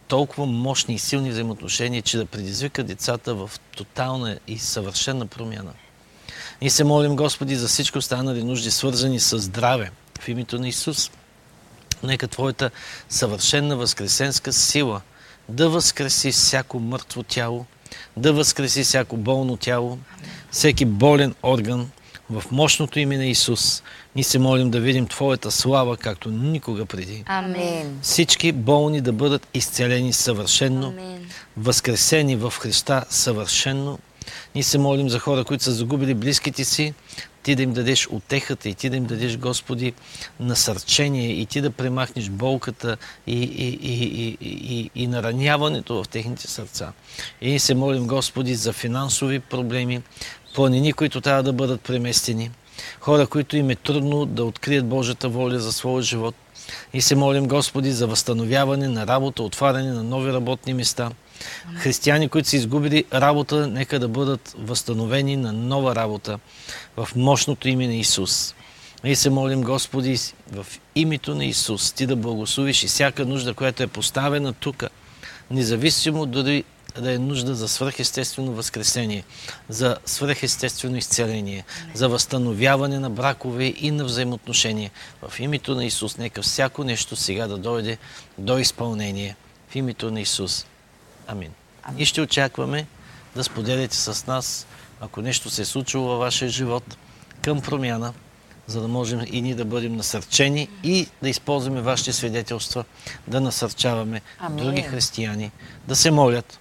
толкова 0.07 0.45
мощни 0.45 0.95
и 0.95 0.99
силни 0.99 1.32
взаимоотношения, 1.32 2.02
че 2.02 2.18
да 2.18 2.26
предизвика 2.26 2.84
децата 2.84 3.36
в 3.36 3.52
тотална 3.76 4.40
и 4.48 4.60
съвършена 4.60 5.26
промяна. 5.27 5.73
Ние 6.61 6.69
се 6.69 6.84
молим, 6.84 7.15
Господи, 7.15 7.56
за 7.56 7.68
всички 7.68 7.98
останали 7.98 8.44
нужди, 8.44 8.72
свързани 8.72 9.19
с 9.19 9.40
здраве 9.40 9.91
в 10.19 10.27
името 10.27 10.60
на 10.60 10.68
Исус. 10.68 11.11
Нека 12.03 12.27
Твоята 12.27 12.72
съвършена 13.10 13.77
възкресенска 13.77 14.53
сила 14.53 15.02
да 15.49 15.69
възкреси 15.69 16.32
всяко 16.32 16.80
мъртво 16.80 17.23
тяло, 17.23 17.65
да 18.17 18.34
възкреси 18.34 18.84
всяко 18.84 19.17
болно 19.17 19.57
тяло, 19.57 19.97
всеки 20.51 20.85
болен 20.85 21.35
орган, 21.43 21.89
В 22.30 22.43
мощното 22.51 22.99
име 22.99 23.17
на 23.17 23.26
Исус 23.26 23.84
ние 24.15 24.23
се 24.23 24.39
молим 24.39 24.72
да 24.72 24.80
видим 24.80 25.07
Твоята 25.07 25.51
слава, 25.51 25.97
както 25.97 26.30
никога 26.30 26.85
преди. 26.85 27.23
Амин. 27.26 27.99
Всички 28.01 28.51
болни 28.51 29.01
да 29.01 29.11
бъдат 29.11 29.47
изцелени 29.53 30.13
съвършенно, 30.13 30.88
Амин. 30.88 31.30
възкресени 31.57 32.35
в 32.35 32.53
Христа 32.59 33.05
съвършенно. 33.09 33.99
Ние 34.55 34.63
се 34.63 34.77
молим 34.77 35.09
за 35.09 35.19
хора, 35.19 35.43
които 35.43 35.63
са 35.63 35.72
загубили 35.72 36.13
близките 36.13 36.65
си, 36.65 36.93
ти 37.45 37.55
да 37.55 37.63
им 37.63 37.73
дадеш 37.73 38.07
утехата 38.11 38.69
и 38.69 38.73
ти 38.73 38.89
да 38.89 38.97
им 38.97 39.05
дадеш, 39.05 39.38
Господи, 39.38 39.93
насърчение 40.39 41.30
и 41.31 41.45
ти 41.45 41.61
да 41.61 41.72
премахнеш 41.72 42.30
болката 42.30 42.97
и, 43.27 43.43
и, 43.43 43.67
и, 43.81 44.38
и, 44.41 44.89
и, 44.95 45.07
нараняването 45.07 46.03
в 46.03 46.07
техните 46.07 46.47
сърца. 46.47 46.93
И 47.41 47.59
се 47.59 47.76
молим, 47.76 48.07
Господи, 48.07 48.55
за 48.55 48.73
финансови 48.73 49.39
проблеми, 49.39 50.01
планини, 50.55 50.93
които 50.93 51.22
трябва 51.22 51.43
да 51.43 51.53
бъдат 51.53 51.81
преместени, 51.81 52.51
хора, 52.99 53.27
които 53.27 53.57
им 53.57 53.69
е 53.69 53.76
трудно 53.76 54.26
да 54.26 54.45
открият 54.45 54.85
Божията 54.85 55.30
воля 55.30 55.59
за 55.59 55.72
своя 55.72 56.01
живот. 56.01 56.35
И 56.93 57.01
се 57.01 57.15
молим, 57.15 57.47
Господи, 57.47 57.91
за 57.91 58.07
възстановяване 58.07 58.88
на 58.88 59.07
работа, 59.07 59.43
отваряне 59.43 59.91
на 59.91 60.03
нови 60.03 60.34
работни 60.34 60.73
места. 60.73 61.11
Християни, 61.76 62.30
които 62.30 62.49
са 62.49 62.56
изгубили 62.56 63.06
работа, 63.14 63.68
нека 63.68 63.99
да 63.99 64.07
бъдат 64.07 64.56
възстановени 64.57 65.38
на 65.38 65.53
нова 65.53 65.95
работа 65.95 66.40
в 66.98 67.10
мощното 67.16 67.68
име 67.68 67.88
на 67.88 67.95
Исус. 67.95 68.56
И 69.03 69.16
се 69.16 69.30
молим, 69.30 69.62
Господи, 69.62 70.20
в 70.52 70.66
името 70.95 71.36
на 71.36 71.45
Исус, 71.45 71.91
Ти 71.91 72.06
да 72.06 72.16
благословиш 72.16 72.84
и 72.84 72.88
всяка 72.88 73.26
нужда, 73.26 73.53
която 73.53 73.84
е 73.84 73.88
поставена 73.88 74.53
тук, 74.53 74.84
независимо 75.52 76.26
дори 76.26 76.64
да 77.02 77.14
е 77.14 77.18
нужда 77.18 77.56
за 77.56 77.68
свръхестествено 77.68 78.52
възкресение, 78.52 79.24
за 79.70 79.98
свръхестествено 80.06 80.98
изцеление, 80.98 81.66
за 81.94 82.10
възстановяване 82.10 82.99
на 82.99 83.10
бракове 83.10 83.74
и 83.78 83.91
на 83.91 84.06
взаимоотношения. 84.06 84.91
В 85.22 85.40
името 85.40 85.76
на 85.76 85.86
Исус, 85.86 86.18
нека 86.18 86.41
всяко 86.41 86.84
нещо 86.84 87.16
сега 87.16 87.48
да 87.48 87.57
дойде 87.57 87.98
до 88.38 88.57
изпълнение. 88.57 89.36
В 89.70 89.76
името 89.76 90.12
на 90.12 90.22
Исус. 90.22 90.66
Амин. 91.27 91.52
И 91.97 92.06
ще 92.06 92.22
очакваме 92.22 92.88
да 93.35 93.43
споделите 93.43 93.95
с 93.95 94.27
нас, 94.27 94.68
ако 95.02 95.22
нещо 95.22 95.49
се 95.49 95.61
е 95.61 95.65
случило 95.65 96.07
във 96.07 96.19
вашия 96.19 96.49
живот, 96.49 96.97
към 97.41 97.61
промяна, 97.61 98.14
за 98.68 98.81
да 98.81 98.88
можем 98.88 99.22
и 99.26 99.41
ние 99.41 99.56
да 99.56 99.65
бъдем 99.65 99.95
насърчени 99.95 100.69
и 100.84 101.07
да 101.22 101.30
използваме 101.30 101.81
вашите 101.81 102.14
свидетелства, 102.14 102.85
да 103.27 103.41
насърчаваме 103.41 104.22
Амин. 104.39 104.65
други 104.65 104.81
християни, 104.81 105.52
да 105.88 105.95
се 105.95 106.11
молят 106.11 106.60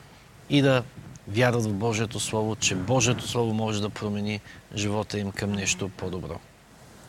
и 0.50 0.62
да 0.62 0.82
вярват 1.28 1.64
в 1.64 1.72
Божието 1.72 2.20
Слово, 2.20 2.56
че 2.56 2.74
Божието 2.74 3.28
Слово 3.28 3.54
може 3.54 3.82
да 3.82 3.90
промени 3.90 4.40
живота 4.74 5.18
им 5.18 5.32
към 5.32 5.52
нещо 5.52 5.88
по-добро. 5.88 6.40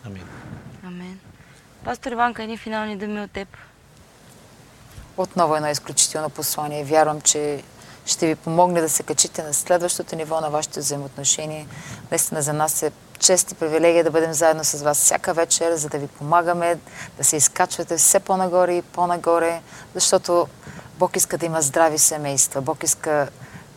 Амин. 0.05 0.23
Амин. 0.83 1.19
Пастор 1.83 2.11
Иванка, 2.11 2.43
едни 2.43 2.57
финални 2.57 2.97
думи 2.97 3.21
от 3.21 3.31
теб. 3.31 3.47
Отново 5.17 5.55
едно 5.55 5.69
изключително 5.69 6.29
послание. 6.29 6.83
Вярвам, 6.83 7.21
че 7.21 7.63
ще 8.05 8.27
ви 8.27 8.35
помогне 8.35 8.81
да 8.81 8.89
се 8.89 9.03
качите 9.03 9.43
на 9.43 9.53
следващото 9.53 10.15
ниво 10.15 10.41
на 10.41 10.49
вашите 10.49 10.79
взаимоотношения. 10.79 11.67
Наистина 12.11 12.41
за 12.41 12.53
нас 12.53 12.83
е 12.83 12.91
чест 13.19 13.51
и 13.51 13.55
привилегия 13.55 14.03
да 14.03 14.11
бъдем 14.11 14.33
заедно 14.33 14.63
с 14.63 14.81
вас 14.81 14.97
всяка 14.97 15.33
вечер, 15.33 15.75
за 15.75 15.89
да 15.89 15.97
ви 15.97 16.07
помагаме 16.07 16.77
да 17.17 17.23
се 17.23 17.35
изкачвате 17.35 17.97
все 17.97 18.19
по-нагоре 18.19 18.73
и 18.73 18.81
по-нагоре, 18.81 19.61
защото 19.93 20.47
Бог 20.99 21.15
иска 21.15 21.37
да 21.37 21.45
има 21.45 21.61
здрави 21.61 21.97
семейства. 21.97 22.61
Бог 22.61 22.83
иска 22.83 23.29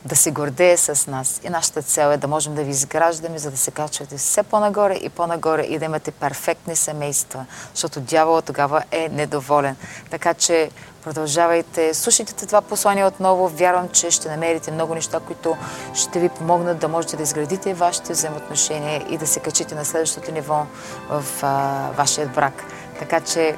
да 0.04 0.16
се 0.16 0.30
гордее 0.30 0.76
с 0.76 1.06
нас. 1.06 1.40
И 1.44 1.48
нашата 1.48 1.82
цел 1.82 2.08
е 2.08 2.16
да 2.16 2.28
можем 2.28 2.54
да 2.54 2.62
ви 2.62 2.70
изграждаме, 2.70 3.38
за 3.38 3.50
да 3.50 3.56
се 3.56 3.70
качвате 3.70 4.16
все 4.16 4.42
по-нагоре 4.42 4.94
и 4.94 5.08
по-нагоре 5.08 5.62
и 5.62 5.78
да 5.78 5.84
имате 5.84 6.10
перфектни 6.10 6.76
семейства, 6.76 7.46
защото 7.74 8.00
дяволът 8.00 8.44
тогава 8.44 8.82
е 8.90 9.08
недоволен. 9.08 9.76
Така 10.10 10.34
че 10.34 10.70
продължавайте, 11.04 11.94
слушайте 11.94 12.46
това 12.46 12.60
послание 12.60 13.04
отново. 13.04 13.48
Вярвам, 13.48 13.88
че 13.88 14.10
ще 14.10 14.28
намерите 14.28 14.70
много 14.70 14.94
неща, 14.94 15.20
които 15.20 15.56
ще 15.94 16.18
ви 16.18 16.28
помогнат 16.28 16.78
да 16.78 16.88
можете 16.88 17.16
да 17.16 17.22
изградите 17.22 17.74
вашите 17.74 18.12
взаимоотношения 18.12 19.04
и 19.08 19.18
да 19.18 19.26
се 19.26 19.40
качите 19.40 19.74
на 19.74 19.84
следващото 19.84 20.32
ниво 20.32 20.66
в 21.10 21.24
а, 21.42 21.90
вашия 21.96 22.26
брак. 22.26 22.64
Така 22.98 23.20
че 23.20 23.56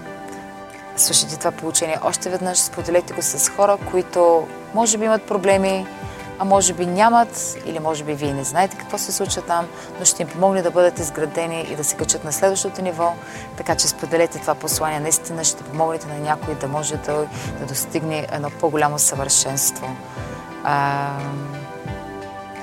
слушайте 0.97 1.37
това 1.39 1.51
получение 1.51 1.99
още 2.05 2.31
веднъж, 2.31 2.59
споделете 2.59 3.15
го 3.15 3.23
с 3.23 3.49
хора, 3.49 3.79
които 3.91 4.47
може 4.75 4.99
би 4.99 5.05
имат 5.05 5.23
проблеми, 5.23 5.87
а 6.41 6.45
може 6.45 6.73
би 6.73 6.87
нямат, 6.87 7.57
или 7.67 7.79
може 7.79 8.05
би 8.05 8.15
вие 8.15 8.33
не 8.33 8.45
знаете 8.45 8.77
какво 8.77 8.99
се 8.99 9.13
случва 9.13 9.43
там, 9.43 9.69
но 9.99 10.05
ще 10.05 10.23
им 10.23 10.29
помогне 10.29 10.63
да 10.63 10.71
бъдат 10.71 10.99
изградени 10.99 11.67
и 11.71 11.77
да 11.77 11.85
се 11.85 11.97
качат 11.97 12.25
на 12.25 12.33
следващото 12.33 12.83
ниво. 12.83 13.15
Така 13.57 13.75
че 13.75 13.89
споделете 13.89 14.39
това 14.39 14.55
послание. 14.55 15.01
Наистина 15.01 15.45
ще 15.45 15.63
помогнете 15.63 16.07
на 16.07 16.19
някой 16.19 16.55
да 16.55 16.69
може 16.69 16.97
да, 16.97 17.27
да 17.61 17.67
достигне 17.67 18.27
едно 18.33 18.51
по-голямо 18.51 18.99
съвършенство. 18.99 19.97
А, 20.65 21.09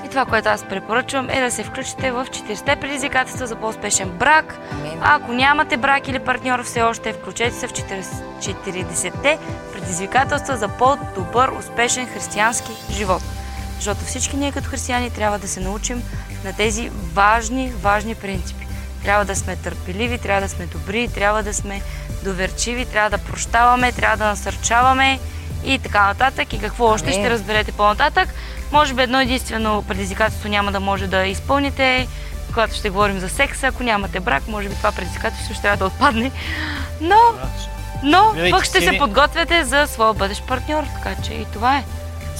И 0.04 0.08
това, 0.08 0.24
което 0.24 0.48
аз 0.48 0.64
препоръчвам 0.64 1.30
е 1.30 1.40
да 1.40 1.50
се 1.50 1.64
включите 1.64 2.10
в 2.10 2.26
40-те 2.30 2.76
предизвикателства 2.76 3.46
за 3.46 3.56
по-успешен 3.56 4.08
брак. 4.10 4.58
Амин. 4.72 4.98
А 5.00 5.16
ако 5.16 5.32
нямате 5.32 5.76
брак 5.76 6.08
или 6.08 6.18
партньор 6.18 6.62
все 6.64 6.82
още, 6.82 7.12
включете 7.12 7.54
се 7.56 7.66
в 7.66 7.72
40 7.72 8.04
40-те 8.40 9.38
предизвикателства 9.72 10.56
за 10.56 10.68
по-добър, 10.68 11.48
успешен 11.48 12.06
християнски 12.06 12.72
живот. 12.90 13.22
Защото 13.78 14.04
всички 14.04 14.36
ние 14.36 14.52
като 14.52 14.68
християни 14.68 15.10
трябва 15.10 15.38
да 15.38 15.48
се 15.48 15.60
научим 15.60 16.02
на 16.44 16.52
тези 16.52 16.90
важни, 17.12 17.72
важни 17.82 18.14
принципи. 18.14 18.66
Трябва 19.02 19.24
да 19.24 19.36
сме 19.36 19.56
търпеливи, 19.56 20.18
трябва 20.18 20.40
да 20.40 20.48
сме 20.48 20.66
добри, 20.66 21.08
трябва 21.08 21.42
да 21.42 21.54
сме 21.54 21.82
доверчиви, 22.24 22.86
трябва 22.86 23.10
да 23.10 23.18
прощаваме, 23.18 23.92
трябва 23.92 24.16
да 24.16 24.24
насърчаваме 24.24 25.18
и 25.64 25.78
така 25.78 26.06
нататък. 26.06 26.52
И 26.52 26.58
какво 26.58 26.84
още 26.84 27.12
ще 27.12 27.30
разберете 27.30 27.72
по-нататък. 27.72 28.28
Може 28.72 28.94
би 28.94 29.02
едно 29.02 29.20
единствено 29.20 29.84
предизвикателство 29.88 30.48
няма 30.48 30.72
да 30.72 30.80
може 30.80 31.06
да 31.06 31.26
изпълните, 31.26 32.08
когато 32.48 32.74
ще 32.74 32.90
говорим 32.90 33.20
за 33.20 33.28
секса. 33.28 33.66
Ако 33.66 33.82
нямате 33.82 34.20
брак, 34.20 34.48
може 34.48 34.68
би 34.68 34.74
това 34.74 34.92
предизвикателство 34.92 35.54
ще 35.54 35.62
трябва 35.62 35.76
да 35.76 35.86
отпадне. 35.86 36.30
Но, 37.00 37.20
но 38.02 38.34
пък 38.50 38.64
ще 38.64 38.80
се 38.80 38.98
подготвяте 38.98 39.64
за 39.64 39.86
своя 39.86 40.14
бъдещ 40.14 40.46
партньор. 40.46 40.84
Така 40.94 41.22
че 41.22 41.32
и 41.32 41.46
това 41.52 41.76
е. 41.76 41.84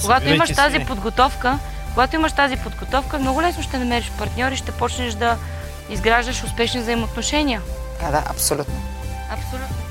Когато 0.01 0.19
Събирайте 0.21 0.35
имаш 0.35 0.55
тази 0.55 0.75
сили. 0.75 0.85
подготовка, 0.85 1.59
когато 1.93 2.15
имаш 2.15 2.33
тази 2.33 2.57
подготовка, 2.57 3.19
много 3.19 3.41
лесно 3.41 3.63
ще 3.63 3.77
намериш 3.77 4.11
партньор 4.17 4.51
и 4.51 4.55
ще 4.55 4.71
почнеш 4.71 5.13
да 5.13 5.37
изграждаш 5.89 6.43
успешни 6.43 6.79
взаимоотношения. 6.81 7.61
да, 8.01 8.11
да, 8.11 8.23
абсолютно. 8.29 8.75
Абсолютно. 9.31 9.88